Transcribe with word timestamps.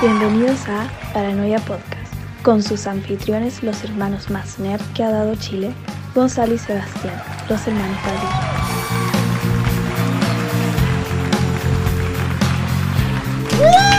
Bienvenidos 0.00 0.66
a 0.66 0.90
Paranoia 1.12 1.58
Podcast, 1.58 2.14
con 2.42 2.62
sus 2.62 2.86
anfitriones, 2.86 3.62
los 3.62 3.84
hermanos 3.84 4.30
más 4.30 4.58
nerd 4.58 4.80
que 4.94 5.04
ha 5.04 5.10
dado 5.10 5.34
Chile, 5.34 5.74
Gonzalo 6.14 6.54
y 6.54 6.58
Sebastián, 6.58 7.22
los 7.50 7.66
hermanos 7.66 7.98
Padilla. 13.58 13.89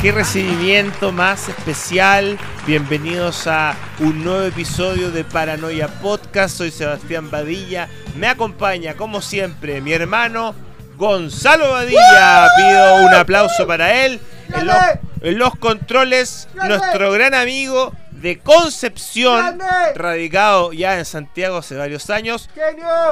Qué 0.00 0.12
recibimiento 0.12 1.12
más 1.12 1.50
especial. 1.50 2.38
Bienvenidos 2.66 3.46
a 3.46 3.76
un 3.98 4.24
nuevo 4.24 4.44
episodio 4.44 5.10
de 5.10 5.24
Paranoia 5.24 5.88
Podcast. 5.88 6.56
Soy 6.56 6.70
Sebastián 6.70 7.30
Badilla. 7.30 7.86
Me 8.16 8.26
acompaña, 8.26 8.94
como 8.94 9.20
siempre, 9.20 9.82
mi 9.82 9.92
hermano 9.92 10.54
Gonzalo 10.96 11.72
Badilla. 11.72 12.48
Pido 12.56 13.04
un 13.04 13.12
aplauso 13.12 13.66
para 13.66 14.06
él. 14.06 14.18
En 14.54 14.66
los, 14.66 14.76
en 15.20 15.38
los 15.38 15.54
controles, 15.56 16.48
nuestro 16.54 17.12
gran 17.12 17.34
amigo 17.34 17.92
de 18.10 18.38
Concepción, 18.38 19.58
radicado 19.94 20.72
ya 20.72 20.98
en 20.98 21.04
Santiago 21.04 21.58
hace 21.58 21.76
varios 21.76 22.08
años. 22.08 22.48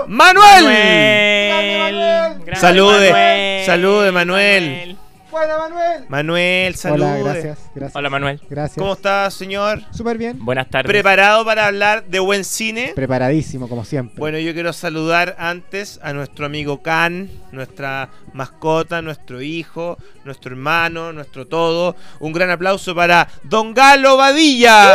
Manuel. 0.06 0.64
Manuel! 0.64 2.56
Salude, 2.56 3.10
Manuel. 3.12 3.66
salude, 3.66 4.10
Manuel. 4.10 4.98
¡Buena, 5.38 5.56
Manuel! 5.56 6.04
Manuel, 6.08 6.74
salude. 6.74 7.04
Hola, 7.04 7.18
gracias, 7.32 7.58
gracias. 7.72 7.94
Hola 7.96 8.10
Manuel. 8.10 8.40
Gracias. 8.50 8.76
¿Cómo 8.78 8.94
estás, 8.94 9.34
señor? 9.34 9.80
Súper 9.92 10.18
bien. 10.18 10.36
Buenas 10.44 10.68
tardes. 10.68 10.90
¿Preparado 10.90 11.44
para 11.44 11.66
hablar 11.66 12.04
de 12.06 12.18
buen 12.18 12.44
cine? 12.44 12.90
Preparadísimo, 12.96 13.68
como 13.68 13.84
siempre. 13.84 14.16
Bueno, 14.18 14.38
yo 14.40 14.52
quiero 14.52 14.72
saludar 14.72 15.36
antes 15.38 16.00
a 16.02 16.12
nuestro 16.12 16.44
amigo 16.46 16.82
Can, 16.82 17.30
nuestra 17.52 18.08
mascota, 18.32 19.00
nuestro 19.00 19.40
hijo, 19.40 19.96
nuestro 20.24 20.50
hermano, 20.50 21.12
nuestro 21.12 21.46
todo. 21.46 21.94
Un 22.18 22.32
gran 22.32 22.50
aplauso 22.50 22.92
para 22.96 23.28
Don 23.44 23.74
Galo 23.74 24.16
Badilla. 24.16 24.92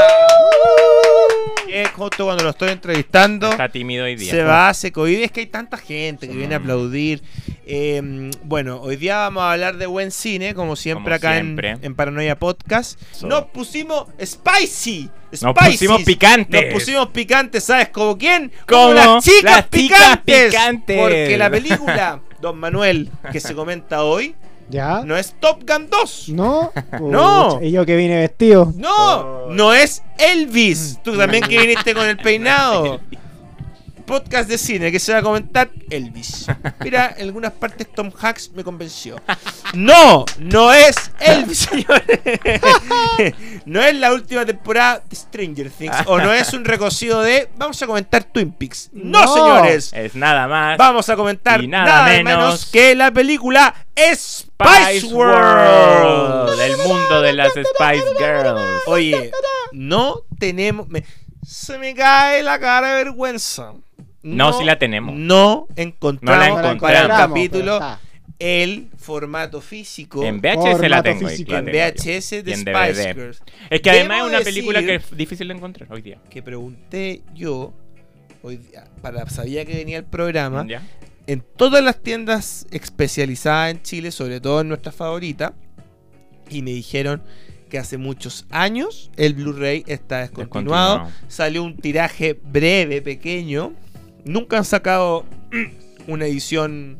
Que 1.66 1.86
justo 1.88 2.26
cuando 2.26 2.44
lo 2.44 2.50
estoy 2.52 2.70
entrevistando 2.70 3.50
Está 3.50 3.68
tímido 3.70 4.04
hoy 4.06 4.16
día. 4.16 4.30
se 4.30 4.44
va, 4.44 4.74
se 4.74 4.92
cohibe. 4.92 5.24
Es 5.24 5.32
que 5.32 5.40
hay 5.40 5.46
tanta 5.48 5.78
gente 5.78 6.28
que 6.28 6.34
Sí. 6.34 6.38
viene 6.38 6.54
a 6.54 6.58
aplaudir. 6.58 7.24
Eh, 7.66 8.30
bueno, 8.44 8.80
hoy 8.82 8.98
día 8.98 9.18
vamos 9.20 9.42
a 9.42 9.54
hablar 9.54 9.78
de 9.78 9.86
buen 9.88 10.12
cine, 10.12 10.33
como 10.56 10.76
siempre 10.76 11.04
Como 11.06 11.16
acá 11.16 11.38
en- 11.38 11.44
siempre. 11.46 11.78
En, 11.82 11.96
Paranoia 11.96 12.38
Podcast. 12.38 13.00
So- 13.12 13.28
Nos 13.28 13.46
pusimos 13.46 14.06
spicy. 14.24 15.10
Nos 15.42 15.54
pusimos 15.56 16.04
picantes. 16.04 16.64
Nos 16.66 16.74
pusimos 16.74 17.08
picantes, 17.10 17.64
¿sabes? 17.64 17.90
¿Como 17.90 18.18
quién? 18.18 18.52
Como 18.68 18.94
las 18.94 19.24
chicas 19.24 19.44
las 19.44 19.70
chicas 19.70 20.00
picantes. 20.00 20.46
picantes. 20.52 21.00
Porque 21.02 21.38
la 21.38 21.50
película, 21.50 22.22
Don 22.42 22.58
Manuel, 22.60 23.10
que 23.32 23.40
se 23.40 23.56
comenta 23.56 24.04
hoy, 24.04 24.36
¿Ya? 24.70 25.02
no 25.06 25.18
es 25.18 25.34
Top 25.40 25.64
Gun 25.68 25.90
2. 25.90 26.30
¿No? 26.30 26.72
No. 27.02 27.60
Y 27.62 27.72
yo 27.72 27.86
que 27.86 27.96
vine 27.96 28.20
vestido. 28.20 28.72
No, 28.76 29.48
no 29.50 29.74
es 29.74 30.04
Elvis. 30.20 31.00
Tú 31.04 31.18
también 31.18 31.44
que 31.44 31.60
viniste 31.60 31.94
con 31.94 32.08
el 32.08 32.18
peinado. 32.18 33.00
Podcast 34.06 34.50
de 34.50 34.58
cine 34.58 34.92
que 34.92 35.00
se 35.00 35.14
va 35.14 35.20
a 35.20 35.22
comentar 35.22 35.70
Elvis. 35.90 36.46
Mira, 36.84 37.14
en 37.18 37.24
algunas 37.28 37.52
partes 37.54 37.88
Tom 37.94 38.12
Hanks 38.20 38.52
me 38.54 38.64
convenció. 38.64 39.22
No, 39.74 40.26
no 40.40 40.72
es 40.74 40.96
Elvis, 41.20 41.60
señores. 41.72 42.20
No 43.66 43.82
es 43.82 43.96
la 43.96 44.12
última 44.14 44.46
temporada 44.46 45.02
de 45.10 45.16
Stranger 45.16 45.70
Things. 45.70 45.96
O 46.06 46.18
no 46.20 46.34
es 46.34 46.54
un 46.54 46.66
recocido 46.66 47.22
de. 47.22 47.50
Vamos 47.58 47.82
a 47.82 47.88
comentar 47.88 48.24
Twin 48.24 48.52
Peaks. 48.52 48.90
No, 48.94 49.24
No. 49.24 49.34
señores. 49.34 49.92
Es 49.94 50.16
nada 50.16 50.48
más. 50.48 50.78
Vamos 50.78 51.08
a 51.10 51.16
comentar 51.16 51.64
Y 51.64 51.68
nada, 51.68 51.86
nada 51.86 52.08
menos, 52.08 52.26
menos 52.26 52.66
que 52.68 52.96
la 52.96 53.12
película 53.12 53.74
Spice, 53.98 54.26
Spice 54.26 55.06
World. 55.14 56.50
World. 56.50 56.60
El 56.62 56.78
mundo 56.88 57.22
de 57.22 57.34
las 57.34 57.50
Spice 57.50 58.04
Girls. 58.20 58.62
Oye, 58.88 59.32
no 59.72 60.18
tenemos. 60.40 60.88
me- 60.90 61.04
se 61.46 61.78
me 61.78 61.94
cae 61.94 62.42
la 62.42 62.58
cara 62.60 62.96
de 62.96 63.04
vergüenza. 63.04 63.74
No, 64.24 64.54
sí 64.54 64.64
la 64.64 64.80
tenemos. 64.80 65.16
No 65.16 65.68
encontramos, 65.76 66.62
No 66.62 66.74
la 66.74 66.80
para 66.80 67.02
el 67.02 67.08
capítulo 67.08 67.80
el 68.40 68.90
formato 68.98 69.62
físico 69.62 70.24
En 70.24 70.42
VHS 70.42 70.90
la 70.90 71.02
tengo. 71.04 71.28
ahí, 71.28 71.46
la 71.46 71.60
en. 71.60 71.66
VHS 71.66 72.30
de 72.44 72.52
en 72.52 72.60
Spice 72.60 72.94
DVD. 72.94 73.16
Girls. 73.16 73.44
Es 73.70 73.82
que 73.82 73.90
además 73.90 74.18
Debo 74.18 74.28
es 74.28 74.36
una 74.36 74.44
película 74.44 74.82
que 74.82 74.96
es 74.96 75.16
difícil 75.16 75.48
de 75.48 75.54
encontrar 75.54 75.92
hoy 75.92 76.02
día. 76.02 76.18
Que 76.30 76.42
pregunté 76.42 77.22
yo, 77.34 77.74
hoy 78.42 78.58
día, 78.58 78.86
para 79.02 79.30
sabía 79.30 79.64
que 79.66 79.76
venía 79.76 79.98
el 79.98 80.04
programa, 80.04 80.66
¿Ya? 80.68 80.82
en 81.28 81.42
todas 81.56 81.84
las 81.84 82.02
tiendas 82.02 82.68
especializadas 82.72 83.72
en 83.72 83.82
Chile, 83.82 84.12
sobre 84.12 84.42
todo 84.42 84.62
en 84.62 84.68
nuestra 84.68 84.92
favorita, 84.92 85.54
y 86.50 86.62
me 86.64 86.72
dijeron 86.72 87.24
que 87.70 87.80
hace 87.80 87.98
muchos 87.98 88.46
años 88.50 89.10
el 89.16 89.36
Blu-ray 89.36 89.84
está 89.88 90.20
descontinuado. 90.20 90.94
Descontinuado. 90.96 91.30
Salió 91.30 91.64
un 91.64 91.78
tiraje 91.78 92.38
breve, 92.44 93.02
pequeño. 93.02 93.74
Nunca 94.26 94.58
han 94.58 94.66
sacado 94.66 95.26
una 96.08 96.26
edición 96.26 96.98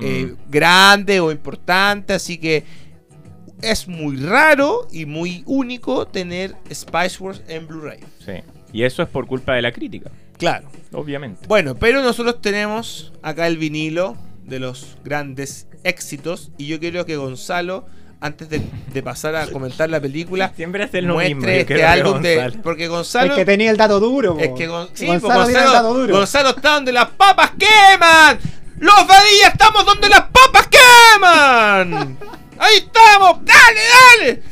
eh, 0.00 0.26
Mm. 0.26 0.50
grande 0.50 1.20
o 1.20 1.32
importante, 1.32 2.12
así 2.12 2.38
que 2.38 2.62
es 3.62 3.88
muy 3.88 4.16
raro 4.16 4.86
y 4.92 5.06
muy 5.06 5.42
único 5.46 6.06
tener 6.06 6.54
Spice 6.72 7.22
Wars 7.22 7.42
en 7.48 7.66
Blu-ray. 7.66 7.98
Sí. 8.24 8.32
Y 8.72 8.84
eso 8.84 9.02
es 9.02 9.08
por 9.08 9.26
culpa 9.26 9.54
de 9.54 9.62
la 9.62 9.72
crítica, 9.72 10.10
Claro. 10.38 10.68
obviamente. 10.92 11.46
Bueno, 11.48 11.74
pero 11.74 12.02
nosotros 12.02 12.40
tenemos 12.40 13.12
acá 13.22 13.46
el 13.48 13.58
vinilo 13.58 14.16
de 14.44 14.60
los 14.60 14.96
grandes 15.04 15.66
éxitos 15.84 16.52
y 16.58 16.66
yo 16.68 16.78
quiero 16.80 17.04
que 17.04 17.16
Gonzalo, 17.16 17.84
antes 18.22 18.48
de, 18.48 18.62
de 18.92 19.02
pasar 19.02 19.34
a 19.36 19.46
comentar 19.48 19.90
la 19.90 20.00
película, 20.00 20.52
Siempre 20.56 20.84
hace 20.84 21.02
lo 21.02 21.14
muestre 21.14 21.34
mismo. 21.36 21.48
este 21.60 21.84
álbum 21.84 22.22
de... 22.22 22.36
Gonzalo. 22.36 22.62
Porque 22.62 22.84
El 22.84 22.90
Gonzalo... 22.90 23.34
que 23.36 23.44
tenía 23.44 23.70
el 23.70 23.76
dato 23.76 24.00
duro. 24.00 24.38
Es 24.38 24.50
que 24.56 24.68
Gon- 24.68 24.88
sí, 24.94 25.06
Gonzalo 25.06 25.34
pues, 25.34 25.46
tiene 25.48 25.60
el 25.60 25.66
Gonzalo, 25.66 25.72
dato 25.88 25.94
duro. 25.94 26.16
Gonzalo 26.16 26.48
está 26.50 26.74
donde 26.74 26.92
las 26.92 27.08
papas 27.10 27.50
queman. 27.58 28.38
Los 28.78 29.06
Badilla 29.06 29.48
estamos 29.52 29.84
donde 29.84 30.08
las 30.08 30.22
papas 30.22 30.68
queman. 30.68 32.18
Ahí 32.58 32.76
estamos. 32.76 33.38
Dale, 33.44 33.80
dale. 34.20 34.42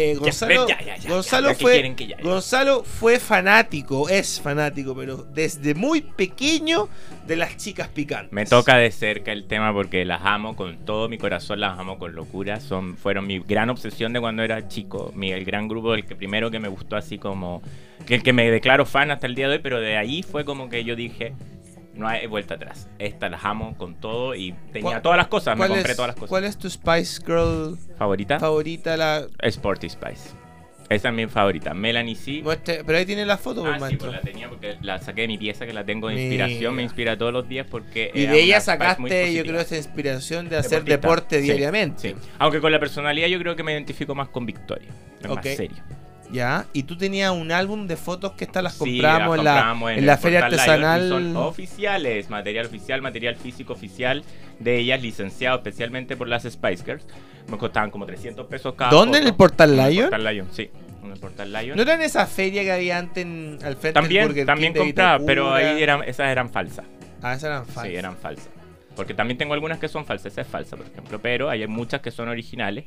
Eh, 0.00 0.14
Gonzalo, 0.14 0.68
ya, 0.68 0.80
ya, 0.80 0.96
ya, 0.96 1.10
Gonzalo 1.10 1.48
ya, 1.48 1.54
¿qué 1.56 1.60
fue 1.60 1.96
que? 1.96 2.16
Gonzalo 2.22 2.84
fanático, 2.84 4.08
es 4.08 4.40
fanático, 4.40 4.94
pero 4.94 5.16
desde 5.16 5.74
muy 5.74 6.02
pequeño 6.02 6.88
de 7.26 7.34
las 7.34 7.56
chicas 7.56 7.88
picantes. 7.88 8.32
Me 8.32 8.44
toca 8.44 8.76
de 8.76 8.92
cerca 8.92 9.32
el 9.32 9.48
tema 9.48 9.72
porque 9.72 10.04
las 10.04 10.20
amo 10.22 10.54
con 10.54 10.84
todo 10.84 11.08
mi 11.08 11.18
corazón, 11.18 11.58
las 11.58 11.76
amo 11.80 11.98
con 11.98 12.14
locura. 12.14 12.60
Son, 12.60 12.96
fueron 12.96 13.26
mi 13.26 13.40
gran 13.40 13.70
obsesión 13.70 14.12
de 14.12 14.20
cuando 14.20 14.44
era 14.44 14.68
chico. 14.68 15.10
Mi, 15.16 15.32
el 15.32 15.44
gran 15.44 15.66
grupo, 15.66 15.94
el 15.94 16.06
que 16.06 16.14
primero 16.14 16.48
que 16.52 16.60
me 16.60 16.68
gustó 16.68 16.94
así 16.94 17.18
como... 17.18 17.60
Que 18.06 18.14
el 18.14 18.22
que 18.22 18.32
me 18.32 18.48
declaro 18.52 18.86
fan 18.86 19.10
hasta 19.10 19.26
el 19.26 19.34
día 19.34 19.48
de 19.48 19.56
hoy, 19.56 19.60
pero 19.60 19.80
de 19.80 19.96
ahí 19.96 20.22
fue 20.22 20.44
como 20.44 20.68
que 20.68 20.84
yo 20.84 20.94
dije... 20.94 21.34
No 21.98 22.08
hay 22.08 22.26
vuelta 22.26 22.54
atrás. 22.54 22.88
Estas 22.98 23.30
las 23.30 23.44
amo 23.44 23.76
con 23.76 23.96
todo 23.96 24.34
y 24.34 24.52
tenía 24.72 24.82
¿Cuál- 24.92 25.02
todas 25.02 25.18
las 25.18 25.26
cosas. 25.28 25.54
Me 25.56 25.58
¿Cuál 25.58 25.70
compré 25.70 25.90
es- 25.90 25.96
todas 25.96 26.08
las 26.08 26.14
cosas. 26.14 26.28
¿Cuál 26.28 26.44
es 26.44 26.56
tu 26.56 26.70
Spice 26.70 27.20
Girl 27.26 27.76
¿Favorita? 27.98 28.38
favorita? 28.38 28.96
La 28.96 29.26
Sporty 29.42 29.88
Spice. 29.90 30.30
Esa 30.88 31.08
es 31.08 31.14
mi 31.14 31.26
favorita. 31.26 31.74
Melanie 31.74 32.14
C. 32.14 32.40
muestre- 32.42 32.82
pero 32.86 32.96
ahí 32.96 33.04
tiene 33.04 33.26
la 33.26 33.36
foto, 33.36 33.60
pues, 33.62 33.82
Ah, 33.82 33.88
sí, 33.90 33.96
pues 33.96 34.10
la 34.10 34.20
tenía 34.22 34.48
porque 34.48 34.78
la 34.80 34.98
saqué 35.00 35.22
de 35.22 35.28
mi 35.28 35.36
pieza 35.36 35.66
que 35.66 35.74
la 35.74 35.84
tengo 35.84 36.08
de 36.08 36.14
Mira. 36.14 36.46
inspiración. 36.46 36.74
Me 36.76 36.82
inspira 36.82 37.18
todos 37.18 37.30
los 37.32 37.46
días 37.46 37.66
porque. 37.70 38.10
y 38.14 38.24
de 38.26 38.40
ella 38.42 38.60
sacaste, 38.62 39.34
yo 39.34 39.42
creo, 39.42 39.60
esa 39.60 39.76
inspiración 39.76 40.48
de 40.48 40.56
hacer 40.56 40.84
Deportista. 40.84 40.96
deporte 41.08 41.40
Sí, 41.40 41.44
diariamente. 41.46 42.10
sí. 42.10 42.16
Aunque 42.38 42.60
con 42.62 42.72
la 42.72 42.78
personalidad 42.78 43.26
yo 43.28 43.38
creo 43.38 43.54
que 43.54 43.62
me 43.64 43.72
identifico 43.72 44.14
más 44.14 44.28
con 44.30 44.46
Victoria. 44.46 44.88
Es 45.20 45.28
más 45.28 45.44
serio. 45.44 45.76
Ya, 46.30 46.66
y 46.74 46.82
tú 46.82 46.96
tenías 46.98 47.30
un 47.32 47.50
álbum 47.52 47.86
de 47.86 47.96
fotos 47.96 48.32
que 48.32 48.44
estas 48.44 48.62
las 48.62 48.74
Sí, 48.74 48.78
compramos, 49.00 49.38
las 49.38 49.38
en 49.38 49.80
la, 49.80 49.94
en 49.94 50.06
la 50.06 50.16
feria 50.18 50.40
Lion 50.40 50.50
y 50.50 50.54
artesanal. 50.54 51.08
Son 51.08 51.36
oficiales, 51.36 52.28
material 52.30 52.66
oficial, 52.66 53.00
material 53.02 53.36
físico 53.36 53.72
oficial 53.72 54.22
de 54.58 54.78
ellas, 54.78 55.00
licenciado 55.00 55.56
especialmente 55.56 56.16
por 56.16 56.28
las 56.28 56.42
Spice 56.44 56.84
Girls. 56.84 57.06
Me 57.50 57.56
costaban 57.56 57.90
como 57.90 58.04
300 58.04 58.46
pesos 58.46 58.74
cada 58.74 58.90
¿Dónde? 58.90 59.18
¿En 59.18 59.24
foto. 59.24 59.32
el 59.32 59.36
Portal 59.36 59.72
En 59.72 59.80
el 59.80 59.90
Lion? 59.90 60.10
Portal 60.10 60.34
Lion, 60.34 60.48
sí. 60.52 60.70
En 61.02 61.12
el 61.12 61.18
Portal 61.18 61.50
Lion. 61.52 61.76
¿No 61.76 61.82
era 61.82 61.94
en 61.94 62.02
esa 62.02 62.26
feria 62.26 62.62
que 62.62 62.72
había 62.72 62.98
antes 62.98 63.24
en- 63.24 63.58
al 63.64 63.76
frente 63.76 63.84
del 63.86 63.92
también 63.94 64.26
Burger 64.26 64.46
también 64.46 64.72
King 64.74 64.80
de 64.80 64.86
compraba, 64.86 65.18
pero 65.24 65.44
Vitacura? 65.54 65.70
ahí 65.70 65.82
eran, 65.82 66.02
esas 66.04 66.26
eran 66.28 66.50
falsas. 66.50 66.84
Ah, 67.22 67.32
esas 67.32 67.44
eran 67.44 67.64
falsas. 67.66 67.84
Sí, 67.90 67.96
eran 67.96 68.16
falsas. 68.18 68.48
Porque 68.94 69.14
también 69.14 69.38
tengo 69.38 69.54
algunas 69.54 69.78
que 69.78 69.86
son 69.88 70.04
falsas, 70.04 70.32
esa 70.32 70.40
es 70.40 70.48
falsa, 70.48 70.76
por 70.76 70.84
ejemplo, 70.86 71.20
pero 71.22 71.48
hay 71.48 71.64
muchas 71.68 72.00
que 72.00 72.10
son 72.10 72.28
originales. 72.28 72.84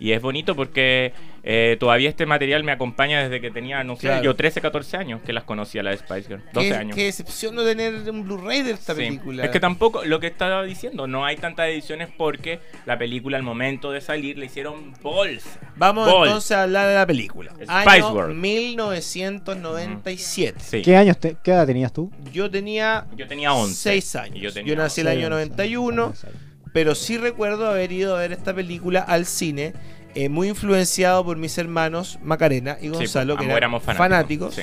Y 0.00 0.12
es 0.12 0.22
bonito 0.22 0.56
porque 0.56 1.12
eh, 1.42 1.76
todavía 1.78 2.08
este 2.08 2.26
material 2.26 2.64
me 2.64 2.72
acompaña 2.72 3.22
desde 3.22 3.40
que 3.40 3.50
tenía, 3.50 3.84
no 3.84 3.96
sé, 3.96 4.02
Claro. 4.08 4.22
yo 4.22 4.34
13, 4.36 4.60
14 4.60 4.96
años 4.96 5.20
que 5.24 5.32
las 5.32 5.44
conocía 5.44 5.82
la 5.82 5.90
de 5.90 5.98
Spice 5.98 6.28
Girl. 6.28 6.42
12 6.52 6.68
Qué, 6.68 6.74
años. 6.74 6.96
qué 6.96 7.04
decepción 7.04 7.54
no 7.54 7.64
tener 7.64 7.94
un 8.10 8.24
Blu-ray 8.24 8.62
de 8.62 8.72
esta 8.72 8.94
Sí. 8.94 9.02
película. 9.02 9.44
Es 9.44 9.50
que 9.50 9.60
tampoco, 9.60 10.04
lo 10.04 10.20
que 10.20 10.26
estaba 10.26 10.62
diciendo, 10.64 11.06
no 11.06 11.24
hay 11.24 11.36
tantas 11.36 11.68
ediciones 11.68 12.08
porque 12.16 12.60
la 12.86 12.98
película 12.98 13.36
al 13.36 13.42
momento 13.42 13.92
de 13.92 14.00
salir 14.00 14.38
le 14.38 14.46
hicieron 14.46 14.94
bolsa. 15.02 15.58
Vamos 15.76 16.10
Bol. 16.10 16.26
entonces 16.28 16.52
a 16.52 16.62
hablar 16.62 16.88
de 16.88 16.94
la 16.94 17.06
película. 17.06 17.50
Spice 17.52 17.70
Año 17.70 18.12
World. 18.12 18.34
1997. 18.36 20.60
Sí. 20.60 20.82
¿Qué 20.82 20.96
años 20.96 21.18
te- 21.18 21.36
qué 21.42 21.50
edad 21.52 21.66
tenías 21.66 21.92
tú? 21.92 22.10
Yo 22.32 22.50
tenía 22.50 23.06
Yo 23.16 23.26
tenía 23.26 23.52
11. 23.52 23.74
6 23.74 24.16
años. 24.16 24.36
Yo, 24.36 24.42
yo 24.48 24.52
tenía 24.52 24.76
nací 24.76 25.00
el 25.00 25.06
Seis, 25.08 25.18
año 25.18 25.26
once. 25.26 25.34
91, 25.50 26.04
Once 26.06 26.26
años. 26.26 26.38
Pero 26.74 26.96
sí 26.96 27.18
recuerdo 27.18 27.68
haber 27.68 27.92
ido 27.92 28.16
a 28.16 28.18
ver 28.18 28.32
esta 28.32 28.52
película 28.52 28.98
al 28.98 29.26
cine, 29.26 29.74
eh, 30.16 30.28
muy 30.28 30.48
influenciado 30.48 31.24
por 31.24 31.36
mis 31.36 31.56
hermanos 31.56 32.18
Macarena 32.20 32.78
y 32.80 32.86
Sí, 32.86 32.88
Gonzalo, 32.88 33.36
que 33.36 33.44
eran 33.44 33.56
éramos 33.56 33.84
fanáticos. 33.84 34.56
Sí. 34.56 34.62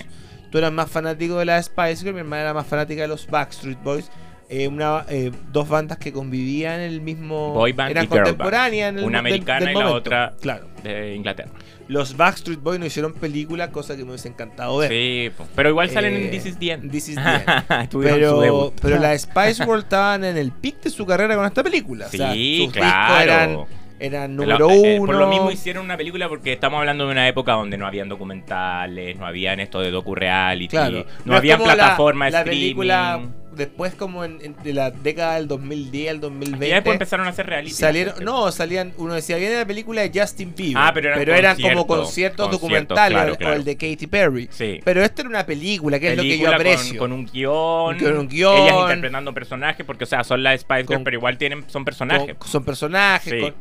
Tú 0.51 0.57
eras 0.57 0.73
más 0.73 0.91
fanático 0.91 1.39
de 1.39 1.45
la 1.45 1.63
Spice 1.63 2.03
Girl, 2.03 2.13
mi 2.13 2.19
hermana 2.19 2.41
era 2.41 2.53
más 2.53 2.67
fanática 2.67 3.03
de 3.03 3.07
los 3.07 3.27
Backstreet 3.27 3.81
Boys. 3.81 4.11
Eh, 4.51 4.67
una, 4.67 5.05
eh, 5.09 5.31
dos 5.51 5.67
bandas 5.69 5.97
que 5.97 6.11
convivían 6.11 6.81
en 6.81 6.91
el 6.91 7.01
mismo. 7.01 7.53
Boy 7.53 7.71
band 7.71 7.91
eran 7.91 8.03
y 8.03 8.07
girl 8.07 8.17
band. 8.17 8.27
contemporáneas. 8.27 8.89
en 8.89 8.99
el- 8.99 9.05
Una 9.05 9.19
americana 9.19 9.59
del 9.61 9.69
y 9.69 9.73
la 9.73 9.79
momento. 9.79 9.97
otra 9.97 10.33
Claro. 10.41 10.67
de 10.83 11.15
Inglaterra. 11.15 11.49
Los 11.87 12.15
Backstreet 12.15 12.59
Boys 12.61 12.79
no 12.79 12.85
hicieron 12.85 13.13
películas, 13.13 13.69
cosa 13.69 13.95
que 13.97 14.03
me 14.03 14.09
hubiese 14.11 14.27
encantado 14.29 14.77
ver. 14.77 14.89
Sí, 14.91 15.31
pero 15.55 15.69
igual 15.69 15.89
salen 15.89 16.13
Eh, 16.13 16.25
en 16.25 16.31
This 16.31 16.45
is 16.45 16.57
the 16.59 16.71
End. 16.71 16.91
This 16.91 17.09
is 17.09 17.15
the 17.15 17.21
End. 17.75 17.89
Tuvieron 17.89 18.19
su 18.35 18.39
Pero, 18.41 18.73
pero 18.81 18.99
la 18.99 19.17
Spice 19.17 19.63
World 19.65 19.83
estaban 19.83 20.23
en 20.23 20.37
el 20.37 20.51
pic 20.51 20.81
de 20.81 20.89
su 20.89 21.05
carrera 21.05 21.35
con 21.35 21.45
esta 21.45 21.63
película. 21.63 22.05
o 22.07 22.09
sea, 22.09 22.33
Sí, 22.33 22.61
sus 22.65 22.73
claro. 22.73 23.21
eran, 23.21 23.57
eran 23.99 24.35
número 24.35 24.69
eh, 24.71 24.97
uno. 24.99 25.05
por 25.05 25.15
lo 25.15 25.27
mismo 25.27 25.51
hicieron 25.51 25.83
una 25.85 25.95
película 25.97 26.27
porque 26.29 26.53
estamos 26.53 26.79
hablando 26.79 27.05
de 27.05 27.11
una 27.11 27.27
época 27.27 27.53
donde 27.53 27.77
no 27.77 27.85
habían 27.87 28.07
documentales, 28.09 29.17
no 29.17 29.25
habían 29.25 29.59
esto 29.59 29.81
de 29.81 29.91
docu-reality, 29.91 30.69
Claro. 30.69 31.05
no, 31.25 31.33
es 31.33 31.37
habían 31.39 31.57
como 31.57 31.67
la- 31.69 31.75
plataformas 31.75 32.31
la, 32.31 32.39
streaming. 32.39 32.61
película 32.61 33.21
después 33.55 33.93
como 33.95 34.23
en, 34.23 34.39
en- 34.41 34.55
de 34.63 34.73
la 34.73 34.91
década 34.91 35.35
del 35.35 35.47
2010 35.47 36.09
al 36.11 36.19
2020 36.21 36.67
Y 36.67 36.71
después 36.71 36.93
empezaron 36.95 37.25
a 37.27 37.29
hacer 37.29 37.45
reality. 37.47 37.73
salieron 37.73 38.23
no 38.23 38.51
salían 38.51 38.93
uno 38.97 39.13
decía 39.13 39.37
viene 39.37 39.55
la 39.55 39.65
película 39.65 40.01
de 40.07 40.19
Justin 40.19 40.53
Bieber 40.55 40.77
Ah, 40.77 40.91
pero 40.93 41.09
eran 41.33 41.55
como 41.59 41.85
conciertos, 41.87 42.47
conciertos 42.47 42.59
conciertos, 42.59 42.61
documentales 42.97 43.37
claro, 43.37 43.51
o- 43.51 43.55
el 43.55 43.63
de 43.63 43.75
Katy 43.75 44.07
Perry 44.07 44.47
Sí. 44.51 44.79
pero 44.83 45.03
esta 45.03 45.21
era 45.21 45.29
una 45.29 45.45
película 45.45 45.99
que 45.99 46.11
es 46.11 46.17
lo 46.17 46.23
que 46.23 46.37
yo 46.37 46.45
con- 46.45 46.55
aprecio 46.55 46.99
Con, 46.99 47.11
un 47.11 47.25
guion. 47.25 47.99
Con 47.99 48.17
un 48.17 48.27
guion. 48.27 48.57
Ellas 48.57 48.75
interpretando 48.83 49.33
personajes, 49.33 49.85
porque, 49.85 50.03
o 50.03 50.07
sea, 50.07 50.23
son 50.23 50.43
las 50.43 50.61
Spice 50.61 50.85
Girls, 50.87 51.03
pero 51.03 51.17
igual 51.17 51.37
tienen, 51.37 51.61
son 51.63 51.81
Con- 51.81 51.85
personajes. 51.85 52.35
son 52.45 52.63
personajes 52.63 53.33
Sí. 53.33 53.39
con 53.39 53.55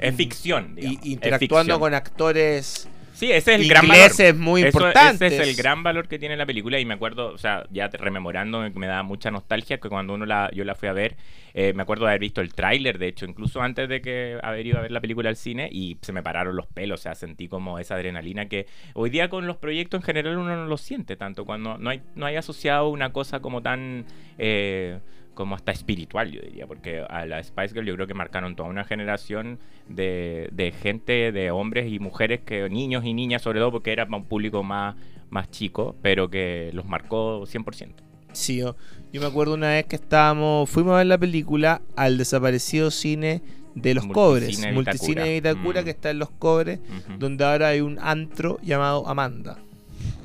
es 0.00 0.14
ficción. 0.14 0.74
y- 0.76 0.94
es 0.96 1.06
interactuando 1.06 1.74
ficción. 1.74 1.80
con 1.80 1.94
actores 1.94 2.88
Sí, 3.20 3.30
ese 3.30 3.54
es 3.54 3.60
el 3.60 3.68
gran 3.68 3.86
valor. 3.86 3.96
ingleses 3.96 4.34
muy 4.34 4.62
Eso- 4.62 4.68
importantes 4.78 5.32
Ese 5.32 5.42
es 5.42 5.48
el 5.48 5.54
gran 5.56 5.82
valor 5.82 6.08
que 6.08 6.18
tiene 6.18 6.36
la 6.38 6.46
película 6.46 6.78
y 6.80 6.86
me 6.86 6.94
acuerdo, 6.94 7.32
o 7.34 7.38
sea, 7.38 7.66
ya 7.70 7.88
rememorando 7.88 8.60
me, 8.60 8.70
me 8.70 8.86
da 8.86 9.02
mucha 9.02 9.30
nostalgia 9.30 9.78
que 9.78 9.90
cuando 9.90 10.14
uno 10.14 10.24
la, 10.24 10.50
yo 10.54 10.64
la 10.64 10.74
fui 10.74 10.88
a 10.88 10.94
ver, 10.94 11.16
eh, 11.52 11.74
me 11.74 11.82
acuerdo 11.82 12.06
de 12.06 12.12
haber 12.12 12.20
visto 12.20 12.40
el 12.40 12.54
tráiler, 12.54 12.98
de 12.98 13.08
hecho, 13.08 13.26
incluso 13.26 13.60
antes 13.60 13.88
de 13.90 14.00
que 14.00 14.38
haber 14.42 14.66
ido 14.66 14.78
a 14.78 14.80
ver 14.80 14.90
la 14.90 15.00
película 15.02 15.28
al 15.28 15.36
cine 15.36 15.68
y 15.70 15.98
se 16.00 16.12
me 16.12 16.22
pararon 16.22 16.56
los 16.56 16.66
pelos, 16.66 17.00
o 17.00 17.02
sea, 17.02 17.14
sentí 17.14 17.46
como 17.46 17.78
esa 17.78 17.94
adrenalina 17.96 18.48
que 18.48 18.66
hoy 18.94 19.10
día 19.10 19.28
con 19.28 19.46
los 19.46 19.58
proyectos 19.58 20.00
en 20.00 20.04
general 20.06 20.38
uno 20.38 20.56
no 20.56 20.64
lo 20.64 20.78
siente 20.78 21.14
tanto, 21.16 21.44
cuando 21.44 21.76
no 21.76 21.90
hay, 21.90 22.00
no 22.14 22.24
hay 22.24 22.36
asociado 22.36 22.88
una 22.88 23.12
cosa 23.12 23.40
como 23.40 23.60
tan... 23.60 24.06
eh, 24.38 24.98
como 25.34 25.54
hasta 25.54 25.72
espiritual, 25.72 26.30
yo 26.30 26.40
diría, 26.42 26.66
porque 26.66 27.00
a 27.08 27.24
la 27.26 27.42
Spice 27.42 27.74
Girl 27.74 27.86
yo 27.86 27.94
creo 27.94 28.06
que 28.06 28.14
marcaron 28.14 28.56
toda 28.56 28.68
una 28.68 28.84
generación 28.84 29.58
de, 29.88 30.48
de 30.52 30.72
gente, 30.72 31.32
de 31.32 31.50
hombres 31.50 31.90
y 31.90 31.98
mujeres, 31.98 32.40
que 32.40 32.68
niños 32.68 33.04
y 33.04 33.14
niñas 33.14 33.42
sobre 33.42 33.58
todo, 33.60 33.72
porque 33.72 33.92
era 33.92 34.04
un 34.04 34.24
público 34.24 34.62
más, 34.62 34.96
más 35.30 35.50
chico, 35.50 35.96
pero 36.02 36.28
que 36.28 36.70
los 36.74 36.86
marcó 36.86 37.42
100%. 37.46 37.92
Sí, 38.32 38.58
yo, 38.58 38.76
yo 39.12 39.20
me 39.20 39.26
acuerdo 39.26 39.54
una 39.54 39.70
vez 39.70 39.86
que 39.86 39.96
estábamos, 39.96 40.68
fuimos 40.70 40.94
a 40.94 40.98
ver 40.98 41.06
la 41.06 41.18
película 41.18 41.82
al 41.96 42.16
desaparecido 42.18 42.90
cine 42.90 43.42
de 43.74 43.94
los 43.94 44.04
Multicine 44.06 44.72
Cobres, 44.72 44.74
Multicine 44.74 45.22
de. 45.22 45.34
Vitacura, 45.34 45.80
Mm. 45.80 45.84
que 45.84 45.90
está 45.90 46.10
en 46.10 46.18
los 46.18 46.30
Cobres, 46.30 46.80
donde 47.18 47.44
ahora 47.44 47.68
hay 47.68 47.80
un 47.80 47.98
antro 48.00 48.58
llamado 48.62 49.08
Amanda. 49.08 49.58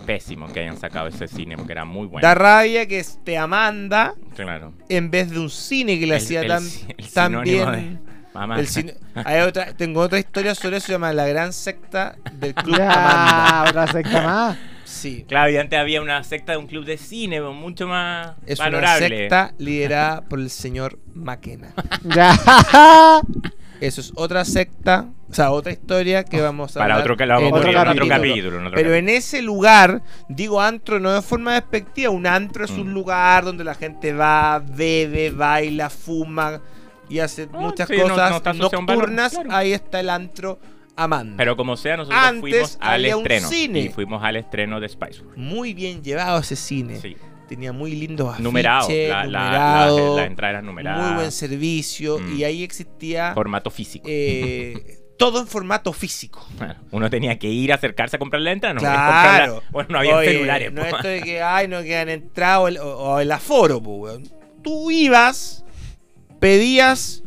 Pésimo 0.06 0.52
que 0.52 0.60
hayan 0.62 0.78
sacado 0.78 1.08
ese 1.08 1.28
cine, 1.28 1.56
porque 1.58 1.72
era 1.74 1.86
muy 1.86 2.08
bueno. 2.08 2.28
Da 2.28 2.34
rabia 2.36 2.88
que 2.88 3.00
esté 3.00 3.38
Amanda 3.38 4.14
Claro. 4.36 4.74
en 4.90 5.10
vez 5.12 5.30
de 5.32 5.40
un 5.40 5.50
cine 5.50 6.00
que 6.00 6.06
le 6.08 6.16
El- 6.16 6.22
hacía 6.22 6.42
el 6.42 6.48
tan, 7.14 7.34
el 7.36 7.42
bien. 7.44 7.72
de 7.72 7.98
mamá. 8.34 8.60
el 8.60 8.68
cine- 8.68 8.96
hay 9.16 9.42
otra, 9.42 9.74
tengo 9.74 10.02
otra 10.02 10.20
historia 10.20 10.54
sobre 10.56 10.78
eso, 10.78 10.88
se 10.88 10.92
llama 10.94 11.12
La 11.14 11.26
Gran 11.28 11.54
Secta 11.54 12.16
del 12.34 12.54
Club 12.54 12.78
Ya, 12.78 12.92
Amanda. 12.92 13.70
otra 13.70 13.88
secta 13.88 14.22
más. 14.22 14.58
Sí. 14.84 15.26
Claro, 15.28 15.52
y 15.52 15.58
antes 15.58 15.78
había 15.80 16.02
una 16.02 16.24
secta 16.24 16.52
de 16.54 16.58
un 16.60 16.68
club 16.68 16.86
de 16.86 16.98
cine 16.98 17.42
mucho 17.42 17.88
más 17.88 18.34
Es 18.46 18.60
valorable. 18.60 19.08
una 19.08 19.16
secta 19.18 19.54
liderada 19.58 20.22
por 20.22 20.40
el 20.40 20.50
señor 20.50 21.00
Maquena. 21.14 21.74
Ya. 22.04 22.34
Eso 23.86 24.02
es 24.02 24.12
otra 24.16 24.44
secta, 24.46 25.06
o 25.30 25.34
sea, 25.34 25.52
otra 25.52 25.72
historia 25.72 26.24
que 26.24 26.42
vamos 26.42 26.76
a 26.76 26.80
Para 26.80 26.96
hablar 26.96 27.06
otro, 27.06 27.18
que 27.18 27.26
lo 27.26 27.34
vamos 27.36 27.48
en 27.50 27.54
a 27.54 27.58
otro 27.58 27.68
poner 27.72 27.76
en 27.76 27.82
otro 27.92 28.08
capítulo. 28.08 28.30
capítulo. 28.32 28.58
en 28.60 28.66
otro 28.68 28.76
Pero 28.76 28.90
capítulo. 28.90 28.96
en 28.96 29.10
ese 29.10 29.42
lugar, 29.42 30.02
digo 30.30 30.62
antro 30.62 31.00
no 31.00 31.12
de 31.14 31.22
forma 31.22 31.54
despectiva, 31.54 32.10
un 32.12 32.26
antro 32.28 32.66
es 32.66 32.72
un 32.72 32.90
Mm. 32.92 32.94
lugar 32.94 33.46
donde 33.46 33.64
la 33.64 33.76
gente 33.76 34.14
va, 34.14 34.60
bebe, 34.60 35.30
baila, 35.32 35.90
fuma 35.90 36.62
y 37.10 37.20
hace 37.20 37.48
Ah, 37.54 37.58
muchas 37.60 37.88
sí, 37.88 37.96
no- 37.98 38.08
no 38.08 38.14
cosas 38.16 38.44
valor, 38.44 38.74
nocturnas. 38.74 39.34
claro. 39.34 39.50
Ahí 39.52 39.74
está 39.74 40.00
el 40.00 40.10
antro 40.10 40.60
Amanda. 40.98 41.36
Pero 41.38 41.58
como 41.58 41.76
sea, 41.76 41.98
nosotros 41.98 42.20
Antes 42.24 42.40
fuimos 42.42 42.78
al 42.80 43.06
estreno. 43.06 43.50
cine. 43.50 43.80
Y 43.82 43.90
fuimos 43.90 44.24
al 44.24 44.38
estreno 44.38 44.80
de 44.80 44.88
Spice. 44.88 45.22
Muy 45.36 45.74
bien 45.74 46.02
llevado 46.02 46.40
ese 46.40 46.56
cine. 46.56 47.00
Sí. 47.02 47.18
Tenía 47.48 47.72
muy 47.74 47.92
lindos 47.96 48.28
afiches, 48.30 48.44
Numerado. 48.44 48.88
La, 48.90 49.26
la, 49.26 49.26
numerado, 49.26 50.16
la- 50.16 50.22
la 50.22 50.28
entrada 50.28 50.50
era 50.52 50.62
numerada. 50.62 51.08
muy 51.08 51.16
buen 51.16 51.32
servicio 51.32 52.20
Mm. 52.20 52.38
y 52.38 52.44
ahí 52.44 52.64
existía 52.64 53.34
Formato 53.34 53.70
físico. 53.70 54.06
eh, 54.10 55.00
todo 55.18 55.40
en 55.40 55.48
formato 55.48 55.94
físico. 55.94 56.46
Claro, 56.58 56.80
Uno 56.92 57.10
tenía 57.10 57.38
que 57.40 57.48
ir 57.48 57.72
a 57.72 57.76
acercarse 57.76 58.18
a 58.18 58.20
comprar 58.20 58.42
la 58.42 58.52
entrada. 58.52 58.74
No 58.74 58.82
Claro. 58.82 59.64
Bueno, 59.72 59.90
no 59.92 60.00
había 60.00 60.16
Oye, 60.18 60.28
celulares. 60.34 60.74
No 60.74 60.82
po. 60.82 60.88
esto 60.96 61.08
de 61.08 61.22
que, 61.22 61.42
ay, 61.42 61.68
no 61.70 61.82
quedan 61.84 62.10
entrado 62.10 62.64
o, 62.64 62.68
el- 62.68 62.78
o- 62.80 62.98
o 62.98 63.20
el 63.20 63.32
aforo, 63.32 63.82
po. 63.82 64.10
Tú 64.62 64.90
ibas, 64.92 65.64
pedías, 66.40 67.24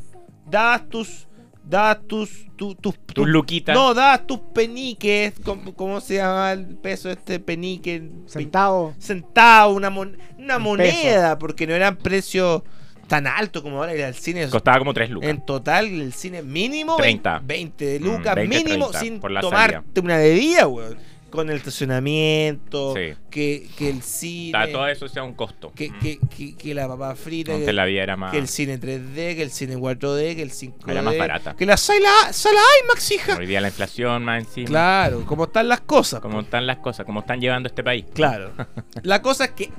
dabas 0.47 0.89
tus. 0.89 1.28
Dabas 1.69 1.99
tus. 2.07 2.47
tu- 2.57 2.75
tus, 2.75 2.95
Tus 3.13 3.29
luquitas. 3.29 3.75
No, 3.77 3.93
dabas 3.95 4.27
tus 4.27 4.39
peniques. 4.55 5.35
¿Cómo, 5.45 5.75
cómo 5.75 6.01
se 6.01 6.15
llama 6.17 6.53
el 6.53 6.67
peso 6.77 7.09
de 7.09 7.15
este 7.15 7.39
penique? 7.41 8.03
Centavo. 8.27 8.95
Centavo, 8.99 9.75
una, 9.75 9.91
mon- 9.91 10.17
una 10.39 10.57
Un 10.57 10.63
moneda, 10.63 11.39
porque 11.39 11.67
no 11.67 11.75
eran 11.75 11.97
precios 11.97 12.63
tan 13.07 13.27
altos 13.27 13.63
como 13.63 13.79
ahora 13.79 13.95
ir 13.95 14.03
al 14.05 14.15
cine. 14.15 14.49
Costaba 14.49 14.79
como 14.79 14.93
3 14.95 15.09
lucas. 15.11 15.29
En 15.31 15.45
total, 15.45 15.87
el 15.87 16.13
cine 16.13 16.43
mínimo 16.43 16.97
30. 16.97 17.41
20 17.45 17.85
de 17.85 18.01
Mm, 18.01 18.05
lucas, 18.05 18.35
20, 18.35 18.57
mínimo 18.65 18.87
30 18.89 19.01
sin 19.01 19.21
por 19.21 19.31
la 19.31 19.41
tomarte 19.41 20.01
una 20.01 20.17
bebida, 20.19 20.67
weón. 20.67 20.99
Con 21.31 21.51
el 21.51 21.57
estacionamiento, 21.59 22.95
Sí. 22.95 23.15
que, 23.31 23.69
que 23.77 23.91
el 23.91 24.03
cine, 24.03 24.67
Todo 24.73 24.87
eso 24.89 25.09
sea 25.09 25.23
un 25.23 25.35
costo. 25.35 25.73
que, 25.75 25.91
Mm. 25.91 25.99
que, 26.01 26.19
que, 26.35 26.57
que 26.57 26.75
la 26.75 26.89
papa 26.89 27.15
frita, 27.17 27.57
que, 27.59 27.73
la 27.73 27.85
vida 27.85 28.03
era 28.03 28.17
más. 28.17 28.33
que 28.33 28.39
el 28.39 28.49
cine 28.49 28.79
3D, 28.81 29.37
que 29.37 29.43
el 29.43 29.51
cine 29.51 29.77
4D, 29.77 30.35
que 30.37 30.43
el 30.43 30.51
5D. 30.51 30.91
Era 30.93 31.03
más 31.03 31.19
barata. 31.19 31.55
Que 31.55 31.67
la 31.67 31.77
sala, 31.77 32.33
sala 32.33 32.59
IMAX, 32.85 33.11
hija. 33.13 33.37
Hoy 33.37 33.47
día 33.47 33.61
la 33.61 33.69
inflación 33.69 34.25
más 34.25 34.41
encima. 34.45 34.67
Claro, 34.69 35.25
como 35.27 35.45
están 35.45 35.69
las 35.69 35.81
cosas. 35.83 36.21
Como 36.21 36.41
están 36.41 36.67
las 36.67 36.79
cosas, 36.79 37.05
como 37.05 37.21
están 37.21 37.41
llevando 37.41 37.69
este 37.69 37.83
país. 37.85 38.07
Claro. 38.15 38.53
La 39.03 39.21
cosa 39.21 39.45
es 39.47 39.51
que 39.53 39.71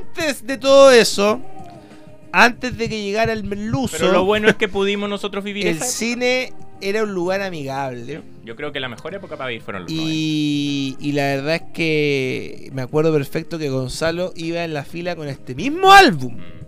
antes 0.00 0.46
de 0.46 0.56
todo 0.56 0.90
eso, 0.92 1.40
antes 2.32 2.76
de 2.78 2.88
que 2.88 3.02
llegara 3.02 3.32
el 3.32 3.44
merluzo, 3.44 3.96
Pero 3.98 4.12
lo 4.12 4.24
bueno 4.24 4.48
es 4.48 4.56
que 4.56 4.68
pudimos 4.68 5.08
nosotros 5.08 5.44
vivir 5.44 5.66
el 5.66 5.76
esa 5.76 5.84
cine 5.84 6.52
era 6.80 7.02
un 7.02 7.12
lugar 7.12 7.40
amigable. 7.42 8.22
Yo 8.44 8.56
creo 8.56 8.72
que 8.72 8.80
la 8.80 8.88
mejor 8.88 9.14
época 9.14 9.36
para 9.36 9.48
vivir 9.48 9.62
fueron 9.62 9.82
los 9.82 9.92
90. 9.92 10.10
Y, 10.12 10.96
y 11.00 11.12
la 11.12 11.22
verdad 11.24 11.54
es 11.56 11.62
que 11.74 12.70
me 12.72 12.82
acuerdo 12.82 13.12
perfecto 13.12 13.58
que 13.58 13.68
Gonzalo 13.68 14.32
iba 14.36 14.64
en 14.64 14.72
la 14.74 14.84
fila 14.84 15.16
con 15.16 15.28
este 15.28 15.54
mismo 15.54 15.92
álbum, 15.92 16.36
Mm. 16.36 16.66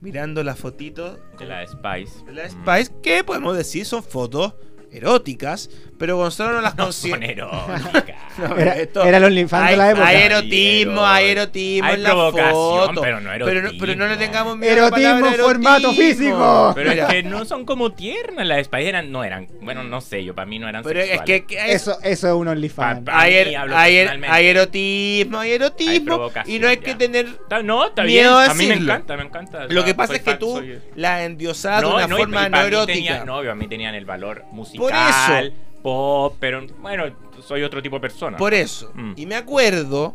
mirando 0.00 0.42
las 0.42 0.58
fotitos 0.58 1.18
De 1.38 1.44
la 1.46 1.66
Spice. 1.66 2.24
de 2.24 2.32
la 2.32 2.44
Mm. 2.48 2.50
Spice, 2.50 2.92
que 3.02 3.22
podemos 3.24 3.56
decir 3.56 3.84
son 3.84 4.02
fotos 4.02 4.54
eróticas, 4.92 5.70
pero 5.98 6.16
Gonzalo 6.16 6.52
no 6.52 6.60
las 6.60 6.76
No 6.76 6.92
son 6.92 7.10
considera. 7.10 7.46
eróticas. 7.76 8.16
No, 8.38 8.56
Era, 8.56 8.76
esto- 8.76 9.04
era 9.04 9.18
el 9.18 9.24
OnlyFans 9.24 9.64
hay, 9.64 9.70
de 9.72 9.76
la 9.76 9.90
época. 9.90 10.06
hay 10.06 10.16
erotismo, 10.22 11.06
hay 11.06 11.28
erotismo 11.30 11.88
Hay 11.88 11.94
en 11.94 12.02
la 12.02 12.10
provocación, 12.10 12.54
foto. 12.54 13.00
pero 13.02 13.20
no 13.20 13.30
pero, 13.30 13.44
no, 13.44 13.50
erotismo. 13.58 13.80
pero 13.86 13.96
no 13.96 14.06
le 14.08 14.16
tengamos 14.16 14.56
miedo 14.56 14.72
a 14.86 14.90
la 14.90 14.98
Erotismo 15.10 15.44
formato 15.44 15.78
erotismo. 15.90 16.02
físico. 16.08 16.72
Pero 16.74 16.90
es 16.92 17.04
que 17.06 17.22
no 17.22 17.44
son 17.44 17.64
como 17.66 17.92
tiernas 17.92 18.46
las 18.46 18.64
Spice. 18.66 18.88
Eran, 18.88 19.12
no 19.12 19.24
eran. 19.24 19.46
Bueno, 19.60 19.84
no 19.84 20.00
sé, 20.00 20.24
yo 20.24 20.34
para 20.34 20.46
mí 20.46 20.58
no 20.58 20.68
eran 20.68 20.82
pero 20.82 21.00
es 21.00 21.06
sexuales. 21.08 21.26
que, 21.42 21.46
que 21.46 21.60
hay- 21.60 21.70
Eso, 21.72 21.98
eso 22.02 22.28
es 22.28 22.34
un 22.34 22.48
OnlyFans. 22.48 23.00
Pa- 23.00 23.12
pa- 23.12 23.20
hay, 23.20 23.32
er- 23.34 23.72
hay 23.74 23.94
er- 23.96 24.24
hay 24.26 24.46
erotismo, 24.46 25.38
hay 25.38 25.50
erotismo, 25.52 26.30
y 26.46 26.58
no 26.60 26.68
hay 26.68 26.76
ya. 26.76 26.82
que 26.82 26.94
tener 26.94 27.26
Está- 27.26 27.62
no, 27.62 27.86
está 27.88 28.04
Miedo 28.04 28.38
bien. 28.38 28.48
a 28.48 28.50
A 28.50 28.54
mí 28.54 28.64
me 28.64 28.68
decirlo. 28.70 28.92
encanta, 28.94 29.16
me 29.16 29.22
encanta. 29.24 29.66
Lo 29.68 29.84
que 29.84 29.94
pasa 29.94 30.08
soy 30.08 30.16
es 30.16 30.22
que 30.22 30.30
fan, 30.30 30.38
tú 30.38 30.52
soy- 30.56 30.78
la 30.96 31.24
endiosas 31.24 31.80
de 31.82 31.86
una 31.88 32.08
forma 32.08 32.48
no 32.48 32.60
erótica. 32.62 32.86
tenía- 32.94 33.24
no, 33.24 33.38
a 33.40 33.54
mí 33.54 33.68
tenían 33.68 33.94
el 33.94 34.06
valor 34.06 34.44
Por 34.79 34.79
musical, 34.88 35.52
pop, 35.82 36.36
pero 36.40 36.66
bueno, 36.80 37.04
soy 37.46 37.62
otro 37.62 37.82
tipo 37.82 37.96
de 37.96 38.00
persona. 38.00 38.36
Por 38.36 38.54
eso. 38.54 38.90
Mm. 38.94 39.12
Y 39.16 39.26
me 39.26 39.34
acuerdo 39.36 40.14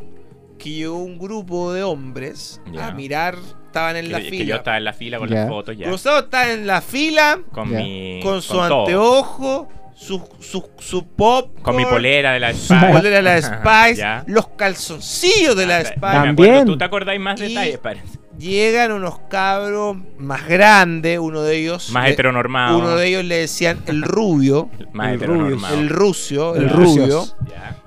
que 0.58 0.70
llegó 0.72 0.98
un 0.98 1.18
grupo 1.18 1.74
de 1.74 1.84
hombres 1.84 2.62
Ya. 2.72 2.88
a 2.88 2.92
mirar, 2.92 3.36
estaban 3.66 3.98
en 3.98 4.06
que, 4.06 4.12
la 4.12 4.20
que 4.22 4.30
fila. 4.30 4.46
yo 4.46 4.56
estaba 4.56 4.78
en 4.78 4.84
la 4.86 4.94
fila 4.94 5.18
con 5.20 5.30
Ya. 5.30 5.36
las 5.36 5.50
fotos 5.50 5.78
ya. 5.78 5.88
Cruzado 5.88 6.20
estaba 6.20 6.52
en 6.52 6.66
la 6.68 6.82
fila 6.82 7.40
Con 7.52 7.70
Ya. 7.72 7.78
mi. 7.80 8.20
con 8.24 8.42
su 8.42 8.54
todo. 8.54 8.82
anteojo, 8.82 9.70
su, 9.96 10.22
su, 10.40 10.70
su 10.80 11.08
pop. 11.08 11.60
Con 11.62 11.76
mi 11.76 11.86
polera 11.86 12.34
de 12.34 12.40
la 12.40 12.54
Su 12.54 12.74
Spice. 12.74 12.88
polera 12.94 13.16
de 13.18 13.22
la 13.22 13.42
Spice, 13.42 14.32
los 14.32 14.48
calzoncillos 14.50 15.56
de 15.56 15.66
la 15.68 15.78
Ah, 15.78 15.86
Spice. 15.86 16.00
También. 16.00 16.66
¿Tú 16.66 16.78
te 16.78 16.84
acordáis 16.86 17.20
más 17.20 17.40
detalles, 17.40 17.78
parece? 17.80 18.15
Llegan 18.38 18.92
unos 18.92 19.20
cabros 19.30 19.98
más 20.18 20.48
grandes, 20.48 21.20
uno 21.20 21.42
de 21.42 21.58
ellos. 21.58 21.90
Más 21.92 22.10
heteronormado. 22.10 22.78
Uno 22.80 22.96
de 22.98 23.08
ellos 23.08 23.24
le 23.24 23.38
decían 23.38 23.82
el 23.86 24.02
rubio, 24.04 24.70
Más 24.94 25.10
El 25.10 25.16
heteronormado. 25.16 25.76
el 25.76 25.90
rucio, 25.90 26.56
el, 26.56 26.64
El 26.64 26.70
rubio. 26.70 27.26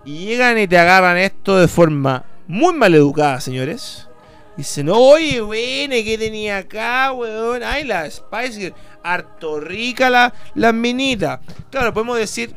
Y 0.05 0.27
llegan 0.27 0.59
y 0.59 0.67
te 0.67 0.79
agarran 0.79 1.19
esto 1.19 1.59
de 1.59 1.69
forma 1.69 2.25
muy 2.47 2.73
mal 2.75 2.95
educada, 2.95 3.41
señores. 3.41 4.09
Dicen, 4.57 4.89
oye, 4.91 5.41
bueno, 5.41 5.95
¿qué 6.03 6.17
tenía 6.19 6.59
acá, 6.59 7.13
weón? 7.13 7.63
Ay, 7.63 7.85
la 7.85 8.11
Spice 8.11 8.59
Girl, 8.59 8.75
harto 9.05 9.61
rica 9.61 10.11
la, 10.11 10.35
la 10.55 10.73
minita. 10.73 11.41
Claro, 11.71 11.93
podemos 11.95 12.19
decir, 12.19 12.53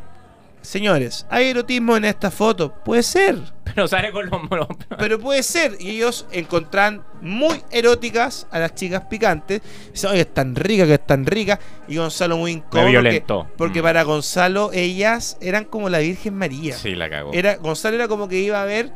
señores, 0.61 1.25
¿hay 1.29 1.47
erotismo 1.49 1.97
en 1.97 2.05
esta 2.05 2.29
foto? 2.31 2.73
Puede 2.83 3.03
ser, 3.03 3.37
Pero 3.63 3.87
sale 3.87 4.11
con 4.11 4.29
los 4.29 4.43
monos. 4.49 4.67
pero 4.97 5.19
puede 5.19 5.43
ser. 5.43 5.77
Y 5.79 5.91
ellos 5.91 6.25
encontraron 6.31 7.03
muy 7.21 7.61
eróticas 7.71 8.47
a 8.51 8.59
las 8.59 8.75
chicas 8.75 9.03
picantes. 9.09 9.61
Dicen, 9.91 10.11
oye, 10.11 10.21
es 10.21 10.33
tan 10.33 10.55
rica, 10.55 10.85
que 10.85 10.95
es 10.95 11.05
tan 11.07 11.25
rica. 11.25 11.59
Y 11.87 11.97
Gonzalo 11.97 12.37
muy 12.37 12.51
incómodo. 12.51 12.71
porque- 12.81 12.91
violentó. 12.91 13.47
Porque, 13.57 13.79
Mm. 13.79 13.83
para 13.83 14.03
Gonzalo, 14.03 14.71
ellas 14.73 15.37
eran 15.41 15.65
como 15.65 15.89
la 15.89 15.99
Virgen 15.99 16.35
María. 16.35 16.75
Sí, 16.75 16.95
la 16.95 17.09
cagó. 17.09 17.31
Era, 17.33 17.55
Gonzalo 17.57 17.95
era 17.95 18.07
como 18.07 18.27
que 18.27 18.39
iba 18.39 18.61
a 18.61 18.65
ver 18.65 18.91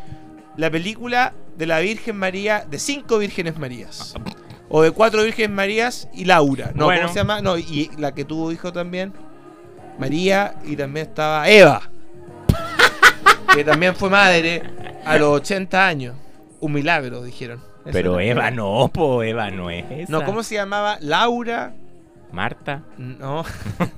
la 0.58 0.70
película 0.70 1.34
de 1.58 1.66
la 1.68 1.80
Virgen 1.80 2.18
María, 2.18 2.66
de 2.70 2.80
cinco 2.80 3.18
Vírgenes 3.18 3.58
Marías. 3.58 4.14
O 4.68 4.82
de 4.82 4.92
cuatro 4.92 5.24
Vírgenes 5.24 5.52
Marías 5.56 6.10
y 6.14 6.26
Laura. 6.26 6.72
No, 6.76 6.86
Bueno. 6.86 7.02
¿cómo 7.04 7.14
se 7.14 7.20
llama? 7.20 7.40
No, 7.42 7.58
y 7.58 7.90
la 7.98 8.14
que 8.14 8.26
tuvo 8.26 8.52
hijo 8.52 8.74
también. 8.74 9.14
María 9.98 10.56
y 10.66 10.76
también 10.76 11.08
estaba 11.08 11.48
Eva. 11.50 11.82
que 13.54 13.64
también 13.64 13.96
fue 13.96 14.10
madre 14.10 14.64
a 15.06 15.18
los 15.18 15.30
80 15.42 15.88
años. 15.88 16.16
Un 16.60 16.74
milagro, 16.74 17.24
dijeron. 17.24 17.60
Eso 17.86 17.94
Pero 17.94 18.20
era. 18.20 18.32
Eva 18.32 18.52
no, 18.52 18.90
po, 18.94 19.22
Eva 19.24 19.52
no 19.52 19.70
es 19.70 19.86
esa. 19.92 20.12
No, 20.12 20.26
¿cómo 20.26 20.44
se 20.44 20.56
llamaba? 20.56 20.98
Laura. 21.02 21.74
Marta. 22.32 22.84
No. 22.98 23.46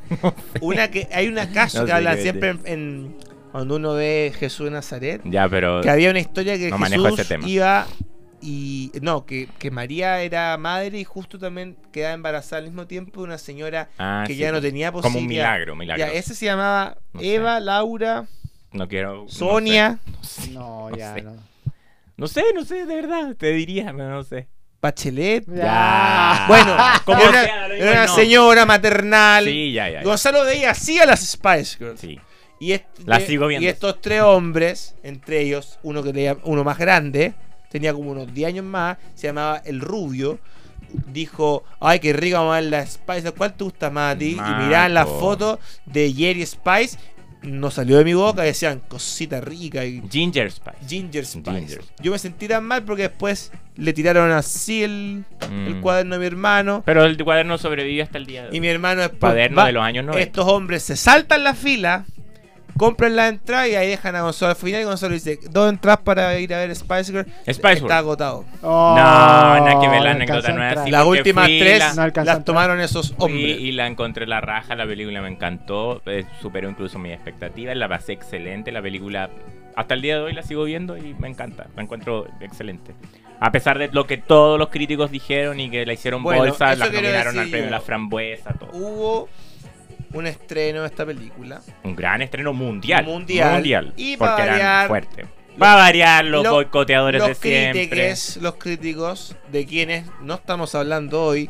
una 0.62 0.90
que 0.90 1.08
hay 1.14 1.28
una 1.28 1.50
caso 1.50 1.80
No 1.80 1.86
que 1.86 2.04
qué 2.04 2.22
siempre 2.22 2.50
en, 2.50 2.62
en- 2.66 3.16
cuando 3.52 3.78
uno 3.78 3.94
ve 3.94 4.34
Jesús 4.38 4.66
de 4.66 4.72
Nazaret. 4.72 5.22
Ya, 5.24 5.48
pero. 5.48 5.82
Que 5.82 5.90
había 5.90 6.12
una 6.12 6.20
historia 6.20 6.58
que 6.58 6.70
No 6.70 6.78
manejo 6.78 7.06
Jesús 7.06 7.20
ese 7.22 7.30
tema. 7.36 7.48
iba 7.48 7.88
y 8.50 8.92
no, 9.02 9.26
que, 9.26 9.48
que 9.60 9.72
María 9.72 10.22
era 10.22 10.58
madre 10.58 11.00
y 11.00 11.04
justo 11.04 11.38
también 11.38 11.76
quedaba 11.92 12.14
embarazada 12.14 12.60
al 12.60 12.66
mismo 12.66 12.88
tiempo 12.88 13.20
de 13.22 13.28
una 13.28 13.38
señora 13.38 13.90
Ah, 13.98 14.24
que 14.26 14.34
sí, 14.34 14.40
ya 14.40 14.52
no 14.52 14.62
tenía 14.62 14.92
posibilidad. 14.92 15.14
Como 15.14 15.20
un 15.24 15.28
milagro, 15.28 15.76
milagro. 15.76 16.06
Ya, 16.06 16.12
ese 16.14 16.34
se 16.34 16.46
llamaba 16.46 16.98
No 17.14 17.20
sé. 17.20 17.36
Eva, 17.36 17.60
Laura, 17.60 18.26
No 18.72 18.88
quiero. 18.88 19.24
no 19.24 19.30
Sonia, 19.30 20.00
sé. 20.22 20.52
No, 20.52 20.90
No 20.90 20.98
ya, 20.98 21.14
sé. 21.16 21.22
no. 21.24 21.36
No 22.16 22.28
sé, 22.28 22.44
no 22.56 22.64
sé, 22.64 22.86
de 22.86 22.96
verdad. 22.96 23.36
Te 23.38 23.52
diría, 23.52 23.86
pero 23.96 24.10
no 24.10 24.24
sé. 24.24 24.48
Bachelet. 24.82 25.44
Ya. 25.54 26.46
Bueno, 26.48 26.76
como 27.06 27.20
era 27.22 27.30
una, 27.30 27.44
sea, 27.44 27.68
lo 27.68 27.74
era 27.76 27.92
una 27.92 28.06
no. 28.06 28.16
señora 28.16 28.66
maternal. 28.66 29.44
Sí, 29.46 29.74
ya, 29.74 29.90
ya. 29.90 30.00
ya. 30.00 30.04
Gonzalo 30.04 30.46
veía 30.46 30.72
así 30.72 30.98
a 31.00 31.06
las 31.06 31.20
Spice 31.20 31.78
Girls. 31.78 32.00
Sí. 32.00 32.20
Y, 32.60 32.72
est- 32.72 32.86
La 33.06 33.20
de- 33.20 33.26
sigo 33.28 33.48
viendo. 33.48 33.66
y 33.66 33.68
estos 33.68 34.02
tres 34.02 34.22
hombres, 34.22 34.96
entre 35.04 35.42
ellos, 35.42 35.78
uno 35.84 36.02
que 36.02 36.12
tenía, 36.14 36.38
uno 36.44 36.64
más 36.64 36.78
grande, 36.78 37.34
tenía 37.70 37.94
como 37.94 38.12
unos 38.12 38.34
10 38.34 38.48
años 38.50 38.66
más, 38.66 38.98
se 39.16 39.28
llamaba 39.28 39.62
El 39.66 39.82
Rubio, 39.82 40.40
dijo, 41.12 41.64
ay, 41.80 42.00
qué 42.00 42.14
rica 42.14 42.40
vamos 42.40 42.54
a 42.56 42.62
ver 42.62 42.70
la 42.70 42.86
Spice, 42.86 43.32
¿cuál 43.32 43.54
te 43.54 43.64
gusta 43.64 43.90
más 43.90 44.16
a 44.16 44.18
ti? 44.18 44.32
Y 44.32 44.36
miraban 44.64 44.94
las 44.94 45.08
fotos 45.08 45.60
de 45.86 46.12
Jerry 46.14 46.46
Spice, 46.46 46.98
no 47.44 47.70
salió 47.72 47.98
de 47.98 48.04
mi 48.04 48.14
boca, 48.14 48.42
decían, 48.42 48.82
cosita 48.88 49.40
rica 49.42 49.86
y 49.86 50.02
Ginger 50.10 50.52
Spice. 50.52 50.78
Ginger 50.88 51.26
Spice. 51.26 51.52
Ginger. 51.60 51.82
Yo 52.00 52.12
me 52.12 52.20
sentí 52.20 52.48
tan 52.48 52.64
mal 52.66 52.84
porque 52.84 53.04
después 53.04 53.52
le 53.76 53.94
tiraron 53.94 54.32
así 54.32 54.84
el, 54.84 55.24
el 55.42 55.76
Mm. 55.76 55.82
cuaderno 55.82 56.16
a 56.16 56.20
mi 56.20 56.26
hermano. 56.26 56.82
Pero 56.86 57.04
el 57.04 57.24
cuaderno 57.24 57.58
sobrevive 57.58 58.02
hasta 58.02 58.18
el 58.18 58.26
día 58.26 58.44
de 58.44 58.50
hoy. 58.50 58.58
Y 58.58 58.60
mi 58.60 58.68
hermano 58.68 59.02
después 59.02 59.20
Cuaderno 59.20 59.58
va- 59.58 59.68
de 59.68 59.72
los 59.74 59.84
años 59.84 60.06
90. 60.06 60.24
Estos 60.24 60.46
hombres 60.52 60.84
se 60.84 60.96
saltan 60.98 61.44
la 61.44 61.54
fila, 61.54 62.06
compran 62.78 63.16
la 63.16 63.28
entrada 63.28 63.68
y 63.68 63.76
ahí 63.76 63.88
dejan 63.90 64.16
a 64.16 64.22
Gonzalo 64.22 64.52
al 64.52 64.56
final 64.56 64.82
y 64.82 64.84
Gonzalo 64.86 65.14
dice, 65.14 65.40
dos 65.50 65.70
entradas 65.70 66.00
para 66.04 66.40
ir 66.40 66.54
a 66.54 66.60
ver 66.60 66.76
Spice 66.76 67.12
Girl. 67.12 67.26
Spice 67.50 67.74
Está 67.74 67.98
agotado. 68.00 68.46
Oh, 68.62 68.96
No, 68.98 69.04
nada 69.66 69.80
que 69.82 69.88
ver, 69.90 70.02
la 70.02 70.10
no 70.14 70.16
anécdota 70.16 70.52
no 70.54 70.64
es 70.68 70.78
así. 70.78 70.92
Las 70.92 71.06
últimas 71.06 71.48
tres 71.48 71.80
la- 71.80 71.94
No 72.12 72.24
las 72.24 72.46
tomaron 72.46 72.80
esos 72.80 73.14
hombres. 73.18 73.60
y 73.60 73.72
la 73.72 73.88
encontré 73.88 74.28
la 74.28 74.42
raja, 74.42 74.76
la 74.76 74.86
película 74.86 75.22
me 75.22 75.30
encantó, 75.30 76.02
eh, 76.06 76.26
superó 76.42 76.70
incluso 76.70 77.00
mis 77.00 77.14
expectativas, 77.14 77.76
la 77.76 77.88
pasé 77.90 78.14
excelente, 78.14 78.72
la 78.72 78.82
película 78.82 79.30
hasta 79.76 79.94
el 79.94 80.02
día 80.02 80.16
de 80.16 80.22
hoy 80.24 80.34
la 80.34 80.42
sigo 80.44 80.64
viendo 80.64 80.98
y 80.98 81.14
me 81.20 81.28
encanta, 81.28 81.68
la 81.76 81.84
encuentro 81.84 82.28
excelente. 82.42 82.94
A 83.40 83.52
pesar 83.52 83.78
de 83.78 83.90
lo 83.92 84.08
que 84.08 84.18
todos 84.18 84.58
los 84.58 84.70
críticos 84.70 85.12
dijeron 85.12 85.60
y 85.60 85.70
que 85.70 85.86
la 85.86 85.94
hicieron 85.94 86.24
Bueno, 86.24 86.42
bolsa, 86.44 86.76
la 86.76 86.88
nominaron 86.88 87.38
al 87.38 87.50
premio. 87.52 87.70
La 87.70 87.80
Frambuesa, 87.82 88.54
todo. 88.54 88.72
Hubo 88.74 89.30
un 90.14 90.28
estreno 90.28 90.82
de 90.82 90.88
esta 90.88 91.06
película. 91.06 91.62
Un 91.84 91.96
gran 91.96 92.22
estreno 92.22 92.54
mundial. 92.54 93.06
Mundial. 93.06 93.94
Y 93.98 94.18
porque 94.18 94.32
para 94.32 94.44
eran 94.46 94.58
variar- 94.60 94.88
fuertes. 94.88 95.26
Va 95.62 95.74
a 95.74 95.76
variar 95.76 96.26
los 96.26 96.44
Lo- 96.44 96.52
boicoteadores 96.54 97.22
de 97.22 97.28
Los 97.30 97.38
siempre. 97.40 97.90
críticos, 97.90 98.38
los 98.38 98.56
críticos 98.56 99.36
de 99.52 99.66
quienes 99.66 100.06
no 100.22 100.36
estamos 100.36 100.76
hablando 100.76 101.24
hoy, 101.24 101.50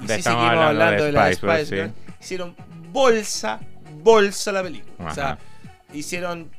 y 0.00 0.06
De- 0.06 0.16
sí 0.16 0.22
seguimos 0.22 0.44
hablando 0.46 0.78
de 0.78 0.84
hablando 0.84 1.04
de, 1.04 1.12
la 1.12 1.32
Spice 1.32 1.56
Spice 1.64 1.76
Girl, 1.76 1.92
hicieron 2.20 2.56
bolsa, 2.92 3.60
bolsa 4.02 4.52
la 4.52 4.62
película. 4.62 5.10
O 5.10 5.14
sea, 5.14 5.38
hicieron. 5.92 6.50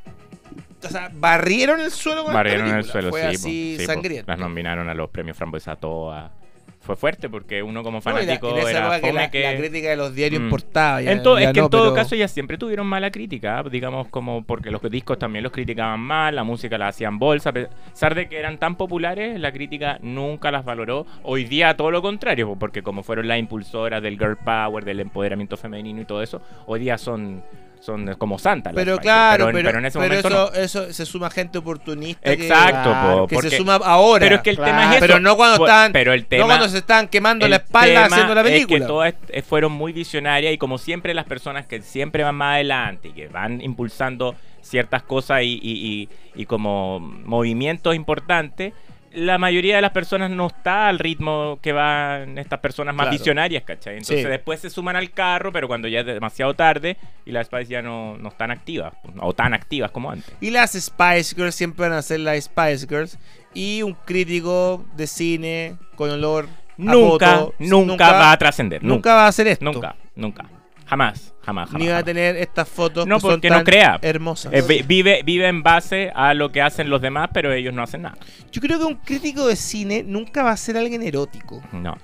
O 0.84 0.90
sea, 0.90 1.10
barrieron 1.14 1.80
el 1.82 1.90
suelo 1.92 2.24
con 2.24 2.34
Barrieron 2.34 2.68
el 2.68 2.72
película. 2.74 2.92
suelo, 2.92 3.10
Fue 3.10 3.22
sí. 3.22 3.28
así 3.28 3.74
po, 3.78 3.82
sí, 3.82 3.88
po. 3.88 3.94
sangriento. 3.94 4.32
Las 4.32 4.40
nominaron 4.40 4.90
a 4.90 4.94
los 4.94 5.10
premios 5.10 5.36
Frambuesa 5.38 5.76
todas. 5.76 6.32
Fue 6.80 6.96
fuerte 6.96 7.28
porque 7.28 7.62
uno 7.64 7.84
como 7.84 7.98
No, 7.98 8.02
fanático 8.02 8.50
en 8.52 8.58
esa 8.60 8.70
era 8.70 9.02
que 9.02 9.12
la, 9.12 9.30
que... 9.32 9.42
la 9.44 9.58
crítica 9.58 9.90
de 9.90 9.98
los 9.98 10.16
diarios 10.16 10.42
Mm. 10.42 10.46
importaba. 10.46 11.02
ya- 11.02 11.12
En 11.12 11.18
ya 11.24 11.32
es 11.42 11.54
que 11.54 11.60
no, 11.60 11.66
en 11.66 11.70
todo 11.70 11.84
pero- 11.84 11.94
caso 11.96 12.16
ellas 12.16 12.32
siempre 12.32 12.58
tuvieron 12.58 12.88
mala 12.88 13.12
crítica, 13.12 13.62
digamos 13.64 14.08
como 14.08 14.44
porque 14.46 14.72
los 14.72 14.82
discos 14.90 15.20
también 15.20 15.44
los 15.44 15.52
criticaban 15.52 16.00
mal, 16.00 16.36
la 16.36 16.44
música 16.46 16.78
la 16.78 16.88
hacían 16.88 17.20
bolsa, 17.20 17.50
a 17.50 17.54
pesar 17.54 18.16
de 18.16 18.30
que 18.30 18.38
eran 18.40 18.58
tan 18.58 18.76
populares, 18.76 19.38
la 19.40 19.52
crítica 19.52 19.98
nunca 20.02 20.50
las 20.52 20.64
valoró. 20.64 21.06
Hoy 21.24 21.44
día 21.44 21.76
todo 21.76 21.92
lo 21.92 22.02
contrario, 22.02 22.56
porque 22.58 22.82
como 22.84 23.04
fueron 23.04 23.28
las 23.28 23.40
impulsoras 23.40 24.02
del 24.02 24.18
girl 24.18 24.38
power, 24.38 24.86
del 24.86 25.02
empoderamiento 25.02 25.58
femenino 25.58 26.02
y 26.02 26.06
todo 26.06 26.24
eso, 26.24 26.42
hoy 26.68 26.80
día 26.80 26.98
son 26.98 27.44
son 27.82 28.14
como 28.16 28.38
santas. 28.40 28.74
Pero 28.76 28.98
claro, 28.98 29.50
pero, 29.52 29.70
en 29.78 29.86
ese 29.86 29.98
pero 30.00 30.10
momento 30.10 30.28
eso, 30.28 30.52
no. 30.54 30.60
eso 30.60 30.94
se 30.94 31.06
suma 31.06 31.30
gente 31.30 31.58
oportunista. 31.58 32.32
Exacto, 32.32 32.90
po, 32.94 33.28
que, 33.28 33.36
porque- 33.36 33.50
se 33.50 33.58
suma 33.58 33.76
ahora. 33.76 34.20
Pero 34.26 34.36
es 34.38 34.42
que 34.42 34.50
el 34.52 34.56
Claro. 34.58 34.72
tema 34.72 34.84
es 34.84 34.98
eso. 34.98 35.00
Pero 35.08 35.20
no 35.20 35.36
cuando 35.38 35.66
están- 35.66 35.92
Pero 35.92 36.14
el 36.14 36.26
tema, 36.26 36.42
no 36.44 36.48
cuando 36.48 36.70
se 36.70 36.78
están 36.80 37.08
quemando 37.08 37.48
la 37.48 37.58
espalda 37.58 38.06
haciendo 38.06 38.36
la 38.36 38.42
Es 38.42 38.48
película. 38.48 38.80
que 38.80 38.86
todas 38.86 39.14
fueron 39.48 39.72
muy 39.72 39.94
visionarias 39.94 40.54
y 40.54 40.58
como 40.58 40.78
siempre 40.78 41.14
las 41.14 41.26
personas 41.26 41.66
que 41.68 41.82
siempre 41.82 42.24
van 42.24 42.36
más 42.36 42.56
adelante 42.56 43.10
y 43.10 43.12
que 43.14 43.28
van 43.28 43.62
impulsando 43.62 44.36
ciertas 44.62 45.02
cosas 45.04 45.44
y, 45.44 45.60
y- 45.62 46.10
y- 46.36 46.42
y 46.42 46.46
como 46.46 47.00
movimientos 47.00 47.96
importantes, 47.96 48.74
la 49.18 49.38
mayoría 49.38 49.76
de 49.76 49.82
las 49.82 49.92
personas 49.92 50.30
no 50.30 50.48
está 50.48 50.88
al 50.88 51.00
ritmo 51.00 51.60
que 51.62 51.72
van 51.72 52.38
estas 52.38 52.60
personas 52.60 52.94
más 52.96 53.06
Claro. 53.06 53.18
visionarias, 53.18 53.64
¿cachai? 53.64 53.94
Entonces 53.98 54.22
Sí. 54.24 54.30
después 54.30 54.60
se 54.60 54.70
suman 54.70 54.96
al 54.96 55.12
carro, 55.12 55.52
pero 55.52 55.68
cuando 55.68 55.88
ya 55.88 56.02
es 56.02 56.06
demasiado 56.06 56.54
tarde 56.54 56.98
y 57.26 57.32
las 57.32 57.48
Spice 57.48 57.66
ya 57.72 57.82
no, 57.82 58.18
no 58.18 58.30
están 58.30 58.52
activas, 58.52 58.94
o 59.20 59.34
tan 59.34 59.54
activas 59.54 59.92
como 59.92 60.12
antes. 60.12 60.32
Y 60.40 60.52
las 60.52 60.74
Spice 60.74 61.36
Girls 61.36 61.56
siempre 61.56 61.90
van 61.90 61.98
a 61.98 62.02
ser 62.02 62.20
las 62.20 62.44
Spice 62.46 62.88
Girls. 62.88 63.18
Y 63.54 63.82
un 63.82 63.94
crítico 64.06 64.86
de 64.96 65.08
cine 65.08 65.78
con 65.96 66.10
olor 66.12 66.46
a 66.46 66.50
Nunca, 66.78 67.40
poto, 67.40 67.54
nunca, 67.60 68.12
va 68.12 68.32
a 68.32 68.38
trascender. 68.38 68.84
Nunca 68.84 68.94
Nunca, 68.96 69.14
va 69.16 69.26
a 69.26 69.28
hacer 69.30 69.48
esto. 69.48 69.66
nunca, 69.66 69.96
nunca. 70.16 70.46
Jamás, 70.88 71.34
jamás, 71.46 71.70
jamás. 71.70 71.82
Ni 71.82 71.90
va 71.90 71.98
a 71.98 72.04
tener 72.04 72.38
estas 72.38 72.68
fotos 72.70 73.06
No, 73.06 73.16
que 73.18 73.22
son 73.22 73.32
porque 73.32 73.50
no 73.50 73.64
crea. 73.64 74.00
hermosas. 74.02 74.54
Eh, 74.54 74.62
vi- 74.68 74.84
vive, 74.84 75.22
vive 75.24 75.48
en 75.48 75.62
base 75.62 76.12
a 76.16 76.34
lo 76.34 76.52
que 76.52 76.62
hacen 76.62 76.90
los 76.90 77.02
demás, 77.02 77.30
pero 77.34 77.52
ellos 77.52 77.74
no 77.74 77.84
hacen 77.84 78.04
nada. 78.04 78.18
Yo 78.52 78.62
creo 78.62 78.80
que 78.80 78.86
un 78.86 78.96
crítico 78.96 79.46
de 79.48 79.56
cine 79.58 80.04
nunca 80.04 80.44
va 80.44 80.52
a 80.52 80.58
ser 80.58 80.78
alguien 80.78 81.04
erótico. 81.04 81.62
No. 81.74 81.98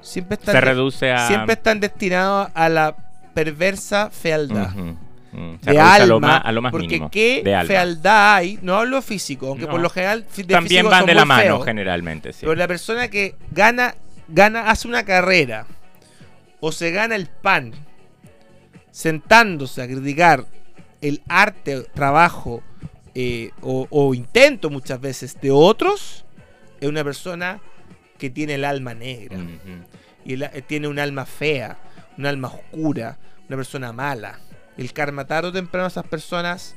Siempre 0.00 0.34
están, 0.34 0.54
Se 0.54 0.60
reduce 0.60 1.12
a. 1.12 1.28
siempre 1.28 1.54
están 1.54 1.78
destinados 1.80 2.48
a 2.54 2.68
la 2.68 2.96
perversa 3.34 4.10
fealdad. 4.10 4.70
Se 4.72 5.36
de 5.36 5.48
reduce 5.64 5.80
a 5.80 5.94
alma, 5.94 6.06
lo 6.06 6.20
más, 6.20 6.42
a 6.44 6.52
lo 6.52 6.62
más 6.62 6.70
porque 6.72 6.86
mínimo. 6.88 7.10
qué 7.10 7.42
alma. 7.54 7.64
fealdad 7.68 8.34
hay, 8.36 8.58
no 8.62 8.76
hablo 8.76 9.00
físico, 9.02 9.48
aunque 9.48 9.64
No. 9.64 9.70
por 9.70 9.80
lo 9.80 9.90
general 9.90 10.24
de 10.36 10.44
También 10.44 10.86
van 10.88 11.00
son 11.00 11.06
de 11.06 11.14
la 11.14 11.24
mano, 11.24 11.42
feos, 11.42 11.64
generalmente, 11.64 12.32
sí. 12.32 12.38
Pero 12.42 12.54
la 12.54 12.68
persona 12.68 13.08
que 13.08 13.34
gana, 13.50 13.94
gana, 14.28 14.70
hace 14.70 14.86
una 14.86 15.04
carrera 15.04 15.66
o 16.60 16.70
se 16.70 16.90
gana 16.92 17.16
el 17.16 17.26
pan 17.26 17.72
sentándose 18.98 19.82
a 19.82 19.88
criticar 19.88 20.46
el 21.00 21.20
arte, 21.28 21.82
trabajo 21.94 22.62
eh, 23.16 23.50
o, 23.60 23.88
o 23.90 24.14
intento 24.14 24.70
muchas 24.70 25.00
veces 25.00 25.36
de 25.40 25.50
otros, 25.50 26.24
es 26.80 26.88
una 26.88 27.02
persona 27.02 27.60
que 28.18 28.30
tiene 28.30 28.54
el 28.54 28.64
alma 28.64 28.94
negra. 28.94 29.36
Y 30.24 30.34
el- 30.34 30.44
eh, 30.44 30.62
tiene 30.64 30.86
un 30.86 31.00
alma 31.00 31.26
fea, 31.26 31.76
un 32.16 32.24
alma 32.26 32.48
oscura, 32.48 33.18
una 33.48 33.56
persona 33.56 33.92
mala. 33.92 34.38
El 34.78 34.92
karma 34.92 35.24
tarde 35.26 35.48
o 35.48 35.52
temprano 35.52 35.86
a 35.86 35.88
esas 35.88 36.06
personas 36.06 36.76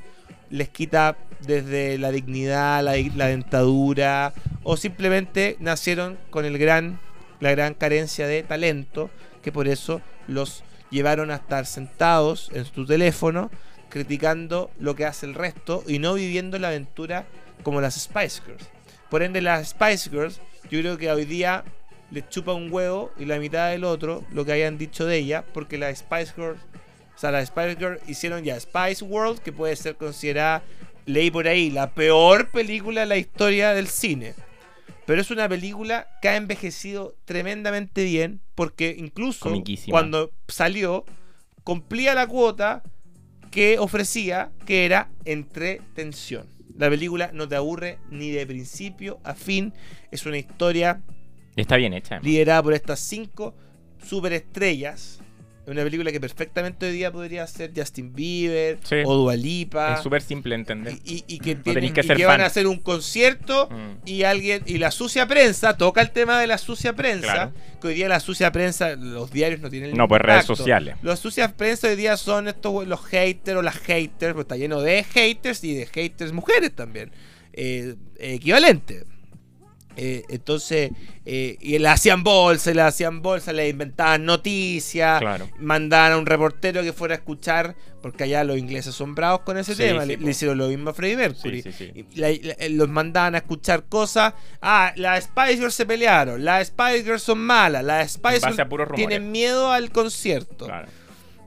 les 0.50 0.68
quita 0.68 1.16
desde 1.46 1.98
la 1.98 2.10
dignidad, 2.10 2.82
la, 2.82 2.94
la 3.14 3.28
dentadura, 3.28 4.32
o 4.64 4.76
simplemente 4.76 5.56
nacieron 5.60 6.18
con 6.30 6.44
el 6.44 6.58
gran, 6.58 6.98
la 7.38 7.52
gran 7.52 7.74
carencia 7.74 8.26
de 8.26 8.42
talento, 8.42 9.08
que 9.40 9.52
por 9.52 9.68
eso 9.68 10.00
los 10.26 10.64
llevaron 10.90 11.30
a 11.30 11.36
estar 11.36 11.66
sentados 11.66 12.50
en 12.54 12.64
su 12.64 12.86
teléfono, 12.86 13.50
criticando 13.88 14.70
lo 14.78 14.94
que 14.94 15.06
hace 15.06 15.26
el 15.26 15.34
resto 15.34 15.82
y 15.86 15.98
no 15.98 16.14
viviendo 16.14 16.58
la 16.58 16.68
aventura 16.68 17.26
como 17.62 17.80
las 17.80 18.00
Spice 18.00 18.42
Girls. 18.44 18.68
Por 19.10 19.22
ende, 19.22 19.40
las 19.40 19.70
Spice 19.70 20.10
Girls, 20.10 20.40
yo 20.70 20.80
creo 20.80 20.98
que 20.98 21.10
hoy 21.10 21.24
día 21.24 21.64
les 22.10 22.28
chupa 22.28 22.52
un 22.52 22.72
huevo 22.72 23.12
y 23.18 23.24
la 23.24 23.38
mitad 23.38 23.70
del 23.70 23.84
otro 23.84 24.24
lo 24.32 24.44
que 24.44 24.52
hayan 24.52 24.78
dicho 24.78 25.06
de 25.06 25.16
ella, 25.16 25.44
porque 25.52 25.78
las 25.78 25.98
Spice 25.98 26.32
Girls, 26.36 26.60
o 27.14 27.18
sea, 27.18 27.30
las 27.30 27.48
Spice 27.48 27.76
Girls 27.76 28.00
hicieron 28.08 28.44
ya 28.44 28.58
Spice 28.60 29.04
World, 29.04 29.40
que 29.40 29.52
puede 29.52 29.76
ser 29.76 29.96
considerada, 29.96 30.62
leí 31.06 31.30
por 31.30 31.48
ahí, 31.48 31.70
la 31.70 31.90
peor 31.90 32.50
película 32.50 33.00
de 33.00 33.06
la 33.06 33.16
historia 33.16 33.72
del 33.74 33.88
cine. 33.88 34.34
Pero 35.08 35.22
es 35.22 35.30
una 35.30 35.48
película 35.48 36.06
que 36.20 36.28
ha 36.28 36.36
envejecido 36.36 37.16
tremendamente 37.24 38.04
bien, 38.04 38.42
porque 38.54 38.94
incluso 38.98 39.50
cuando 39.88 40.30
salió, 40.48 41.06
cumplía 41.64 42.14
la 42.14 42.26
cuota 42.26 42.82
que 43.50 43.78
ofrecía, 43.78 44.50
que 44.66 44.84
era 44.84 45.08
entretención. 45.24 46.46
La 46.76 46.90
película 46.90 47.30
no 47.32 47.48
te 47.48 47.56
aburre 47.56 47.98
ni 48.10 48.28
de 48.32 48.46
principio 48.46 49.18
a 49.24 49.32
fin. 49.32 49.72
Es 50.10 50.26
una 50.26 50.36
historia 50.36 51.00
Está 51.56 51.78
bien 51.78 51.94
hecha. 51.94 52.20
liderada 52.20 52.62
por 52.62 52.74
estas 52.74 53.00
cinco 53.00 53.54
superestrellas. 54.04 55.20
Es 55.68 55.72
una 55.72 55.82
película 55.84 56.10
que 56.10 56.18
perfectamente 56.18 56.86
hoy 56.86 56.92
día 56.92 57.12
podría 57.12 57.46
ser 57.46 57.72
Justin 57.76 58.14
Bieber 58.14 58.78
Sí. 58.84 58.96
o 59.04 59.14
Dua 59.14 59.36
Lipa. 59.36 59.96
Es 59.96 60.00
súper 60.02 60.22
simple 60.22 60.54
de 60.54 60.60
entender. 60.60 60.94
y, 61.04 61.16
y- 61.16 61.24
y 61.34 61.38
que, 61.40 61.56
tienen- 61.56 61.92
que 61.92 62.00
y 62.00 62.06
que 62.16 62.24
van 62.24 62.40
a 62.40 62.46
hacer 62.46 62.66
un 62.66 62.78
concierto 62.78 63.68
Mm. 63.70 64.08
y 64.08 64.22
alguien 64.22 64.62
y 64.64 64.78
la 64.78 64.90
sucia 64.90 65.28
prensa 65.28 65.76
toca 65.76 66.00
el 66.00 66.10
tema 66.10 66.40
de 66.40 66.46
la 66.46 66.56
sucia 66.56 66.94
prensa 66.96 67.32
Claro. 67.32 67.52
que 67.82 67.88
hoy 67.88 67.94
día 67.96 68.08
la 68.08 68.18
sucia 68.20 68.50
prensa 68.50 68.96
los 68.96 69.30
diarios 69.30 69.60
no 69.60 69.68
tienen 69.68 69.90
el 69.90 69.96
No, 69.98 70.08
pues 70.08 70.22
redes 70.22 70.46
sociales. 70.46 70.96
Los 71.02 71.18
sucias 71.18 71.52
prensa 71.52 71.88
hoy 71.88 71.96
día 71.96 72.16
son 72.16 72.48
estos 72.48 72.86
los 72.86 73.04
haters 73.04 73.58
o 73.58 73.60
las 73.62 73.76
haters, 73.76 74.32
pues 74.32 74.44
está 74.44 74.56
lleno 74.56 74.80
de 74.80 75.04
haters 75.04 75.62
y 75.64 75.74
de 75.74 75.84
haters 75.84 76.32
mujeres 76.32 76.74
también. 76.74 77.12
Eh, 77.52 77.94
equivalente. 78.18 79.04
Eh, 80.00 80.22
entonces, 80.28 80.92
eh, 81.26 81.56
y 81.60 81.76
le 81.78 81.88
hacían 81.88 82.22
bolsa, 82.22 82.72
le 82.72 82.82
hacían 82.82 83.20
bolsa, 83.20 83.52
le 83.52 83.68
inventaban 83.68 84.24
noticias, 84.24 85.18
Claro. 85.20 85.48
mandaban 85.58 86.12
a 86.12 86.18
un 86.18 86.24
reportero 86.26 86.82
que 86.82 86.92
fuera 86.92 87.14
a 87.14 87.18
escuchar, 87.18 87.74
porque 88.00 88.22
allá 88.22 88.44
los 88.44 88.56
ingleses 88.58 88.94
son 88.94 89.16
bravos 89.16 89.40
con 89.40 89.58
ese 89.58 89.74
Sí, 89.74 89.82
tema, 89.82 90.04
sí, 90.06 90.16
le, 90.16 90.30
hicieron 90.30 90.56
lo 90.56 90.68
mismo 90.68 90.90
a 90.90 90.94
Freddie 90.94 91.16
Mercury. 91.16 91.62
Sí, 91.62 91.92
la- 92.14 92.28
la- 92.28 92.52
eh, 92.58 92.68
los 92.70 92.88
mandaban 92.88 93.34
a 93.34 93.38
escuchar 93.38 93.86
cosas. 93.88 94.34
Ah, 94.62 94.92
las 94.94 95.24
Spice 95.24 95.56
Girls 95.56 95.74
se 95.74 95.84
pelearon, 95.84 96.44
las 96.44 96.68
Spice 96.68 97.02
Girls 97.02 97.22
son 97.24 97.38
malas, 97.40 97.82
las 97.82 98.12
Spice 98.12 98.40
Girls 98.52 98.94
tienen 98.94 99.32
miedo 99.32 99.72
al 99.72 99.90
concierto 99.90 100.66
Claro. 100.66 100.88